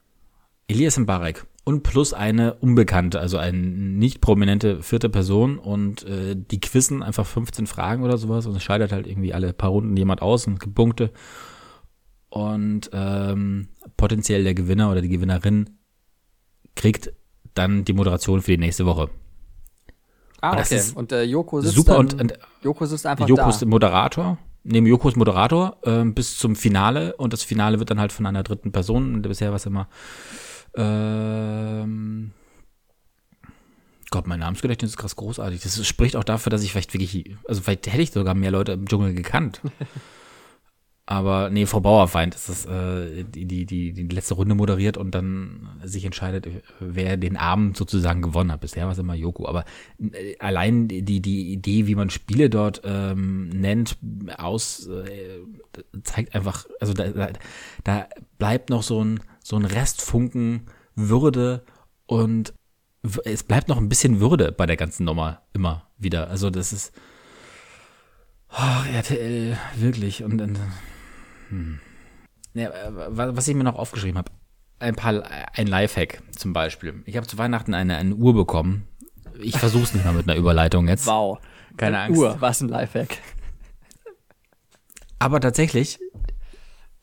Elias 0.67 0.97
Mbarek. 0.97 1.45
Und 1.65 1.83
plus 1.83 2.13
eine 2.13 2.55
Unbekannte, 2.55 3.21
also 3.21 3.37
eine 3.37 3.57
nicht 3.57 4.19
prominente 4.19 4.83
vierte 4.83 5.09
Person 5.09 5.57
und 5.57 6.03
äh, 6.03 6.35
die 6.35 6.59
quizzen 6.59 7.01
einfach 7.01 7.25
15 7.25 7.67
Fragen 7.67 8.03
oder 8.03 8.17
sowas 8.17 8.45
und 8.45 8.55
es 8.55 8.63
scheidet 8.63 8.91
halt 8.91 9.07
irgendwie 9.07 9.33
alle 9.33 9.53
paar 9.53 9.69
Runden 9.69 9.95
jemand 9.95 10.21
aus 10.21 10.45
und 10.45 10.59
gibt 10.59 10.75
Punkte. 10.75 11.11
Und 12.29 12.89
ähm, 12.91 13.69
potenziell 13.95 14.43
der 14.43 14.55
Gewinner 14.55 14.91
oder 14.91 15.01
die 15.01 15.07
Gewinnerin 15.07 15.69
kriegt 16.75 17.13
dann 17.53 17.85
die 17.85 17.93
Moderation 17.93 18.41
für 18.41 18.51
die 18.51 18.57
nächste 18.57 18.85
Woche. 18.85 19.09
Ah, 20.41 20.51
und 20.51 20.59
okay. 20.59 20.81
und 20.95 21.11
äh, 21.13 21.23
Joko 21.23 21.61
sitzt 21.61 21.75
super 21.75 21.93
dann, 21.93 22.07
und, 22.07 22.19
und 22.19 22.39
Joko 22.61 22.85
sitzt 22.85 23.05
einfach 23.05 23.27
Joko 23.29 23.43
da. 23.43 23.49
ist 23.49 23.65
Moderator 23.65 24.37
neben 24.63 24.87
Jokos 24.87 25.15
Moderator 25.15 25.77
äh, 25.83 26.03
bis 26.05 26.37
zum 26.37 26.55
Finale 26.55 27.15
und 27.17 27.33
das 27.33 27.43
Finale 27.43 27.79
wird 27.79 27.89
dann 27.89 27.99
halt 27.99 28.11
von 28.11 28.25
einer 28.25 28.43
dritten 28.43 28.71
Person. 28.71 29.21
Bisher 29.21 29.49
war 29.49 29.57
es 29.57 29.65
immer 29.65 29.87
ähm, 30.75 32.31
Gott, 34.13 34.27
mein 34.27 34.39
Namensgedächtnis 34.39 34.91
ist 34.91 34.97
krass 34.97 35.15
großartig. 35.15 35.61
Das 35.61 35.87
spricht 35.87 36.15
auch 36.15 36.23
dafür, 36.23 36.51
dass 36.51 36.63
ich 36.63 36.71
vielleicht 36.71 36.93
wirklich, 36.93 37.35
also 37.47 37.61
vielleicht 37.61 37.87
hätte 37.87 38.03
ich 38.03 38.11
sogar 38.11 38.35
mehr 38.35 38.51
Leute 38.51 38.73
im 38.73 38.87
Dschungel 38.87 39.13
gekannt. 39.13 39.61
Aber 41.05 41.49
nee, 41.49 41.65
Frau 41.65 41.81
Bauerfeind 41.81 42.33
ist 42.33 42.47
das, 42.47 42.65
äh, 42.65 43.25
die, 43.25 43.45
die, 43.45 43.65
die, 43.65 43.91
die 43.91 44.07
letzte 44.07 44.35
Runde 44.35 44.55
moderiert 44.55 44.97
und 44.97 45.13
dann 45.13 45.67
sich 45.83 46.05
entscheidet, 46.05 46.47
wer 46.79 47.17
den 47.17 47.35
Abend 47.35 47.75
sozusagen 47.75 48.21
gewonnen 48.21 48.53
hat. 48.53 48.61
Bisher 48.61 48.85
war 48.85 48.93
es 48.93 48.99
immer 48.99 49.13
Joko. 49.13 49.47
Aber 49.47 49.65
äh, 49.99 50.37
allein 50.39 50.87
die, 50.87 51.03
die 51.03 51.51
Idee, 51.51 51.87
wie 51.87 51.95
man 51.95 52.09
Spiele 52.09 52.49
dort 52.49 52.83
ähm, 52.85 53.49
nennt, 53.49 53.97
aus, 54.37 54.87
äh, 54.87 55.39
zeigt 56.03 56.35
einfach, 56.35 56.67
also 56.79 56.93
da, 56.93 57.09
da, 57.09 57.29
da 57.83 58.07
bleibt 58.37 58.69
noch 58.69 58.83
so 58.83 59.03
ein, 59.03 59.19
so 59.43 59.55
ein 59.57 59.65
Restfunken 59.65 60.67
Würde 60.95 61.63
und 62.07 62.53
es 63.25 63.43
bleibt 63.43 63.67
noch 63.67 63.77
ein 63.77 63.89
bisschen 63.89 64.19
Würde 64.19 64.51
bei 64.51 64.65
der 64.65 64.77
ganzen 64.77 65.05
Nummer 65.05 65.41
immer 65.53 65.89
wieder. 65.97 66.29
Also 66.29 66.49
das 66.49 66.73
ist 66.73 66.93
oh, 68.49 68.89
RTL 68.91 69.57
wirklich 69.75 70.23
und, 70.23 70.41
und 70.41 70.59
hm. 71.49 71.79
Ja, 72.53 72.71
was 72.91 73.47
ich 73.47 73.55
mir 73.55 73.63
noch 73.63 73.75
aufgeschrieben 73.75 74.17
habe, 74.17 74.31
ein 74.79 74.95
paar, 74.95 75.23
ein 75.53 75.67
Lifehack 75.67 76.21
zum 76.35 76.53
Beispiel. 76.53 77.01
Ich 77.05 77.17
habe 77.17 77.25
zu 77.25 77.37
Weihnachten 77.37 77.73
eine, 77.73 77.97
eine 77.97 78.15
Uhr 78.15 78.33
bekommen. 78.33 78.87
Ich 79.39 79.57
versuche 79.57 79.83
es 79.83 79.93
nicht 79.93 80.05
mal 80.05 80.13
mit 80.13 80.29
einer 80.29 80.37
Überleitung 80.37 80.87
jetzt. 80.87 81.07
Wow. 81.07 81.39
Keine 81.77 81.99
Angst. 81.99 82.19
Uhr, 82.19 82.37
was 82.39 82.61
ein 82.61 82.69
Lifehack. 82.69 83.17
Aber 85.17 85.39
tatsächlich, 85.39 85.99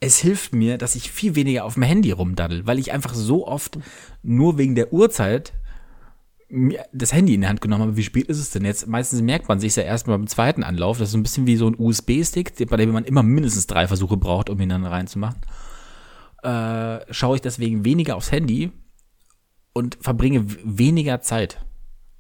es 0.01 0.19
hilft 0.19 0.55
mir, 0.55 0.79
dass 0.79 0.95
ich 0.95 1.11
viel 1.11 1.35
weniger 1.35 1.65
auf 1.65 1.75
dem 1.75 1.83
Handy 1.83 2.11
rumdaddel, 2.11 2.67
weil 2.67 2.79
ich 2.79 2.93
einfach 2.93 3.15
so 3.15 3.47
oft 3.47 3.79
nur 4.23 4.57
wegen 4.57 4.75
der 4.75 4.93
Uhrzeit 4.93 5.53
das 6.93 7.13
Handy 7.13 7.35
in 7.35 7.43
die 7.43 7.47
Hand 7.47 7.61
genommen 7.61 7.83
habe, 7.83 7.97
wie 7.97 8.03
spät 8.03 8.27
ist 8.27 8.41
es 8.41 8.51
denn 8.51 8.65
jetzt? 8.65 8.89
Meistens 8.89 9.23
merkt 9.23 9.49
man 9.49 9.61
sich 9.61 9.77
ja 9.77 9.85
erst 9.85 10.07
beim 10.07 10.27
zweiten 10.27 10.65
Anlauf. 10.65 10.99
Das 10.99 11.11
ist 11.11 11.15
ein 11.15 11.23
bisschen 11.23 11.47
wie 11.47 11.57
so 11.57 11.69
ein 11.69 11.77
USB-Stick, 11.79 12.69
bei 12.69 12.77
dem 12.77 12.91
man 12.91 13.05
immer 13.05 13.23
mindestens 13.23 13.69
drei 13.69 13.87
Versuche 13.87 14.17
braucht, 14.17 14.51
um 14.51 14.61
ihn 14.61 14.71
dann 14.71 14.85
reinzumachen. 14.85 15.41
Äh, 16.43 17.01
schaue 17.13 17.37
ich 17.37 17.43
deswegen 17.43 17.85
weniger 17.85 18.17
aufs 18.17 18.33
Handy 18.33 18.73
und 19.75 19.99
verbringe 20.01 20.45
weniger 20.65 21.21
Zeit 21.21 21.65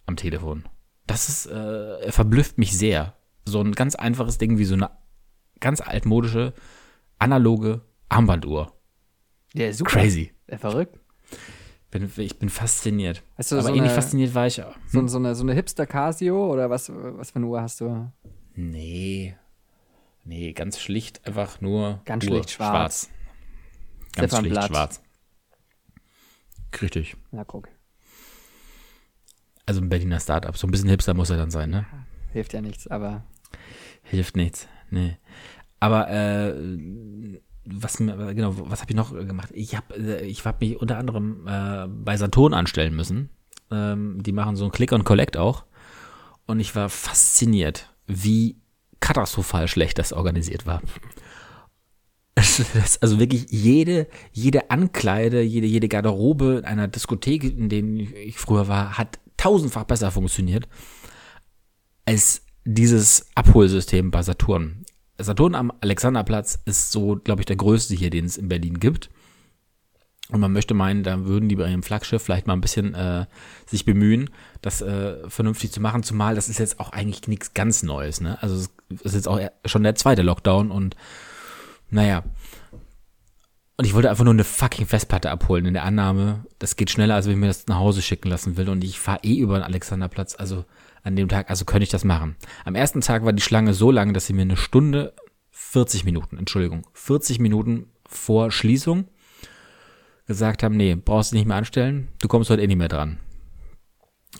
am 0.06 0.14
Telefon. 0.14 0.64
Das 1.08 1.28
ist, 1.28 1.46
äh, 1.46 2.12
verblüfft 2.12 2.56
mich 2.56 2.78
sehr. 2.78 3.14
So 3.46 3.60
ein 3.60 3.72
ganz 3.72 3.96
einfaches 3.96 4.38
Ding 4.38 4.58
wie 4.58 4.64
so 4.64 4.74
eine 4.74 4.90
ganz 5.58 5.80
altmodische, 5.80 6.54
analoge 7.20 7.82
Armbanduhr. 8.08 8.72
Ja, 9.54 9.72
super. 9.72 9.90
Crazy. 9.92 10.32
Ja, 10.50 10.58
verrückt. 10.58 10.98
Bin, 11.90 12.10
ich 12.18 12.38
bin 12.38 12.48
fasziniert. 12.48 13.22
Hast 13.36 13.50
du 13.50 13.56
Aber 13.56 13.62
so 13.64 13.68
ähnlich 13.70 13.82
eine- 13.84 13.94
fasziniert 13.94 14.34
war 14.34 14.46
ich 14.46 14.62
auch. 14.62 14.76
So, 14.88 15.06
so 15.08 15.18
eine, 15.18 15.34
so 15.34 15.42
eine 15.42 15.54
Hipster 15.54 15.86
Casio 15.86 16.52
oder 16.52 16.70
was, 16.70 16.90
was 16.92 17.30
für 17.30 17.36
eine 17.36 17.46
Uhr 17.46 17.60
hast 17.60 17.80
du? 17.80 18.10
Nee. 18.54 19.36
Nee, 20.24 20.52
ganz 20.52 20.78
schlicht, 20.78 21.26
einfach 21.26 21.60
nur 21.60 22.00
Ganz 22.04 22.24
Uhr, 22.24 22.30
schlicht 22.30 22.50
schwarz. 22.50 23.10
Ganz 24.14 24.30
schlicht 24.32 24.54
Ziffernblatt. 24.54 24.68
schwarz. 24.68 25.02
Richtig. 26.80 27.16
Na, 27.32 27.44
guck. 27.44 27.68
Also 29.66 29.80
ein 29.80 29.88
Berliner 29.88 30.20
Startup. 30.20 30.56
So 30.56 30.66
ein 30.66 30.70
bisschen 30.70 30.88
hipster 30.88 31.14
muss 31.14 31.30
er 31.30 31.36
dann 31.36 31.50
sein, 31.50 31.70
ne? 31.70 31.86
Hilft 32.32 32.52
ja 32.52 32.60
nichts, 32.60 32.86
aber 32.86 33.24
Hilft 34.02 34.36
nichts. 34.36 34.68
Nee. 34.90 35.16
Aber 35.80 36.10
äh, 36.10 36.54
was 37.64 37.96
genau, 37.96 38.54
was 38.70 38.80
habe 38.80 38.90
ich 38.90 38.96
noch 38.96 39.12
gemacht? 39.12 39.50
Ich 39.52 39.76
habe 39.76 39.94
äh, 39.94 40.26
ich 40.26 40.44
hab 40.44 40.60
mich 40.60 40.80
unter 40.80 40.98
anderem 40.98 41.46
äh, 41.46 41.86
bei 41.88 42.16
Saturn 42.16 42.54
anstellen 42.54 42.94
müssen. 42.94 43.30
Ähm, 43.70 44.22
die 44.22 44.32
machen 44.32 44.56
so 44.56 44.64
ein 44.64 44.72
Click 44.72 44.92
and 44.92 45.04
Collect 45.04 45.36
auch 45.36 45.64
und 46.46 46.60
ich 46.60 46.74
war 46.74 46.88
fasziniert, 46.88 47.88
wie 48.06 48.56
katastrophal 49.00 49.68
schlecht 49.68 49.98
das 49.98 50.12
organisiert 50.12 50.66
war. 50.66 50.82
Also 53.00 53.18
wirklich 53.18 53.46
jede, 53.50 54.06
jede 54.32 54.70
Ankleide, 54.70 55.42
jede, 55.42 55.66
jede 55.66 55.88
Garderobe 55.88 56.56
in 56.60 56.64
einer 56.64 56.88
Diskothek, 56.88 57.44
in 57.44 57.68
denen 57.68 57.98
ich 57.98 58.38
früher 58.38 58.66
war, 58.66 58.96
hat 58.96 59.18
tausendfach 59.36 59.84
besser 59.84 60.10
funktioniert 60.10 60.66
als 62.06 62.42
dieses 62.64 63.26
Abholsystem 63.34 64.10
bei 64.10 64.22
Saturn. 64.22 64.84
Saturn 65.22 65.54
am 65.54 65.72
Alexanderplatz 65.80 66.58
ist 66.64 66.92
so, 66.92 67.16
glaube 67.16 67.42
ich, 67.42 67.46
der 67.46 67.56
größte 67.56 67.94
hier, 67.94 68.10
den 68.10 68.24
es 68.24 68.36
in 68.36 68.48
Berlin 68.48 68.80
gibt. 68.80 69.10
Und 70.30 70.40
man 70.40 70.52
möchte 70.52 70.74
meinen, 70.74 71.02
da 71.02 71.24
würden 71.24 71.48
die 71.48 71.56
bei 71.56 71.68
ihrem 71.68 71.82
Flaggschiff 71.82 72.22
vielleicht 72.22 72.46
mal 72.46 72.52
ein 72.52 72.60
bisschen 72.60 72.94
äh, 72.94 73.26
sich 73.66 73.84
bemühen, 73.84 74.30
das 74.62 74.80
äh, 74.80 75.28
vernünftig 75.28 75.72
zu 75.72 75.80
machen. 75.80 76.02
Zumal 76.02 76.34
das 76.34 76.48
ist 76.48 76.58
jetzt 76.58 76.78
auch 76.78 76.92
eigentlich 76.92 77.26
nichts 77.26 77.52
ganz 77.52 77.82
Neues. 77.82 78.20
Ne? 78.20 78.40
Also 78.40 78.56
es 78.56 79.02
ist 79.02 79.14
jetzt 79.14 79.28
auch 79.28 79.40
schon 79.64 79.82
der 79.82 79.96
zweite 79.96 80.22
Lockdown 80.22 80.70
und 80.70 80.94
naja. 81.90 82.22
Und 83.76 83.86
ich 83.86 83.94
wollte 83.94 84.10
einfach 84.10 84.24
nur 84.24 84.34
eine 84.34 84.44
fucking 84.44 84.86
Festplatte 84.86 85.30
abholen 85.30 85.66
in 85.66 85.74
der 85.74 85.84
Annahme, 85.84 86.44
das 86.58 86.76
geht 86.76 86.90
schneller, 86.90 87.14
als 87.14 87.26
wenn 87.26 87.32
ich 87.32 87.38
mir 87.38 87.46
das 87.46 87.66
nach 87.66 87.78
Hause 87.78 88.02
schicken 88.02 88.28
lassen 88.28 88.56
will. 88.56 88.68
Und 88.68 88.84
ich 88.84 89.00
fahre 89.00 89.24
eh 89.24 89.38
über 89.38 89.58
den 89.58 89.64
Alexanderplatz, 89.64 90.36
also 90.38 90.64
an 91.02 91.16
dem 91.16 91.28
Tag, 91.28 91.50
also 91.50 91.64
könnte 91.64 91.84
ich 91.84 91.90
das 91.90 92.04
machen. 92.04 92.36
Am 92.64 92.74
ersten 92.74 93.00
Tag 93.00 93.24
war 93.24 93.32
die 93.32 93.42
Schlange 93.42 93.74
so 93.74 93.90
lang, 93.90 94.12
dass 94.12 94.26
sie 94.26 94.32
mir 94.32 94.42
eine 94.42 94.56
Stunde, 94.56 95.14
40 95.50 96.04
Minuten, 96.04 96.36
Entschuldigung, 96.36 96.86
40 96.94 97.38
Minuten 97.38 97.86
vor 98.06 98.50
Schließung 98.50 99.08
gesagt 100.26 100.62
haben, 100.62 100.76
nee, 100.76 100.94
brauchst 100.94 101.32
du 101.32 101.36
nicht 101.36 101.46
mehr 101.46 101.56
anstellen, 101.56 102.08
du 102.20 102.28
kommst 102.28 102.50
heute 102.50 102.62
eh 102.62 102.66
nicht 102.66 102.76
mehr 102.76 102.88
dran. 102.88 103.18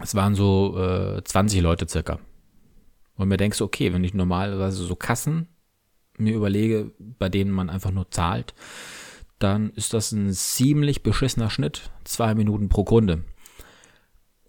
Es 0.01 0.15
waren 0.15 0.35
so 0.35 0.79
äh, 0.79 1.23
20 1.23 1.61
Leute 1.61 1.89
circa. 1.89 2.21
Und 3.17 3.29
mir 3.29 3.37
denkst 3.37 3.59
du, 3.59 3.65
okay, 3.65 3.93
wenn 3.93 4.05
ich 4.05 4.15
normalerweise 4.15 4.85
so 4.85 4.97
Kassen 4.97 5.49
mir 6.17 6.35
überlege, 6.35 6.93
bei 6.99 7.29
denen 7.29 7.51
man 7.51 7.71
einfach 7.71 7.91
nur 7.91 8.11
zahlt, 8.11 8.55
dann 9.39 9.71
ist 9.71 9.95
das 9.95 10.13
ein 10.13 10.33
ziemlich 10.33 11.03
beschissener 11.03 11.51
Schnitt. 11.51 11.91
Zwei 12.05 12.35
Minuten 12.35 12.69
pro 12.69 12.85
Kunde. 12.85 13.25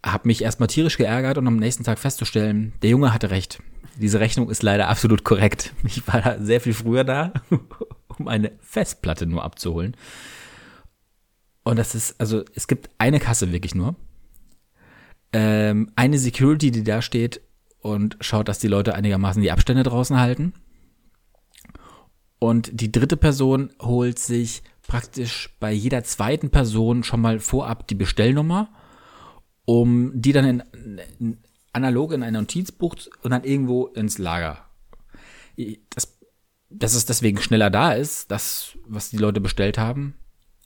Hab 0.04 0.26
mich 0.26 0.44
erstmal 0.44 0.68
tierisch 0.68 0.98
geärgert 0.98 1.38
und 1.38 1.48
am 1.48 1.58
nächsten 1.58 1.84
Tag 1.84 2.00
festzustellen, 2.00 2.74
der 2.82 2.90
Junge 2.90 3.14
hatte 3.14 3.30
recht. 3.30 3.62
Diese 3.98 4.20
Rechnung 4.20 4.50
ist 4.50 4.64
leider 4.64 4.88
absolut 4.88 5.24
korrekt. 5.24 5.74
Ich 5.84 6.08
war 6.08 6.22
da 6.22 6.40
sehr 6.40 6.62
viel 6.62 6.74
früher 6.74 7.04
da, 7.04 7.34
um 8.18 8.28
eine 8.28 8.52
Festplatte 8.62 9.26
nur 9.26 9.44
abzuholen. 9.44 9.96
Und 11.64 11.78
das 11.78 11.94
ist, 11.94 12.20
also 12.20 12.44
es 12.56 12.68
gibt 12.68 12.90
eine 12.98 13.20
Kasse 13.20 13.52
wirklich 13.52 13.76
nur. 13.76 13.96
Ähm, 15.34 15.92
eine 15.96 16.18
Security, 16.18 16.72
die 16.72 16.84
da 16.84 17.02
steht 17.02 17.42
und 17.82 18.18
schaut, 18.22 18.48
dass 18.48 18.60
die 18.60 18.68
Leute 18.68 18.96
einigermaßen 18.96 19.42
die 19.42 19.52
Abstände 19.52 19.84
draußen 19.84 20.20
halten. 20.20 20.54
Und 22.40 22.70
die 22.74 22.92
dritte 22.92 23.18
Person 23.18 23.72
holt 23.80 24.18
sich 24.18 24.64
praktisch 24.88 25.56
bei 25.60 25.72
jeder 25.72 26.04
zweiten 26.04 26.50
Person 26.50 27.04
schon 27.04 27.22
mal 27.22 27.40
vorab 27.40 27.88
die 27.88 27.96
Bestellnummer, 27.96 28.70
um 29.66 30.12
die 30.14 30.32
dann 30.32 30.46
in, 30.46 31.00
in, 31.20 31.38
analog 31.74 32.14
in 32.14 32.24
ein 32.24 32.34
Notizbuch 32.34 32.96
und 33.24 33.32
dann 33.32 33.44
irgendwo 33.44 33.88
ins 33.88 34.18
Lager. 34.18 34.66
Das, 35.90 36.18
dass 36.70 36.94
es 36.94 37.06
deswegen 37.06 37.42
schneller 37.42 37.70
da 37.70 37.94
ist, 37.94 38.32
das, 38.32 38.78
was 38.86 39.10
die 39.10 39.18
Leute 39.18 39.42
bestellt 39.42 39.78
haben, 39.78 40.16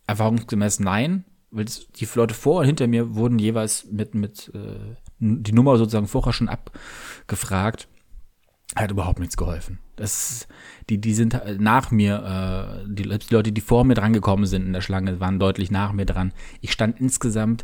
erfahrungsgemäß 0.07 0.79
nein, 0.79 1.25
weil 1.51 1.65
die 1.65 2.07
Leute 2.15 2.33
vor 2.33 2.61
und 2.61 2.65
hinter 2.65 2.87
mir 2.87 3.15
wurden 3.15 3.39
jeweils 3.39 3.85
mit, 3.85 4.13
mit 4.13 4.51
äh, 4.53 4.95
die 5.19 5.53
Nummer 5.53 5.77
sozusagen 5.77 6.07
vorher 6.07 6.33
schon 6.33 6.49
abgefragt. 6.49 7.87
Hat 8.75 8.91
überhaupt 8.91 9.19
nichts 9.19 9.37
geholfen. 9.37 9.79
Das, 9.95 10.47
die, 10.89 10.99
die 10.99 11.13
sind 11.13 11.39
nach 11.59 11.91
mir, 11.91 12.83
äh, 12.83 12.93
die, 12.93 13.03
die 13.03 13.33
Leute, 13.33 13.51
die 13.51 13.61
vor 13.61 13.85
mir 13.85 13.93
dran 13.93 14.11
gekommen 14.11 14.45
sind 14.45 14.65
in 14.65 14.73
der 14.73 14.81
Schlange, 14.81 15.19
waren 15.19 15.39
deutlich 15.39 15.71
nach 15.71 15.93
mir 15.93 16.05
dran. 16.05 16.33
Ich 16.61 16.71
stand 16.71 16.99
insgesamt 16.99 17.63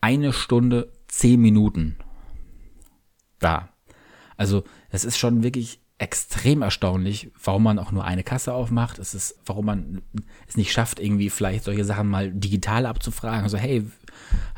eine 0.00 0.32
Stunde, 0.32 0.92
zehn 1.08 1.40
Minuten 1.40 1.96
da. 3.38 3.70
Also, 4.36 4.64
es 4.90 5.04
ist 5.04 5.18
schon 5.18 5.42
wirklich 5.42 5.80
extrem 6.00 6.62
erstaunlich, 6.62 7.30
warum 7.44 7.62
man 7.62 7.78
auch 7.78 7.92
nur 7.92 8.04
eine 8.04 8.22
Kasse 8.22 8.54
aufmacht. 8.54 8.98
Es 8.98 9.12
ist, 9.12 9.38
warum 9.44 9.66
man 9.66 10.02
es 10.48 10.56
nicht 10.56 10.72
schafft, 10.72 10.98
irgendwie 10.98 11.28
vielleicht 11.28 11.64
solche 11.64 11.84
Sachen 11.84 12.08
mal 12.08 12.32
digital 12.32 12.86
abzufragen. 12.86 13.42
Also, 13.42 13.58
hey, 13.58 13.84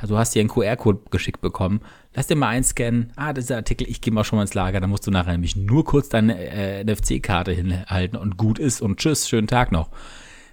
du 0.07 0.17
hast 0.17 0.35
dir 0.35 0.41
einen 0.41 0.49
QR-Code 0.49 1.01
geschickt 1.11 1.41
bekommen. 1.41 1.81
Lass 2.15 2.29
dir 2.29 2.37
mal 2.37 2.49
einscannen. 2.49 3.13
Ah, 3.17 3.33
dieser 3.33 3.57
Artikel, 3.57 3.89
ich 3.89 4.01
gehe 4.01 4.13
mal 4.13 4.23
schon 4.23 4.37
mal 4.37 4.45
ins 4.45 4.55
Lager. 4.55 4.81
Da 4.81 4.87
musst 4.87 5.05
du 5.07 5.11
nachher 5.11 5.33
nämlich 5.33 5.57
nur 5.57 5.85
kurz 5.85 6.09
deine 6.09 6.39
äh, 6.39 6.85
NFC-Karte 6.85 7.51
hinhalten 7.51 8.17
und 8.17 8.37
gut 8.37 8.61
ist 8.61 8.81
und 8.81 9.01
tschüss, 9.01 9.29
schönen 9.29 9.49
Tag 9.49 9.73
noch. 9.73 9.91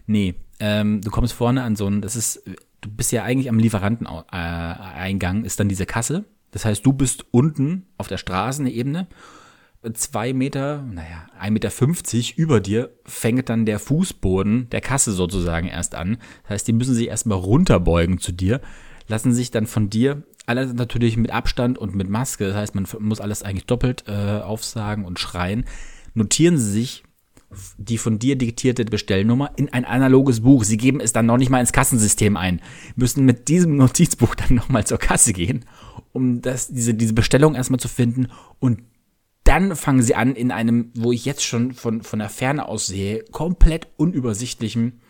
Nee, 0.07 0.33
ähm, 0.59 1.01
du 1.01 1.11
kommst 1.11 1.33
vorne 1.33 1.61
an 1.61 1.75
so 1.75 1.85
einen, 1.85 2.01
das 2.01 2.15
ist, 2.15 2.43
du 2.81 2.89
bist 2.89 3.11
ja 3.11 3.23
eigentlich 3.23 3.49
am 3.49 3.59
Lieferanteneingang, 3.59 5.43
ist 5.43 5.59
dann 5.59 5.69
diese 5.69 5.85
Kasse. 5.85 6.25
Das 6.51 6.65
heißt, 6.65 6.85
du 6.85 6.93
bist 6.93 7.25
unten 7.31 7.85
auf 7.97 8.07
der 8.07 8.17
Straßenebene 8.17 9.07
zwei 9.93 10.33
Meter, 10.33 10.83
naja, 10.83 11.27
1,50 11.39 11.51
Meter 11.51 11.71
50 11.71 12.37
über 12.37 12.59
dir 12.59 12.89
fängt 13.05 13.49
dann 13.49 13.65
der 13.65 13.79
Fußboden 13.79 14.69
der 14.69 14.81
Kasse 14.81 15.13
sozusagen 15.13 15.67
erst 15.67 15.95
an. 15.95 16.17
Das 16.43 16.51
heißt, 16.51 16.67
die 16.67 16.73
müssen 16.73 16.93
sich 16.93 17.07
erstmal 17.07 17.37
runterbeugen 17.37 18.19
zu 18.19 18.31
dir, 18.31 18.59
lassen 19.07 19.33
sich 19.33 19.51
dann 19.51 19.67
von 19.67 19.89
dir, 19.89 20.23
alles 20.45 20.73
natürlich 20.73 21.15
mit 21.15 21.31
Abstand 21.31 21.77
und 21.77 21.95
mit 21.95 22.09
Maske, 22.09 22.47
das 22.47 22.55
heißt, 22.55 22.75
man 22.75 22.87
muss 22.99 23.21
alles 23.21 23.43
eigentlich 23.43 23.67
doppelt 23.67 24.03
äh, 24.07 24.41
aufsagen 24.41 25.05
und 25.05 25.19
schreien, 25.19 25.63
notieren 26.13 26.57
sie 26.57 26.71
sich 26.71 27.03
die 27.77 27.97
von 27.97 28.19
dir 28.19 28.37
diktierte 28.37 28.85
Bestellnummer 28.85 29.51
in 29.55 29.69
ein 29.73 29.85
analoges 29.85 30.41
Buch. 30.41 30.63
Sie 30.63 30.77
geben 30.77 30.99
es 30.99 31.13
dann 31.13 31.25
noch 31.25 31.37
nicht 31.37 31.49
mal 31.49 31.59
ins 31.59 31.71
Kassensystem 31.71 32.37
ein, 32.37 32.61
müssen 32.95 33.25
mit 33.25 33.47
diesem 33.47 33.75
Notizbuch 33.75 34.35
dann 34.35 34.55
nochmal 34.55 34.85
zur 34.85 34.99
Kasse 34.99 35.33
gehen, 35.33 35.65
um 36.11 36.41
das, 36.41 36.67
diese, 36.67 36.93
diese 36.93 37.13
Bestellung 37.13 37.55
erstmal 37.55 37.79
zu 37.79 37.87
finden 37.87 38.27
und 38.59 38.81
dann 39.49 39.75
fangen 39.75 40.03
sie 40.03 40.13
an, 40.13 40.35
in 40.35 40.51
einem, 40.51 40.91
wo 40.95 41.11
ich 41.11 41.25
jetzt 41.25 41.43
schon 41.43 41.73
von, 41.73 42.03
von 42.03 42.19
der 42.19 42.29
Ferne 42.29 42.67
aus 42.67 42.85
sehe, 42.85 43.23
komplett 43.31 43.87
unübersichtlichen 43.97 45.01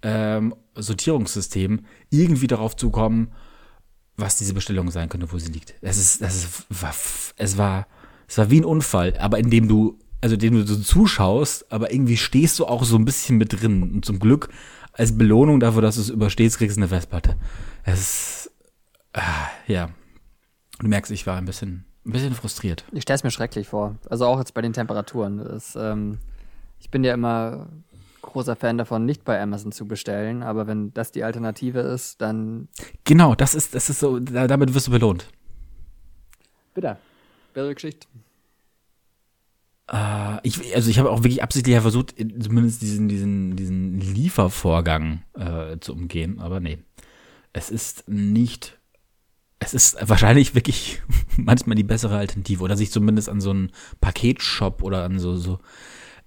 ähm, 0.00 0.54
Sortierungssystem 0.74 1.84
irgendwie 2.08 2.46
darauf 2.46 2.74
zu 2.74 2.88
kommen, 2.88 3.32
was 4.16 4.36
diese 4.36 4.54
Bestellung 4.54 4.90
sein 4.90 5.10
könnte, 5.10 5.30
wo 5.30 5.38
sie 5.38 5.52
liegt. 5.52 5.74
Das 5.82 5.98
ist, 5.98 6.22
das 6.22 6.36
ist, 6.36 6.64
war, 6.70 6.94
es 7.36 7.58
war, 7.58 7.86
es 8.28 8.38
war 8.38 8.50
wie 8.50 8.60
ein 8.60 8.64
Unfall, 8.64 9.14
aber 9.18 9.38
in 9.38 9.50
dem 9.50 9.68
du, 9.68 9.98
also 10.22 10.36
dem 10.36 10.54
du 10.54 10.66
so 10.66 10.76
zuschaust, 10.76 11.70
aber 11.70 11.92
irgendwie 11.92 12.16
stehst 12.16 12.58
du 12.58 12.64
auch 12.66 12.84
so 12.84 12.96
ein 12.96 13.04
bisschen 13.04 13.36
mit 13.36 13.60
drin. 13.60 13.82
Und 13.82 14.04
zum 14.04 14.18
Glück, 14.18 14.48
als 14.92 15.16
Belohnung 15.18 15.60
dafür, 15.60 15.82
dass 15.82 15.96
du 15.96 16.00
es 16.00 16.08
überstehst, 16.08 16.56
kriegst 16.58 16.76
du 16.76 16.80
eine 16.80 16.88
Festplatte. 16.88 17.36
Es 17.84 17.98
ist, 18.46 18.50
ah, 19.12 19.48
ja. 19.66 19.90
Du 20.78 20.88
merkst, 20.88 21.12
ich 21.12 21.26
war 21.26 21.36
ein 21.36 21.44
bisschen, 21.44 21.84
ein 22.06 22.12
bisschen 22.12 22.34
frustriert. 22.34 22.84
Ich 22.92 23.02
stelle 23.02 23.16
es 23.16 23.24
mir 23.24 23.30
schrecklich 23.30 23.68
vor. 23.68 23.96
Also 24.08 24.26
auch 24.26 24.38
jetzt 24.38 24.54
bei 24.54 24.62
den 24.62 24.72
Temperaturen. 24.72 25.38
Das, 25.38 25.76
ähm, 25.76 26.18
ich 26.80 26.90
bin 26.90 27.04
ja 27.04 27.14
immer 27.14 27.68
großer 28.22 28.54
Fan 28.56 28.78
davon, 28.78 29.04
nicht 29.04 29.24
bei 29.24 29.40
Amazon 29.40 29.72
zu 29.72 29.86
bestellen, 29.86 30.42
aber 30.44 30.66
wenn 30.68 30.94
das 30.94 31.10
die 31.12 31.24
Alternative 31.24 31.80
ist, 31.80 32.20
dann 32.20 32.68
Genau, 33.04 33.34
das 33.34 33.54
ist, 33.56 33.74
das 33.74 33.90
ist 33.90 33.98
so, 34.00 34.18
da- 34.20 34.46
damit 34.46 34.72
wirst 34.74 34.86
du 34.86 34.92
belohnt. 34.92 35.26
Bitte. 36.74 36.96
Bittere 37.52 37.74
Geschichte. 37.74 38.06
Äh, 39.92 40.38
ich, 40.42 40.74
also 40.74 40.90
ich 40.90 40.98
habe 40.98 41.10
auch 41.10 41.22
wirklich 41.22 41.42
absichtlich 41.42 41.78
versucht, 41.80 42.14
zumindest 42.16 42.82
diesen, 42.82 43.08
diesen, 43.08 43.56
diesen 43.56 44.00
Liefervorgang 44.00 45.22
äh, 45.34 45.78
zu 45.78 45.92
umgehen, 45.92 46.40
aber 46.40 46.60
nee. 46.60 46.78
Es 47.52 47.70
ist 47.70 48.08
nicht. 48.08 48.78
Es 49.58 49.74
ist 49.74 49.96
wahrscheinlich 50.08 50.54
wirklich 50.54 51.02
manchmal 51.36 51.76
die 51.76 51.84
bessere 51.84 52.16
Alternative. 52.16 52.64
Oder 52.64 52.76
sich 52.76 52.90
zumindest 52.90 53.28
an 53.28 53.40
so 53.40 53.50
einen 53.50 53.70
Paketshop 54.00 54.82
oder 54.82 55.04
an 55.04 55.18
so, 55.18 55.36
so. 55.36 55.58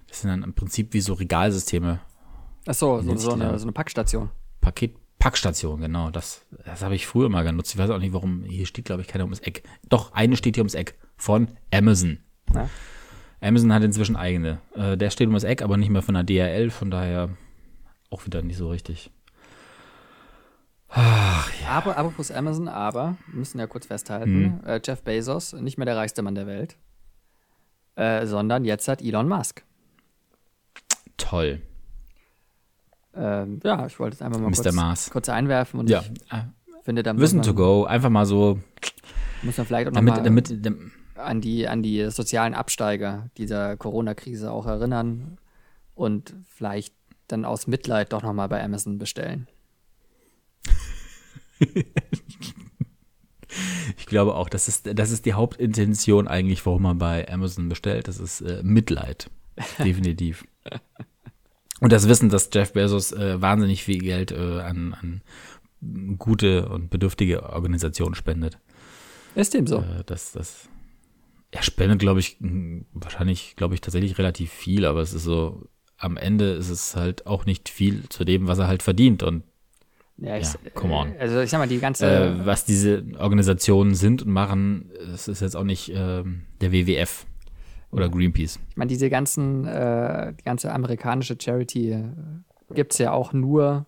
Das 0.06 0.20
sind 0.20 0.30
dann 0.30 0.44
im 0.44 0.54
Prinzip 0.54 0.94
wie 0.94 1.00
so 1.00 1.14
Regalsysteme. 1.14 2.00
Ach 2.66 2.74
so, 2.74 3.00
so, 3.00 3.16
so, 3.16 3.32
eine, 3.32 3.58
so 3.58 3.64
eine 3.64 3.72
Packstation. 3.72 4.30
Paket, 4.60 4.96
Packstation, 5.18 5.80
genau. 5.80 6.10
Das, 6.10 6.46
das 6.64 6.82
habe 6.82 6.94
ich 6.94 7.06
früher 7.06 7.28
mal 7.28 7.42
genutzt. 7.42 7.72
Ich 7.72 7.78
weiß 7.78 7.90
auch 7.90 7.98
nicht, 7.98 8.12
warum. 8.12 8.44
Hier 8.44 8.66
steht, 8.66 8.84
glaube 8.84 9.02
ich, 9.02 9.08
keiner 9.08 9.24
ums 9.24 9.40
Eck. 9.40 9.64
Doch, 9.88 10.12
eine 10.12 10.36
steht 10.36 10.54
hier 10.54 10.62
ums 10.62 10.74
Eck. 10.74 10.96
Von 11.16 11.48
Amazon. 11.72 12.18
Ja. 12.54 12.70
Amazon 13.46 13.72
hat 13.72 13.82
inzwischen 13.82 14.16
eigene. 14.16 14.58
Äh, 14.74 14.96
der 14.96 15.10
steht 15.10 15.28
ums 15.28 15.44
Eck, 15.44 15.62
aber 15.62 15.76
nicht 15.76 15.90
mehr 15.90 16.02
von 16.02 16.14
der 16.14 16.24
DRL, 16.24 16.70
von 16.70 16.90
daher 16.90 17.30
auch 18.10 18.24
wieder 18.26 18.42
nicht 18.42 18.56
so 18.56 18.68
richtig. 18.70 19.10
Ach, 20.88 21.50
ja. 21.60 21.68
Aber, 21.68 21.96
apropos 21.96 22.30
Amazon, 22.30 22.68
aber, 22.68 23.16
müssen 23.32 23.58
ja 23.58 23.66
kurz 23.66 23.86
festhalten, 23.86 24.60
hm. 24.62 24.66
äh, 24.66 24.80
Jeff 24.84 25.02
Bezos, 25.02 25.52
nicht 25.52 25.78
mehr 25.78 25.84
der 25.84 25.96
reichste 25.96 26.22
Mann 26.22 26.34
der 26.34 26.46
Welt, 26.46 26.76
äh, 27.96 28.26
sondern 28.26 28.64
jetzt 28.64 28.88
hat 28.88 29.02
Elon 29.02 29.28
Musk. 29.28 29.64
Toll. 31.16 31.60
Ähm, 33.14 33.60
ja, 33.64 33.86
ich 33.86 33.98
wollte 33.98 34.16
es 34.16 34.22
einfach 34.22 34.38
mal 34.38 34.50
Mr. 34.50 34.72
kurz, 34.72 35.10
kurz 35.10 35.28
einwerfen 35.28 35.80
und 35.80 35.88
ja. 35.88 36.02
ich 36.02 36.84
finde, 36.84 37.02
da 37.02 37.16
Wissen 37.16 37.42
to 37.42 37.54
go, 37.54 37.84
einfach 37.84 38.10
mal 38.10 38.26
so. 38.26 38.60
Muss 39.42 39.56
man 39.56 39.66
vielleicht 39.66 39.88
auch 39.88 39.92
damit, 39.92 40.14
noch 40.14 40.20
mal 40.20 40.24
damit, 40.24 40.64
damit, 40.64 40.92
an 41.16 41.40
die, 41.40 41.68
an 41.68 41.82
die 41.82 42.10
sozialen 42.10 42.54
Absteiger 42.54 43.30
dieser 43.36 43.76
Corona-Krise 43.76 44.50
auch 44.50 44.66
erinnern 44.66 45.38
und 45.94 46.34
vielleicht 46.48 46.94
dann 47.28 47.44
aus 47.44 47.66
Mitleid 47.66 48.12
doch 48.12 48.22
nochmal 48.22 48.48
bei 48.48 48.62
Amazon 48.62 48.98
bestellen. 48.98 49.48
ich 53.96 54.06
glaube 54.06 54.34
auch, 54.34 54.48
das 54.48 54.68
ist, 54.68 54.88
das 54.98 55.10
ist 55.10 55.26
die 55.26 55.34
Hauptintention 55.34 56.28
eigentlich, 56.28 56.64
warum 56.66 56.82
man 56.82 56.98
bei 56.98 57.28
Amazon 57.28 57.68
bestellt. 57.68 58.08
Das 58.08 58.18
ist 58.18 58.40
äh, 58.42 58.62
Mitleid. 58.62 59.30
Definitiv. 59.78 60.44
und 61.80 61.92
das 61.92 62.08
Wissen, 62.08 62.28
dass 62.28 62.50
Jeff 62.52 62.72
Bezos 62.72 63.12
äh, 63.12 63.40
wahnsinnig 63.40 63.82
viel 63.84 63.98
Geld 63.98 64.32
äh, 64.32 64.60
an, 64.60 64.94
an 64.94 65.22
gute 66.18 66.68
und 66.68 66.90
bedürftige 66.90 67.42
Organisationen 67.50 68.14
spendet. 68.14 68.58
Ist 69.34 69.54
dem 69.54 69.66
so. 69.66 69.78
Äh, 69.78 70.04
das, 70.06 70.32
das, 70.32 70.68
er 71.56 71.62
spendet, 71.62 72.00
glaube 72.00 72.20
ich, 72.20 72.36
wahrscheinlich, 72.92 73.56
glaube 73.56 73.74
ich, 73.74 73.80
tatsächlich 73.80 74.18
relativ 74.18 74.52
viel, 74.52 74.84
aber 74.84 75.00
es 75.00 75.14
ist 75.14 75.24
so, 75.24 75.68
am 75.96 76.18
Ende 76.18 76.50
ist 76.50 76.68
es 76.68 76.94
halt 76.94 77.26
auch 77.26 77.46
nicht 77.46 77.70
viel 77.70 78.08
zu 78.10 78.24
dem, 78.24 78.46
was 78.46 78.58
er 78.58 78.68
halt 78.68 78.82
verdient. 78.82 79.22
Und 79.22 79.42
ja, 80.18 80.36
ich, 80.36 80.52
ja 80.52 80.70
come 80.74 80.94
on. 80.94 81.14
Also 81.18 81.40
ich 81.40 81.48
sag 81.48 81.58
mal, 81.58 81.68
die 81.68 81.78
ganze. 81.78 82.06
Äh, 82.06 82.46
was 82.46 82.66
diese 82.66 83.04
Organisationen 83.18 83.94
sind 83.94 84.22
und 84.22 84.32
machen, 84.32 84.90
das 85.10 85.28
ist 85.28 85.40
jetzt 85.40 85.56
auch 85.56 85.64
nicht 85.64 85.88
äh, 85.88 86.24
der 86.60 86.72
WWF 86.72 87.26
oder 87.90 88.10
Greenpeace. 88.10 88.58
Ich 88.68 88.76
meine, 88.76 88.90
diese 88.90 89.08
ganzen, 89.08 89.66
äh, 89.66 90.34
die 90.34 90.44
ganze 90.44 90.72
amerikanische 90.72 91.38
Charity 91.40 91.92
äh, 91.92 92.04
gibt 92.74 92.92
es 92.92 92.98
ja 92.98 93.12
auch 93.12 93.32
nur, 93.32 93.86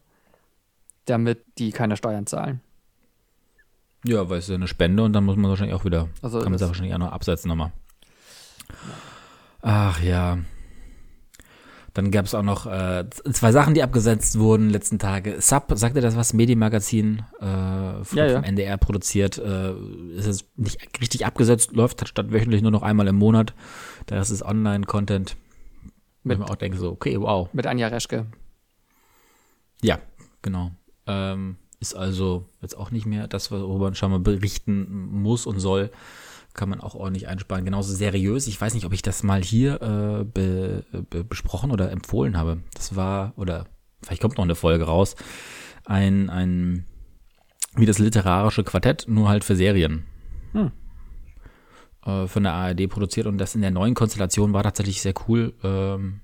damit 1.05 1.45
die 1.59 1.71
keine 1.71 1.99
Steuern 1.99 2.27
zahlen. 2.27 2.62
Ja, 4.05 4.28
weil 4.28 4.38
es 4.38 4.49
ja 4.49 4.55
eine 4.55 4.68
Spende 4.68 5.03
und 5.03 5.12
dann 5.12 5.24
muss 5.24 5.36
man 5.36 5.51
wahrscheinlich 5.51 5.74
auch 5.74 5.84
wieder, 5.84 6.09
also 6.22 6.38
kann 6.38 6.53
man 6.53 6.55
es 6.55 6.66
wahrscheinlich 6.66 6.94
auch 6.94 6.99
noch 6.99 7.12
absetzen 7.12 7.49
nochmal. 7.49 7.72
Ach 9.62 10.01
ja. 10.03 10.38
Dann 11.94 12.12
gab 12.12 12.26
es 12.26 12.34
auch 12.34 12.44
noch 12.44 12.66
äh, 12.66 13.07
zwei 13.11 13.51
Sachen, 13.51 13.74
die 13.74 13.82
abgesetzt 13.82 14.38
wurden 14.38 14.70
letzten 14.70 15.01
Tage. 15.01 15.40
Sub, 15.40 15.72
sagt 15.74 15.96
ihr 15.96 16.03
das 16.03 16.16
was? 16.16 16.32
Medienmagazin 16.32 17.24
äh, 17.40 17.44
ja, 17.44 18.05
vom 18.05 18.18
ja. 18.18 18.40
NDR 18.40 18.76
produziert. 18.76 19.38
Äh, 19.38 19.72
ist 20.14 20.26
es 20.26 20.44
nicht 20.55 20.78
richtig 21.01 21.26
abgesetzt, 21.26 21.72
läuft 21.72 22.07
statt 22.07 22.30
wöchentlich 22.30 22.62
nur 22.62 22.70
noch 22.70 22.82
einmal 22.82 23.09
im 23.09 23.16
Monat. 23.16 23.53
Das 24.07 24.30
ist 24.30 24.42
Online-Content. 24.42 25.36
Mit, 26.22 26.38
man 26.38 26.49
auch 26.49 26.57
denke 26.57 26.78
so, 26.78 26.90
okay, 26.90 27.20
wow. 27.20 27.49
Mit 27.53 27.66
Anja 27.66 27.88
Reschke. 27.88 28.26
Ja, 29.82 29.99
genau. 30.42 30.70
Ähm, 31.07 31.57
ist 31.81 31.95
also 31.95 32.49
jetzt 32.61 32.76
auch 32.76 32.91
nicht 32.91 33.07
mehr 33.07 33.29
das, 33.29 33.51
worüber 33.51 33.87
man 33.87 33.95
schon 33.95 34.11
mal 34.11 34.20
berichten 34.20 35.09
muss 35.11 35.47
und 35.47 35.61
soll. 35.61 35.91
Kann 36.55 36.70
man 36.70 36.81
auch 36.81 36.95
ordentlich 36.95 37.29
einsparen. 37.29 37.64
Genauso 37.64 37.95
seriös. 37.95 38.47
Ich 38.49 38.61
weiß 38.61 38.74
nicht, 38.74 38.85
ob 38.85 38.93
ich 38.93 39.03
das 39.03 39.22
mal 39.22 39.43
hier 39.43 39.81
äh, 39.81 40.24
be, 40.24 40.85
be, 41.09 41.22
besprochen 41.22 41.70
oder 41.70 41.93
empfohlen 41.93 42.37
habe. 42.37 42.62
Das 42.74 42.97
war, 42.97 43.33
oder 43.37 43.66
vielleicht 44.03 44.22
kommt 44.22 44.39
noch 44.39 44.45
eine 44.45 44.57
Folge 44.57 44.85
raus, 44.85 45.14
ein, 45.85 46.31
ein 46.31 46.85
wie 47.76 47.87
das 47.87 47.99
literarische 47.99 48.64
Quartett, 48.64 49.05
nur 49.09 49.29
halt 49.29 49.45
für 49.45 49.55
Serien. 49.55 50.05
Hm. 50.53 50.72
Äh, 52.05 52.26
von 52.26 52.43
der 52.43 52.55
ARD 52.55 52.89
produziert 52.89 53.26
und 53.26 53.39
das 53.39 53.55
in 53.55 53.61
der 53.61 53.70
neuen 53.70 53.95
Konstellation 53.95 54.53
war 54.53 54.62
tatsächlich 54.62 55.01
sehr 55.01 55.14
cool. 55.29 55.55
Ähm, 55.62 56.22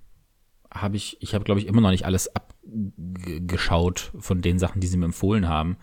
habe 0.74 0.96
ich, 0.96 1.16
ich 1.20 1.34
habe 1.34 1.44
glaube 1.44 1.60
ich 1.60 1.66
immer 1.66 1.80
noch 1.80 1.90
nicht 1.90 2.04
alles 2.04 2.30
abgeschaut 2.34 4.12
von 4.18 4.42
den 4.42 4.58
Sachen, 4.58 4.80
die 4.80 4.86
sie 4.86 4.96
mir 4.96 5.06
empfohlen 5.06 5.48
haben. 5.48 5.76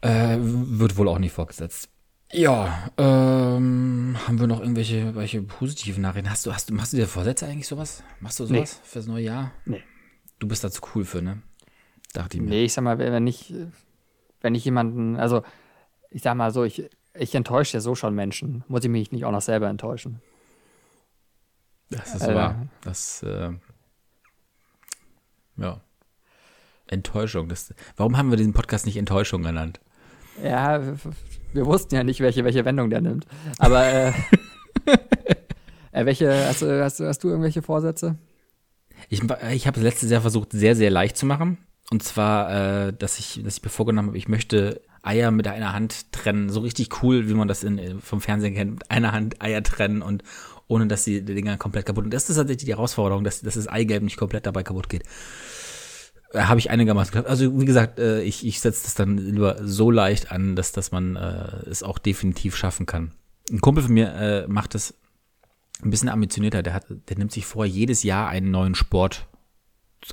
Äh, 0.00 0.38
wird 0.40 0.96
wohl 0.96 1.08
auch 1.08 1.18
nicht 1.18 1.32
fortgesetzt. 1.32 1.88
Ja, 2.32 2.90
ähm, 2.96 4.16
haben 4.26 4.40
wir 4.40 4.46
noch 4.46 4.60
irgendwelche 4.60 5.14
welche 5.14 5.42
positiven 5.42 6.02
Nachrichten? 6.02 6.30
Hast 6.30 6.46
du, 6.46 6.52
hast 6.52 6.70
du, 6.70 6.74
machst 6.74 6.94
du 6.94 6.96
dir 6.96 7.06
Vorsätze 7.06 7.46
eigentlich 7.46 7.68
sowas? 7.68 8.02
Machst 8.20 8.40
du 8.40 8.46
sowas 8.46 8.80
nee. 8.82 8.88
fürs 8.88 9.06
neue 9.06 9.24
Jahr? 9.24 9.52
Nee. 9.66 9.82
Du 10.38 10.48
bist 10.48 10.64
dazu 10.64 10.80
cool 10.94 11.04
für, 11.04 11.20
ne? 11.20 11.42
Dachte 12.14 12.38
ich 12.38 12.42
mir. 12.42 12.48
Nee, 12.48 12.64
ich 12.64 12.72
sag 12.72 12.82
mal, 12.82 12.98
wenn 12.98 13.26
ich, 13.26 13.54
wenn 14.40 14.54
ich 14.54 14.64
jemanden, 14.64 15.16
also 15.16 15.42
ich 16.10 16.22
sag 16.22 16.34
mal 16.34 16.52
so, 16.52 16.64
ich, 16.64 16.88
ich 17.14 17.34
enttäusche 17.34 17.76
ja 17.76 17.80
so 17.80 17.94
schon 17.94 18.14
Menschen. 18.14 18.64
Muss 18.66 18.82
ich 18.82 18.90
mich 18.90 19.12
nicht 19.12 19.26
auch 19.26 19.30
noch 19.30 19.42
selber 19.42 19.68
enttäuschen? 19.68 20.20
Das 21.98 22.14
ist 22.14 22.22
äh, 22.22 22.34
wahr. 22.34 22.66
Das, 22.82 23.22
äh, 23.22 23.50
ja. 25.56 25.80
Enttäuschung. 26.86 27.48
Das, 27.48 27.74
warum 27.96 28.16
haben 28.16 28.30
wir 28.30 28.36
diesen 28.36 28.52
Podcast 28.52 28.86
nicht 28.86 28.96
Enttäuschung 28.96 29.42
genannt? 29.42 29.80
Ja, 30.42 30.80
wir 31.52 31.66
wussten 31.66 31.94
ja 31.94 32.04
nicht, 32.04 32.20
welche, 32.20 32.44
welche 32.44 32.64
Wendung 32.64 32.90
der 32.90 33.00
nimmt. 33.00 33.26
Aber 33.58 33.86
äh, 33.86 34.08
äh, 35.92 36.06
welche, 36.06 36.46
hast 36.46 36.62
du, 36.62 36.82
hast, 36.82 37.00
hast 37.00 37.24
du 37.24 37.28
irgendwelche 37.28 37.62
Vorsätze? 37.62 38.16
Ich, 39.08 39.22
ich 39.50 39.66
habe 39.66 39.78
es 39.78 39.84
letztes 39.84 40.10
Jahr 40.10 40.20
versucht, 40.22 40.52
sehr, 40.52 40.76
sehr 40.76 40.90
leicht 40.90 41.16
zu 41.16 41.26
machen. 41.26 41.58
Und 41.90 42.02
zwar, 42.02 42.86
äh, 42.88 42.92
dass 42.92 43.18
ich, 43.18 43.42
dass 43.44 43.58
ich 43.58 43.64
mir 43.64 43.70
vorgenommen 43.70 44.08
habe, 44.08 44.18
ich 44.18 44.28
möchte 44.28 44.80
Eier 45.02 45.30
mit 45.30 45.48
einer 45.48 45.72
Hand 45.72 46.12
trennen. 46.12 46.48
So 46.48 46.60
richtig 46.60 47.02
cool, 47.02 47.28
wie 47.28 47.34
man 47.34 47.48
das 47.48 47.64
in, 47.64 48.00
vom 48.00 48.20
Fernsehen 48.20 48.54
kennt. 48.54 48.70
Mit 48.72 48.90
einer 48.90 49.12
Hand 49.12 49.42
Eier 49.42 49.62
trennen 49.62 50.00
und 50.00 50.22
ohne 50.72 50.86
dass 50.86 51.04
die, 51.04 51.22
Dinger 51.22 51.58
komplett 51.58 51.86
kaputt 51.86 52.04
sind. 52.04 52.14
Das 52.14 52.28
ist 52.28 52.36
tatsächlich 52.36 52.64
die 52.64 52.72
Herausforderung, 52.72 53.24
dass, 53.24 53.42
dass 53.42 53.54
das 53.54 53.68
Eigelb 53.68 54.02
nicht 54.02 54.16
komplett 54.16 54.46
dabei 54.46 54.62
kaputt 54.62 54.88
geht. 54.88 55.04
Äh, 56.32 56.42
Habe 56.42 56.58
ich 56.60 56.70
einigermaßen 56.70 57.12
gehabt. 57.12 57.28
Also 57.28 57.60
wie 57.60 57.66
gesagt, 57.66 57.98
äh, 57.98 58.22
ich, 58.22 58.46
ich 58.46 58.60
setze 58.60 58.84
das 58.84 58.94
dann 58.94 59.18
lieber 59.18 59.58
so 59.62 59.90
leicht 59.90 60.32
an, 60.32 60.56
dass, 60.56 60.72
dass 60.72 60.90
man 60.90 61.16
äh, 61.16 61.68
es 61.68 61.82
auch 61.82 61.98
definitiv 61.98 62.56
schaffen 62.56 62.86
kann. 62.86 63.12
Ein 63.50 63.60
Kumpel 63.60 63.84
von 63.84 63.92
mir 63.92 64.14
äh, 64.14 64.48
macht 64.48 64.74
das 64.74 64.94
ein 65.82 65.90
bisschen 65.90 66.08
ambitionierter. 66.08 66.62
Der, 66.62 66.72
hat, 66.72 66.86
der 66.88 67.18
nimmt 67.18 67.32
sich 67.32 67.44
vor, 67.44 67.66
jedes 67.66 68.02
Jahr 68.02 68.28
einen 68.28 68.50
neuen 68.50 68.74
Sport 68.74 69.26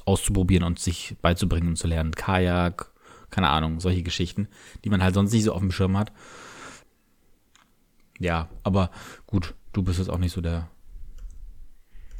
auszuprobieren 0.05 0.65
und 0.65 0.77
sich 0.77 1.15
beizubringen 1.21 1.69
und 1.69 1.75
zu 1.77 1.87
lernen. 1.87 2.11
Kajak, 2.11 2.91
keine 3.29 3.49
Ahnung, 3.49 3.79
solche 3.79 4.03
Geschichten, 4.03 4.49
die 4.83 4.89
man 4.89 5.01
halt 5.01 5.15
sonst 5.15 5.31
nicht 5.31 5.45
so 5.45 5.53
auf 5.53 5.61
dem 5.61 5.71
Schirm 5.71 5.97
hat. 5.97 6.11
Ja, 8.19 8.49
aber 8.63 8.91
gut, 9.25 9.55
du 9.73 9.83
bist 9.83 9.99
jetzt 9.99 10.09
auch 10.09 10.17
nicht 10.17 10.33
so 10.33 10.41
der. 10.41 10.69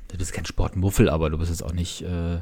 Du 0.10 0.18
bist 0.18 0.34
kein 0.34 0.45
Sportmuffel, 0.45 1.10
aber 1.10 1.30
du 1.30 1.38
bist 1.38 1.50
jetzt 1.52 1.64
auch 1.64 1.74
nicht. 1.74 2.02
Äh, 2.02 2.38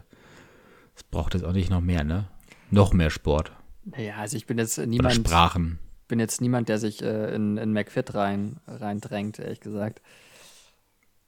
es 0.96 1.04
braucht 1.12 1.34
jetzt 1.34 1.44
auch 1.44 1.54
nicht 1.54 1.70
noch 1.70 1.82
mehr, 1.82 2.04
ne? 2.04 2.28
Noch 2.72 2.94
mehr 2.94 3.10
Sport. 3.10 3.52
Naja, 3.86 4.16
also 4.18 4.36
ich 4.36 4.46
bin 4.46 4.58
jetzt 4.58 4.78
niemand. 4.78 5.14
Oder 5.18 5.28
Sprachen. 5.28 5.80
bin 6.08 6.20
jetzt 6.20 6.42
niemand, 6.42 6.70
der 6.70 6.80
sich 6.80 7.02
äh, 7.02 7.36
in, 7.36 7.58
in 7.58 7.74
McFit 7.74 8.16
rein, 8.16 8.58
reindrängt, 8.68 9.40
ehrlich 9.40 9.60
gesagt. 9.60 10.02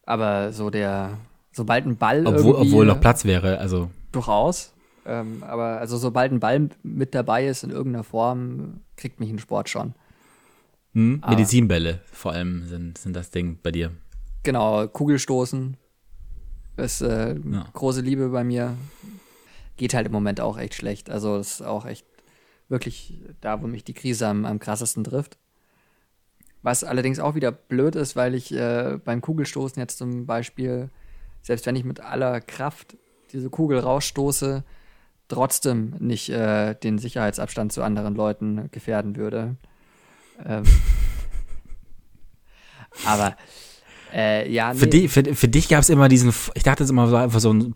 Aber 0.06 0.52
so 0.54 0.70
der, 0.70 1.20
sobald 1.52 1.86
ein 1.86 1.98
Ball. 1.98 2.26
Obwohl, 2.26 2.56
obwohl 2.56 2.86
noch 2.86 3.00
Platz 3.00 3.26
wäre, 3.26 3.60
also. 3.60 3.92
Durchaus. 4.12 4.74
Ähm, 5.06 5.44
aber 5.44 5.80
also 5.80 5.98
sobald 5.98 6.32
ein 6.32 6.40
Ball 6.40 6.70
mit 6.84 7.16
dabei 7.16 7.48
ist 7.48 7.64
in 7.64 7.70
irgendeiner 7.70 8.04
Form, 8.04 8.82
kriegt 8.96 9.20
mich 9.20 9.30
ein 9.30 9.40
Sport 9.40 9.70
schon. 9.70 9.94
Hm, 11.00 11.22
Medizinbälle 11.30 12.02
vor 12.12 12.34
allem 12.34 12.68
sind, 12.68 12.98
sind 12.98 13.16
das 13.16 13.32
Ding 13.32 13.58
bei 13.64 13.72
dir. 13.72 13.92
Genau, 14.44 14.86
Kugelstoßen 14.86 15.78
ist 16.76 17.02
äh, 17.02 17.36
ja. 17.36 17.66
große 17.72 18.02
Liebe 18.02 18.30
bei 18.30 18.44
mir. 18.44 18.76
Geht 19.78 19.94
halt 19.94 20.08
im 20.08 20.12
Moment 20.12 20.42
auch 20.42 20.58
echt 20.58 20.76
schlecht. 20.76 21.10
Also 21.10 21.38
ist 21.38 21.62
auch 21.62 21.86
echt 21.86 22.06
wirklich 22.68 23.22
da, 23.40 23.62
wo 23.62 23.68
mich 23.68 23.86
die 23.86 23.94
Krise 23.94 24.28
am, 24.28 24.44
am 24.46 24.60
krassesten 24.60 25.06
trifft. 25.06 25.38
Was 26.64 26.84
allerdings 26.84 27.20
auch 27.20 27.34
wieder 27.36 27.54
blöd 27.54 27.96
ist, 27.96 28.18
weil 28.18 28.36
ich 28.36 28.54
äh, 28.54 29.00
beim 29.04 29.22
Kugelstoßen 29.22 29.80
jetzt 29.80 29.98
zum 29.98 30.26
Beispiel, 30.26 30.90
selbst 31.42 31.66
wenn 31.66 31.78
ich 31.78 31.86
mit 31.86 32.02
aller 32.02 32.42
Kraft 32.42 32.98
diese 33.32 33.50
Kugel 33.50 33.80
rausstoße, 33.80 34.66
trotzdem 35.30 35.94
nicht 36.00 36.30
äh, 36.30 36.76
den 36.76 36.98
Sicherheitsabstand 36.98 37.72
zu 37.72 37.84
anderen 37.84 38.16
Leuten 38.16 38.70
gefährden 38.72 39.16
würde. 39.16 39.56
Ähm, 40.46 40.64
aber 43.06 43.36
äh, 44.14 44.52
ja, 44.52 44.74
nee. 44.74 44.80
Für, 44.80 44.88
die, 44.88 45.08
für, 45.08 45.24
für 45.36 45.48
dich 45.48 45.70
gab 45.70 45.82
es 45.82 45.90
immer 45.90 46.10
diesen, 46.10 46.34
ich 46.56 46.64
dachte 46.64 46.84
es 46.84 46.90
immer 46.90 47.08
so 47.08 47.16
einfach 47.16 47.40
so 47.40 47.54
ein, 47.54 47.76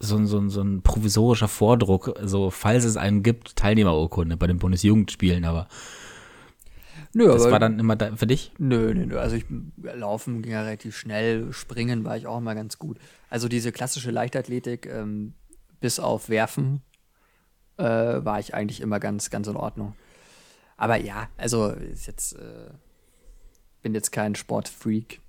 so, 0.00 0.16
ein, 0.16 0.26
so, 0.26 0.38
ein, 0.38 0.50
so 0.50 0.62
ein 0.62 0.82
provisorischer 0.82 1.48
Vordruck, 1.48 2.18
so 2.22 2.50
falls 2.50 2.84
es 2.84 2.96
einen 2.96 3.22
gibt, 3.22 3.56
Teilnehmerurkunde 3.56 4.36
bei 4.36 4.46
den 4.46 4.58
Bundesjugendspielen, 4.58 5.44
aber 5.44 5.68
Nö, 7.16 7.28
das 7.28 7.42
aber, 7.42 7.52
war 7.52 7.58
dann 7.60 7.78
immer 7.78 7.94
da 7.94 8.16
für 8.16 8.26
dich? 8.26 8.52
Nö, 8.58 8.92
nö, 8.92 9.06
nö. 9.06 9.18
Also 9.18 9.36
ich 9.36 9.44
laufen 9.76 10.42
ging 10.42 10.52
ja 10.52 10.62
relativ 10.62 10.96
schnell, 10.96 11.52
springen 11.52 12.04
war 12.04 12.16
ich 12.16 12.26
auch 12.26 12.38
immer 12.38 12.56
ganz 12.56 12.78
gut. 12.78 12.98
Also 13.30 13.46
diese 13.46 13.70
klassische 13.70 14.10
Leichtathletik, 14.10 14.86
ähm, 14.86 15.34
bis 15.80 16.00
auf 16.00 16.28
Werfen, 16.28 16.82
äh, 17.76 17.84
war 17.84 18.40
ich 18.40 18.52
eigentlich 18.54 18.80
immer 18.80 18.98
ganz, 18.98 19.30
ganz 19.30 19.46
in 19.46 19.54
Ordnung. 19.54 19.94
Aber 20.76 20.96
ja, 20.96 21.28
also 21.36 21.68
ist 21.68 22.06
jetzt, 22.06 22.34
äh, 22.34 22.70
bin 23.82 23.94
jetzt 23.94 24.12
kein 24.12 24.34
Sportfreak. 24.34 25.20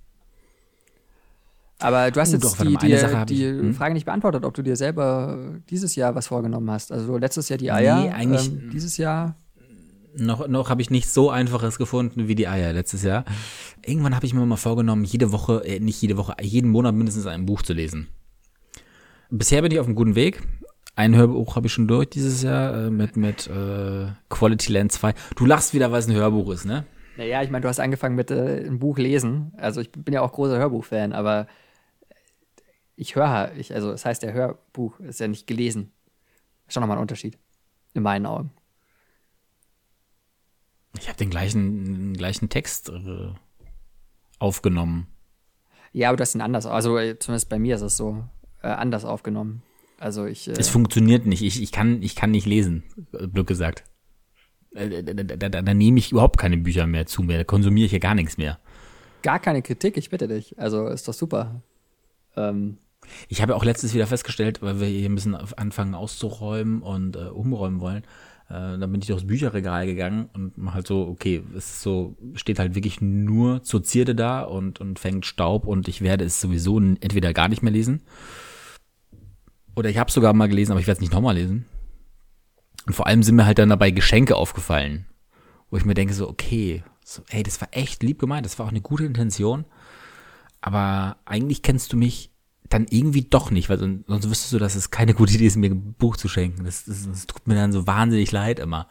Aber 1.80 2.10
du 2.10 2.20
hast 2.22 2.30
oh, 2.30 2.34
jetzt 2.34 2.44
doch, 2.44 2.58
die, 2.58 2.78
die, 2.78 3.26
die 3.36 3.46
hm? 3.46 3.74
Frage 3.74 3.94
nicht 3.94 4.06
beantwortet, 4.06 4.46
ob 4.46 4.54
du 4.54 4.62
dir 4.62 4.76
selber 4.76 5.60
dieses 5.70 5.96
Jahr 5.96 6.16
was 6.16 6.28
vorgenommen 6.28 6.72
hast. 6.72 6.92
Also 6.92 7.18
letztes 7.18 7.50
Jahr 7.50 7.58
die 7.58 7.72
Eier, 7.72 8.02
nee, 8.02 8.10
eigentlich 8.10 8.48
ähm, 8.48 8.70
dieses 8.72 8.98
Jahr 8.98 9.36
noch, 10.18 10.48
noch 10.48 10.70
habe 10.70 10.82
ich 10.82 10.90
nichts 10.90 11.14
so 11.14 11.30
Einfaches 11.30 11.78
gefunden 11.78 12.28
wie 12.28 12.36
die 12.36 12.48
Eier 12.48 12.74
letztes 12.74 13.04
Jahr. 13.04 13.26
Irgendwann 13.86 14.16
habe 14.16 14.26
ich 14.26 14.34
mir 14.34 14.46
mal 14.46 14.56
vorgenommen, 14.56 15.04
jede 15.04 15.32
Woche, 15.32 15.64
äh, 15.66 15.80
nicht 15.80 16.02
jede 16.02 16.18
Woche, 16.18 16.36
jeden 16.42 16.72
Monat 16.72 16.96
mindestens 16.96 17.26
ein 17.26 17.46
Buch 17.46 17.62
zu 17.62 17.74
lesen. 17.74 18.08
Bisher 19.30 19.62
bin 19.62 19.72
ich 19.72 19.80
auf 19.80 19.86
einem 19.86 19.96
guten 19.96 20.16
Weg. 20.16 20.42
Ein 20.96 21.16
Hörbuch 21.16 21.56
habe 21.56 21.68
ich 21.68 21.74
schon 21.74 21.88
durch 21.88 22.10
dieses 22.10 22.42
Jahr 22.42 22.86
äh, 22.86 22.90
mit, 22.90 23.18
mit 23.18 23.48
äh, 23.48 24.08
Quality 24.30 24.72
Land 24.72 24.94
2. 24.94 25.14
Du 25.36 25.46
lachst 25.46 25.74
wieder, 25.74 25.92
weil 25.92 26.00
es 26.00 26.08
ein 26.08 26.16
Hörbuch 26.16 26.52
ist, 26.52 26.66
ne? 26.66 26.86
Naja, 27.18 27.42
ich 27.42 27.50
meine, 27.50 27.64
du 27.64 27.68
hast 27.68 27.80
angefangen 27.80 28.16
mit 28.16 28.32
äh, 28.32 28.60
einem 28.60 28.80
Buch 28.80 28.98
lesen. 28.98 29.54
Also 29.58 29.82
ich 29.82 29.92
bin 29.92 30.14
ja 30.14 30.22
auch 30.22 30.32
großer 30.32 30.58
Hörbuch-Fan, 30.58 31.12
aber 31.12 31.48
ich 32.96 33.16
höre, 33.16 33.52
ich, 33.58 33.74
also 33.74 33.92
das 33.92 34.06
heißt, 34.06 34.24
der 34.24 34.34
Hörbuch 34.34 35.00
ist 35.02 35.20
ja 35.20 35.28
nicht 35.28 35.48
gelesen. 35.48 35.92
Schon 36.70 36.82
nochmal 36.82 36.98
ein 36.98 37.02
Unterschied. 37.02 37.38
In 37.94 38.04
meinen 38.04 38.26
Augen. 38.26 38.52
Ich 40.98 41.08
habe 41.08 41.18
den 41.18 41.30
gleichen, 41.30 41.86
den 41.86 42.14
gleichen 42.14 42.50
Text 42.50 42.90
äh, 42.90 43.34
aufgenommen. 44.40 45.08
Ja, 45.92 46.10
aber 46.10 46.18
das 46.18 46.36
ist 46.36 46.42
anders. 46.42 46.66
Also 46.66 46.98
äh, 46.98 47.20
zumindest 47.20 47.50
bei 47.50 47.60
mir 47.60 47.76
ist 47.76 47.82
es 47.82 47.98
so 47.98 48.24
äh, 48.62 48.68
anders 48.68 49.06
aufgenommen. 49.06 49.62
Also 50.00 50.26
ich. 50.26 50.48
Äh, 50.48 50.54
es 50.58 50.70
funktioniert 50.70 51.26
nicht. 51.26 51.42
Ich, 51.42 51.62
ich, 51.62 51.72
kann, 51.72 52.02
ich 52.02 52.16
kann 52.16 52.32
nicht 52.32 52.46
lesen, 52.46 52.84
blöd 53.12 53.48
gesagt. 53.48 53.84
Äh, 54.74 55.04
da, 55.04 55.14
da, 55.14 55.50
da, 55.50 55.62
da, 55.62 55.74
nehme 55.74 56.00
ich 56.00 56.12
überhaupt 56.12 56.38
keine 56.38 56.58
Bücher 56.58 56.86
mehr 56.88 57.06
zu 57.06 57.24
mir. 57.24 57.38
Da 57.38 57.44
konsumiere 57.44 57.86
ich 57.86 57.92
ja 57.92 58.00
gar 58.00 58.16
nichts 58.16 58.38
mehr. 58.38 58.60
Gar 59.22 59.40
keine 59.40 59.62
Kritik, 59.62 59.98
ich 59.98 60.10
bitte 60.10 60.28
dich. 60.28 60.60
Also 60.60 60.88
ist 60.88 61.08
doch 61.08 61.14
super. 61.14 61.62
Ähm. 62.36 62.78
Ich 63.30 63.42
habe 63.42 63.56
auch 63.56 63.64
letztens 63.64 63.94
wieder 63.94 64.08
festgestellt, 64.08 64.62
weil 64.62 64.80
wir 64.80 64.88
hier 64.88 65.08
ein 65.08 65.16
bisschen 65.16 65.36
anfangen 65.36 65.94
auszuräumen 65.94 66.82
und 66.82 67.16
äh, 67.16 67.26
umräumen 67.26 67.80
wollen, 67.80 68.04
äh, 68.50 68.78
dann 68.78 68.92
bin 68.92 69.02
ich 69.02 69.08
durchs 69.08 69.26
Bücherregal 69.26 69.86
gegangen 69.86 70.30
und 70.34 70.74
halt 70.74 70.88
so, 70.88 71.08
okay, 71.08 71.44
es 71.56 71.66
ist 71.66 71.82
so, 71.82 72.16
steht 72.34 72.60
halt 72.60 72.76
wirklich 72.76 73.02
nur 73.02 73.64
zur 73.64 73.84
Zierde 73.84 74.16
da 74.16 74.42
und, 74.42 74.82
und 74.82 75.00
fängt 75.00 75.26
Staub 75.26 75.66
und 75.66 75.88
ich 75.88 76.02
werde 76.02 76.26
es 76.26 76.42
sowieso 76.42 76.80
entweder 76.80 77.34
gar 77.34 77.48
nicht 77.48 77.64
mehr 77.64 77.74
lesen. 77.74 78.02
Oder 79.76 79.90
ich 79.90 79.98
habe 79.98 80.12
sogar 80.12 80.34
mal 80.34 80.48
gelesen, 80.48 80.72
aber 80.72 80.80
ich 80.80 80.88
werde 80.88 80.98
es 80.98 81.02
nicht 81.02 81.14
nochmal 81.14 81.36
lesen. 81.36 81.66
Und 82.86 82.94
vor 82.94 83.08
allem 83.08 83.24
sind 83.24 83.36
mir 83.36 83.46
halt 83.46 83.60
dann 83.60 83.70
dabei 83.70 83.92
Geschenke 83.92 84.36
aufgefallen, 84.36 85.06
wo 85.70 85.78
ich 85.78 85.86
mir 85.86 85.94
denke 85.96 86.14
so, 86.14 86.30
okay, 86.30 86.84
so, 87.04 87.24
hey, 87.30 87.44
das 87.44 87.60
war 87.62 87.68
echt 87.72 88.04
lieb 88.04 88.20
gemeint, 88.20 88.46
das 88.46 88.58
war 88.58 88.66
auch 88.66 88.72
eine 88.72 88.82
gute 88.82 89.06
Intention. 89.06 89.66
Aber 90.62 91.18
eigentlich 91.26 91.62
kennst 91.62 91.94
du 91.94 91.98
mich 91.98 92.32
dann 92.70 92.88
irgendwie 92.90 93.24
doch 93.24 93.52
nicht, 93.52 93.70
weil 93.70 93.78
sonst, 93.78 94.08
sonst 94.08 94.30
wüsstest 94.30 94.54
du, 94.54 94.60
dass 94.60 94.76
es 94.76 94.90
keine 94.90 95.14
gute 95.14 95.34
Idee 95.34 95.46
ist, 95.46 95.56
mir 95.56 95.70
ein 95.70 95.94
Buch 95.94 96.18
zu 96.18 96.28
schenken. 96.28 96.64
Das, 96.64 96.86
das, 96.86 97.08
das 97.08 97.28
tut 97.28 97.48
mir 97.48 97.56
dann 97.56 97.72
so 97.72 97.86
wahnsinnig 97.86 98.32
leid 98.32 98.60
immer. 98.60 98.88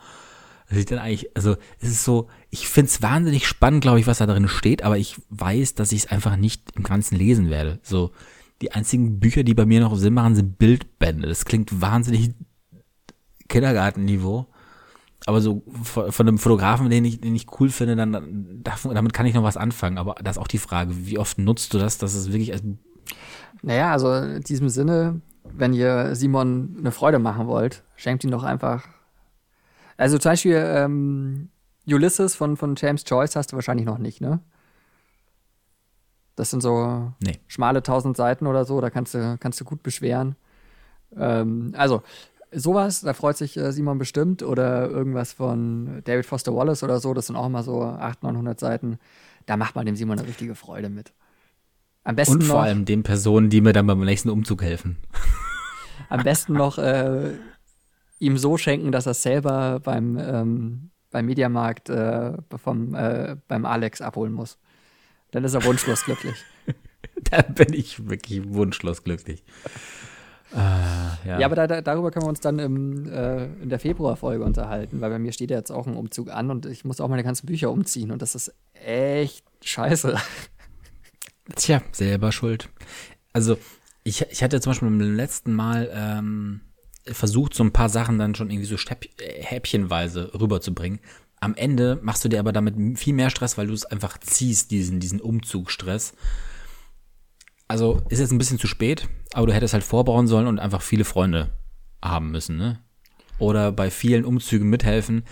Dass 0.69 0.79
ich 0.79 0.87
dann 0.87 0.99
eigentlich, 0.99 1.37
also 1.37 1.57
es 1.81 1.89
ist 1.89 2.05
so, 2.05 2.29
ich 2.51 2.69
finde 2.69 2.91
es 2.91 3.03
wahnsinnig 3.03 3.47
spannend, 3.47 3.83
glaube 3.83 4.01
ich, 4.01 4.07
was 4.07 4.19
da 4.19 4.27
drin 4.27 4.49
steht, 4.49 4.83
aber 4.83 4.97
ich 4.97 5.21
weiß, 5.31 5.75
dass 5.75 5.93
ich 5.93 6.05
es 6.05 6.11
einfach 6.11 6.37
nicht 6.37 6.77
im 6.77 6.85
Ganzen 6.85 7.17
lesen 7.17 7.51
werde. 7.51 7.81
So, 7.83 8.13
die 8.63 8.73
einzigen 8.73 9.21
Bücher, 9.21 9.43
die 9.43 9.55
bei 9.55 9.67
mir 9.67 9.81
noch 9.81 9.97
Sinn 9.97 10.15
machen, 10.15 10.35
sind 10.35 10.59
Bildbände. 10.59 11.29
Das 11.29 11.45
klingt 11.45 11.81
wahnsinnig 11.81 12.31
Kindergartenniveau. 13.49 14.47
Aber 15.27 15.41
so 15.41 15.63
von, 15.83 16.29
einem 16.29 16.39
Fotografen, 16.39 16.91
den 16.91 17.05
ich, 17.05 17.21
den 17.21 17.35
ich 17.35 17.47
cool 17.59 17.71
finde, 17.71 17.97
dann 17.97 18.63
damit 18.63 19.13
kann 19.15 19.27
ich 19.27 19.35
noch 19.35 19.43
was 19.43 19.57
anfangen. 19.57 19.99
Aber 19.99 20.17
da 20.23 20.31
ist 20.31 20.39
auch 20.39 20.49
die 20.49 20.59
Frage, 20.59 21.07
wie 21.07 21.19
oft 21.19 21.39
nutzt 21.39 21.73
du 21.73 21.79
das, 21.79 21.99
dass 21.99 22.15
es 22.15 22.29
wirklich 22.29 22.53
als 22.53 22.63
naja, 23.63 23.93
also 23.93 24.13
in 24.15 24.43
diesem 24.43 24.69
Sinne, 24.69 25.21
wenn 25.45 25.73
ihr 25.73 26.15
Simon 26.15 26.77
eine 26.79 26.93
Freude 26.93 27.19
machen 27.19 27.47
wollt, 27.47 27.83
schenkt 27.97 28.23
ihn 28.23 28.31
doch 28.31 28.43
einfach. 28.43 28.87
Also 29.97 30.19
zum 30.19 30.33
Beispiel 30.33 30.63
ähm, 30.67 31.49
Ulysses 31.87 32.35
von, 32.35 32.59
von 32.59 32.75
James 32.77 33.05
Joyce 33.07 33.37
hast 33.37 33.53
du 33.53 33.57
wahrscheinlich 33.57 33.87
noch 33.87 33.99
nicht, 33.99 34.21
ne? 34.21 34.41
Das 36.37 36.51
sind 36.51 36.63
so 36.63 37.13
nee. 37.21 37.39
schmale 37.47 37.83
tausend 37.83 38.17
Seiten 38.17 38.47
oder 38.47 38.65
so, 38.65 38.81
da 38.81 38.91
kannst 38.91 39.15
du, 39.15 39.37
kannst 39.39 39.61
du 39.61 39.65
gut 39.65 39.83
beschweren. 39.83 40.37
Ähm, 41.17 41.73
also, 41.77 42.03
sowas, 42.53 43.01
da 43.03 43.13
freut 43.13 43.37
sich 43.37 43.57
äh, 43.57 43.73
Simon 43.73 43.99
bestimmt. 43.99 44.43
Oder 44.43 44.89
irgendwas 44.89 45.33
von 45.33 46.03
David 46.05 46.27
Foster 46.27 46.55
Wallace 46.55 46.83
oder 46.83 47.01
so, 47.01 47.15
das 47.15 47.27
sind 47.27 47.37
auch 47.37 47.47
immer 47.47 47.63
so 47.63 47.83
800, 47.83 48.23
900 48.23 48.61
Seiten. 48.61 48.99
Da 49.47 49.57
macht 49.57 49.75
man 49.75 49.87
dem 49.87 49.97
Simon 49.97 50.19
eine 50.19 50.29
richtige 50.29 50.55
Freude 50.55 50.89
mit. 50.89 51.13
Am 52.05 52.17
besten 52.17 52.35
Und 52.35 52.45
vor 52.45 52.57
noch, 52.57 52.63
allem 52.65 52.85
den 52.85 53.03
Personen, 53.03 53.51
die 53.51 53.61
mir 53.61 53.73
dann 53.73 53.87
beim 53.87 54.01
nächsten 54.01 54.31
Umzug 54.31 54.63
helfen. 54.63 54.99
Am 56.09 56.23
besten 56.23 56.53
noch 56.53 56.79
äh, 56.79 57.33
ihm 58.19 58.37
so 58.37 58.59
schenken, 58.59 58.93
dass 58.93 59.07
er 59.07 59.15
selber 59.15 59.81
beim, 59.81 60.19
ähm, 60.19 60.91
beim 61.11 61.27
Mediamarkt 61.27 61.89
äh, 61.89 62.33
vom, 62.57 62.95
äh, 62.95 63.37
beim 63.49 63.65
Alex 63.65 64.01
abholen 64.01 64.33
muss. 64.33 64.59
Dann 65.35 65.43
ist 65.43 65.55
er 65.55 65.65
wunschlos 65.65 66.05
glücklich. 66.05 66.37
da 67.31 67.43
bin 67.43 67.73
ich 67.73 68.09
wirklich 68.09 68.49
wunschlos 68.55 69.03
glücklich. 69.03 69.43
Äh, 70.53 70.59
ja. 70.59 71.41
ja. 71.41 71.47
aber 71.47 71.57
da, 71.57 71.67
da, 71.67 71.81
darüber 71.81 72.13
können 72.13 72.25
wir 72.25 72.29
uns 72.29 72.39
dann 72.39 72.61
im, 72.61 73.11
äh, 73.11 73.47
in 73.47 73.69
der 73.69 73.81
Februarfolge 73.81 74.45
unterhalten, 74.45 75.01
weil 75.01 75.11
bei 75.11 75.19
mir 75.19 75.33
steht 75.33 75.51
ja 75.51 75.57
jetzt 75.57 75.73
auch 75.73 75.89
ein 75.89 75.97
Umzug 75.97 76.31
an 76.31 76.53
und 76.53 76.67
ich 76.67 76.85
muss 76.85 77.01
auch 77.01 77.09
meine 77.09 77.25
ganzen 77.25 77.47
Bücher 77.47 77.73
umziehen 77.73 78.13
und 78.13 78.23
das 78.23 78.37
ist 78.37 78.55
echt 78.75 79.45
scheiße. 79.61 80.17
Tja, 81.57 81.83
selber 81.91 82.31
schuld. 82.31 82.69
Also, 83.33 83.59
ich, 84.05 84.25
ich 84.31 84.41
hatte 84.41 84.61
zum 84.61 84.71
Beispiel 84.71 84.89
beim 84.89 85.01
letzten 85.01 85.53
Mal 85.53 85.91
ähm, 85.93 86.61
versucht, 87.07 87.55
so 87.55 87.65
ein 87.65 87.73
paar 87.73 87.89
Sachen 87.89 88.21
dann 88.21 88.37
schon 88.37 88.51
irgendwie 88.51 88.69
so 88.69 88.77
Stäpp, 88.77 89.05
häppchenweise 89.19 90.31
rüberzubringen. 90.41 91.01
Am 91.45 91.55
Ende 91.57 91.99
machst 92.01 92.25
du 92.25 92.31
dir 92.31 92.41
aber 92.41 92.55
damit 92.55 92.99
viel 92.99 93.13
mehr 93.13 93.29
Stress, 93.29 93.59
weil 93.59 93.67
du 93.67 93.75
es 93.75 93.85
einfach 93.85 94.17
ziehst, 94.17 94.71
diesen, 94.71 94.99
diesen 94.99 95.21
Umzugstress. 95.21 96.15
Also 97.69 98.01
ist 98.09 98.21
jetzt 98.21 98.33
ein 98.33 98.39
bisschen 98.39 98.59
zu 98.59 98.67
spät, 98.67 99.11
aber 99.35 99.49
du 99.49 99.53
hättest 99.53 99.75
halt 99.75 99.85
vorbauen 99.85 100.27
sollen 100.27 100.47
und 100.47 100.59
einfach 100.59 100.81
viele 100.81 101.05
Freunde 101.05 101.51
haben 102.01 102.31
müssen, 102.31 102.57
ne? 102.57 102.81
Oder 103.39 103.73
bei 103.73 103.91
vielen 103.91 104.25
Umzügen 104.25 104.71
mithelfen. 104.71 105.25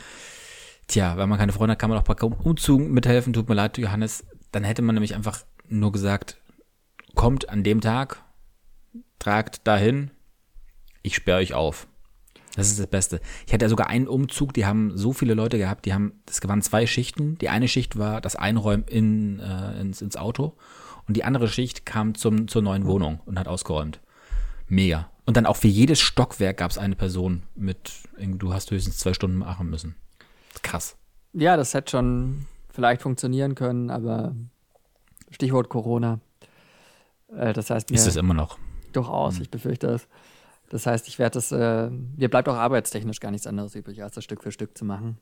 Tja, 0.86 1.16
wenn 1.16 1.30
man 1.30 1.38
keine 1.38 1.52
Freunde 1.52 1.72
hat, 1.72 1.78
kann 1.78 1.88
man 1.88 1.98
auch 1.98 2.02
bei 2.02 2.14
Umzügen 2.22 2.92
mithelfen. 2.92 3.32
Tut 3.32 3.48
mir 3.48 3.54
leid, 3.54 3.78
Johannes. 3.78 4.26
Dann 4.50 4.64
hätte 4.64 4.82
man 4.82 4.94
nämlich 4.94 5.14
einfach 5.14 5.38
nur 5.66 5.92
gesagt, 5.92 6.42
kommt 7.14 7.48
an 7.48 7.62
dem 7.62 7.80
Tag, 7.80 8.22
tragt 9.18 9.66
dahin, 9.66 10.10
ich 11.00 11.16
sperre 11.16 11.38
euch 11.38 11.54
auf. 11.54 11.86
Das 12.54 12.68
ist 12.68 12.78
das 12.78 12.86
Beste. 12.86 13.20
Ich 13.46 13.52
hatte 13.52 13.64
ja 13.64 13.68
sogar 13.68 13.88
einen 13.88 14.06
Umzug, 14.06 14.52
die 14.52 14.66
haben 14.66 14.96
so 14.96 15.12
viele 15.12 15.34
Leute 15.34 15.58
gehabt, 15.58 15.86
die 15.86 15.94
haben, 15.94 16.20
das 16.26 16.40
waren 16.46 16.60
zwei 16.60 16.86
Schichten. 16.86 17.38
Die 17.38 17.48
eine 17.48 17.66
Schicht 17.66 17.98
war 17.98 18.20
das 18.20 18.36
Einräumen 18.36 18.84
in, 18.86 19.40
äh, 19.40 19.80
ins, 19.80 20.02
ins 20.02 20.16
Auto 20.16 20.54
und 21.06 21.16
die 21.16 21.24
andere 21.24 21.48
Schicht 21.48 21.86
kam 21.86 22.14
zum, 22.14 22.48
zur 22.48 22.62
neuen 22.62 22.86
Wohnung 22.86 23.20
und 23.24 23.38
hat 23.38 23.48
ausgeräumt. 23.48 24.00
Mega. 24.68 25.10
Und 25.24 25.36
dann 25.36 25.46
auch 25.46 25.56
für 25.56 25.68
jedes 25.68 26.00
Stockwerk 26.00 26.58
gab 26.58 26.70
es 26.70 26.78
eine 26.78 26.96
Person 26.96 27.44
mit, 27.54 27.92
du 28.18 28.52
hast 28.52 28.70
höchstens 28.70 28.98
zwei 28.98 29.14
Stunden 29.14 29.38
machen 29.38 29.70
müssen. 29.70 29.94
Krass. 30.62 30.96
Ja, 31.32 31.56
das 31.56 31.74
hätte 31.74 31.92
schon 31.92 32.46
vielleicht 32.70 33.02
funktionieren 33.02 33.54
können, 33.54 33.90
aber 33.90 34.34
Stichwort 35.30 35.68
Corona. 35.68 36.20
Äh, 37.34 37.52
das 37.52 37.70
heißt, 37.70 37.90
ist 37.90 38.06
es 38.06 38.16
immer 38.16 38.34
noch? 38.34 38.58
Durchaus, 38.92 39.36
mhm. 39.36 39.42
ich 39.42 39.50
befürchte 39.50 39.86
es. 39.88 40.08
Das 40.72 40.86
heißt, 40.86 41.06
ich 41.06 41.18
werde 41.18 41.34
das, 41.34 41.52
äh, 41.52 41.90
mir 41.90 42.30
bleibt 42.30 42.48
auch 42.48 42.56
arbeitstechnisch 42.56 43.20
gar 43.20 43.30
nichts 43.30 43.46
anderes 43.46 43.74
übrig, 43.74 44.02
als 44.02 44.14
das 44.14 44.24
Stück 44.24 44.42
für 44.42 44.50
Stück 44.50 44.76
zu 44.76 44.86
machen. 44.86 45.18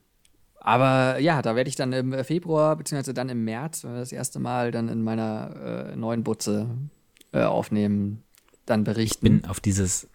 Aber 0.55 1.19
ja, 1.19 1.41
da 1.41 1.57
werde 1.57 1.67
ich 1.67 1.75
dann 1.75 1.91
im 1.91 2.23
Februar, 2.23 2.77
beziehungsweise 2.77 3.13
dann 3.13 3.27
im 3.27 3.43
März, 3.43 3.83
wenn 3.83 3.91
wir 3.91 3.99
das 3.99 4.13
erste 4.13 4.39
Mal 4.39 4.71
dann 4.71 4.87
in 4.87 5.03
meiner 5.03 5.89
äh, 5.91 5.95
neuen 5.97 6.23
Butze 6.23 6.69
äh, 7.33 7.43
aufnehmen, 7.43 8.23
dann 8.65 8.85
berichten. 8.85 9.25
Bin 9.25 9.45
auf 9.45 9.59
dieses, 9.59 10.07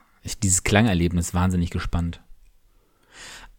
dieses 0.42 0.64
Klangerlebnis 0.64 1.34
wahnsinnig 1.34 1.68
gespannt. 1.68 2.22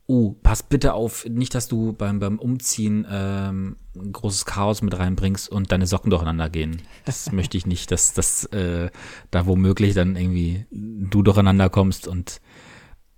Oh, 0.09 0.31
pass 0.41 0.63
bitte 0.63 0.93
auf, 0.93 1.25
nicht, 1.25 1.53
dass 1.53 1.67
du 1.67 1.91
beim, 1.91 2.19
beim 2.19 2.39
Umziehen 2.39 3.05
ähm, 3.09 3.75
ein 3.93 4.13
großes 4.13 4.45
Chaos 4.45 4.81
mit 4.81 4.97
reinbringst 4.97 5.49
und 5.49 5.69
deine 5.73 5.85
Socken 5.85 6.11
durcheinander 6.11 6.49
gehen. 6.49 6.81
Das 7.03 7.31
möchte 7.33 7.57
ich 7.57 7.65
nicht, 7.65 7.91
dass, 7.91 8.13
dass 8.13 8.45
äh, 8.45 8.89
da 9.31 9.45
womöglich 9.45 9.93
dann 9.93 10.15
irgendwie 10.15 10.65
du 10.71 11.23
durcheinander 11.23 11.69
kommst 11.69 12.07
und 12.07 12.39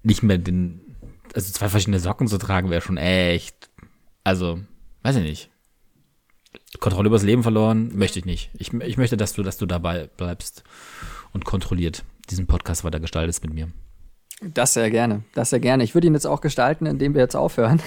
nicht 0.02 0.24
mehr 0.24 0.40
den, 0.40 0.96
also 1.36 1.52
zwei 1.54 1.70
verschiedene 1.70 2.00
Socken 2.00 2.28
zu 2.28 2.40
tragen 2.40 2.72
wäre 2.72 2.82
schon 2.82 2.98
echt, 2.98 3.70
also, 4.24 4.60
weiß 5.04 5.18
ich 5.18 5.24
nicht. 5.24 5.50
Kontrolle 6.80 7.08
übers 7.08 7.24
Leben 7.24 7.44
verloren, 7.44 7.96
möchte 7.96 8.18
ich 8.18 8.26
nicht. 8.26 8.50
Ich, 8.58 8.74
ich 8.74 8.98
möchte, 8.98 9.16
dass 9.16 9.34
du, 9.34 9.44
dass 9.44 9.58
du 9.58 9.68
dabei 9.68 10.10
bleibst 10.18 10.64
und 11.34 11.46
kontrolliert 11.46 12.04
diesen 12.32 12.48
Podcast 12.48 12.84
weiter 12.84 13.00
gestaltest 13.00 13.44
mit 13.44 13.54
mir. 13.54 13.72
Das 14.42 14.74
sehr 14.74 14.90
gerne, 14.90 15.24
das 15.34 15.50
sehr 15.50 15.60
gerne. 15.60 15.84
Ich 15.84 15.94
würde 15.94 16.08
ihn 16.08 16.14
jetzt 16.14 16.28
auch 16.28 16.42
gestalten, 16.42 16.86
indem 16.86 17.14
wir 17.14 17.22
jetzt 17.22 17.36
aufhören. 17.36 17.82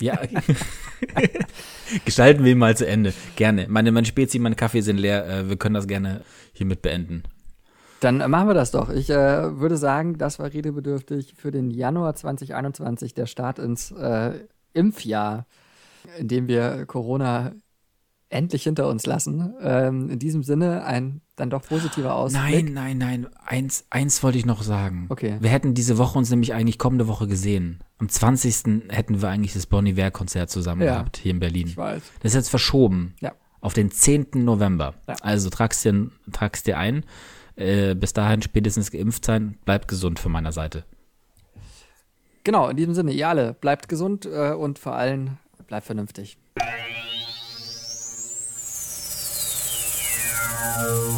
ja. 0.00 0.18
Gestalten 2.04 2.44
wir 2.44 2.52
ihn 2.52 2.58
mal 2.58 2.76
zu 2.76 2.86
Ende. 2.86 3.12
Gerne. 3.36 3.66
Meine, 3.68 3.92
meine 3.92 4.06
Spezi, 4.06 4.38
meine 4.38 4.56
Kaffee 4.56 4.80
sind 4.80 4.96
leer. 4.96 5.26
Äh, 5.28 5.48
wir 5.48 5.56
können 5.56 5.74
das 5.74 5.86
gerne 5.86 6.22
hiermit 6.52 6.82
beenden. 6.82 7.22
Dann 8.00 8.18
machen 8.30 8.48
wir 8.48 8.54
das 8.54 8.70
doch. 8.70 8.90
Ich 8.90 9.08
äh, 9.10 9.58
würde 9.60 9.76
sagen, 9.76 10.18
das 10.18 10.38
war 10.38 10.52
redebedürftig 10.52 11.34
für 11.36 11.50
den 11.50 11.70
Januar 11.70 12.14
2021, 12.14 13.14
der 13.14 13.26
Start 13.26 13.58
ins 13.58 13.92
äh, 13.92 14.32
Impfjahr, 14.72 15.46
in 16.18 16.28
dem 16.28 16.48
wir 16.48 16.84
Corona 16.86 17.52
endlich 18.28 18.64
hinter 18.64 18.88
uns 18.88 19.06
lassen. 19.06 19.54
Ähm, 19.60 20.10
in 20.10 20.18
diesem 20.18 20.42
Sinne 20.42 20.84
ein 20.84 21.20
dann 21.36 21.50
doch 21.50 21.62
positiver 21.62 22.14
Ausblick. 22.14 22.72
Nein, 22.72 22.72
nein, 22.72 22.98
nein. 22.98 23.26
Eins, 23.44 23.86
eins 23.90 24.22
wollte 24.22 24.38
ich 24.38 24.46
noch 24.46 24.62
sagen. 24.62 25.06
Okay. 25.08 25.36
Wir 25.40 25.50
hätten 25.50 25.74
diese 25.74 25.98
Woche 25.98 26.18
uns 26.18 26.30
nämlich 26.30 26.54
eigentlich 26.54 26.78
kommende 26.78 27.08
Woche 27.08 27.26
gesehen. 27.26 27.82
Am 27.98 28.08
20. 28.08 28.88
hätten 28.90 29.20
wir 29.20 29.28
eigentlich 29.28 29.52
das 29.52 29.66
Bon 29.66 29.84
Iver-Konzert 29.84 30.50
zusammen 30.50 30.82
ja, 30.82 30.92
gehabt 30.94 31.16
hier 31.16 31.32
in 31.32 31.40
Berlin. 31.40 31.68
Ich 31.68 31.76
weiß. 31.76 32.02
Das 32.20 32.32
ist 32.32 32.36
jetzt 32.36 32.50
verschoben. 32.50 33.14
Ja. 33.20 33.32
Auf 33.60 33.74
den 33.74 33.90
10. 33.90 34.28
November. 34.34 34.94
Ja. 35.08 35.16
Also 35.22 35.50
tragst 35.50 35.84
dir, 35.84 36.10
tragst 36.32 36.66
dir 36.66 36.78
ein. 36.78 37.04
Äh, 37.56 37.94
bis 37.94 38.12
dahin 38.12 38.42
spätestens 38.42 38.90
geimpft 38.90 39.24
sein. 39.24 39.58
Bleibt 39.64 39.88
gesund 39.88 40.18
von 40.18 40.32
meiner 40.32 40.52
Seite. 40.52 40.84
Genau, 42.44 42.68
in 42.68 42.76
diesem 42.76 42.94
Sinne, 42.94 43.12
ihr 43.12 43.28
alle, 43.28 43.54
bleibt 43.54 43.88
gesund 43.88 44.26
äh, 44.26 44.52
und 44.52 44.78
vor 44.78 44.94
allem 44.94 45.38
bleibt 45.66 45.86
vernünftig. 45.86 46.36
Música 50.76 51.14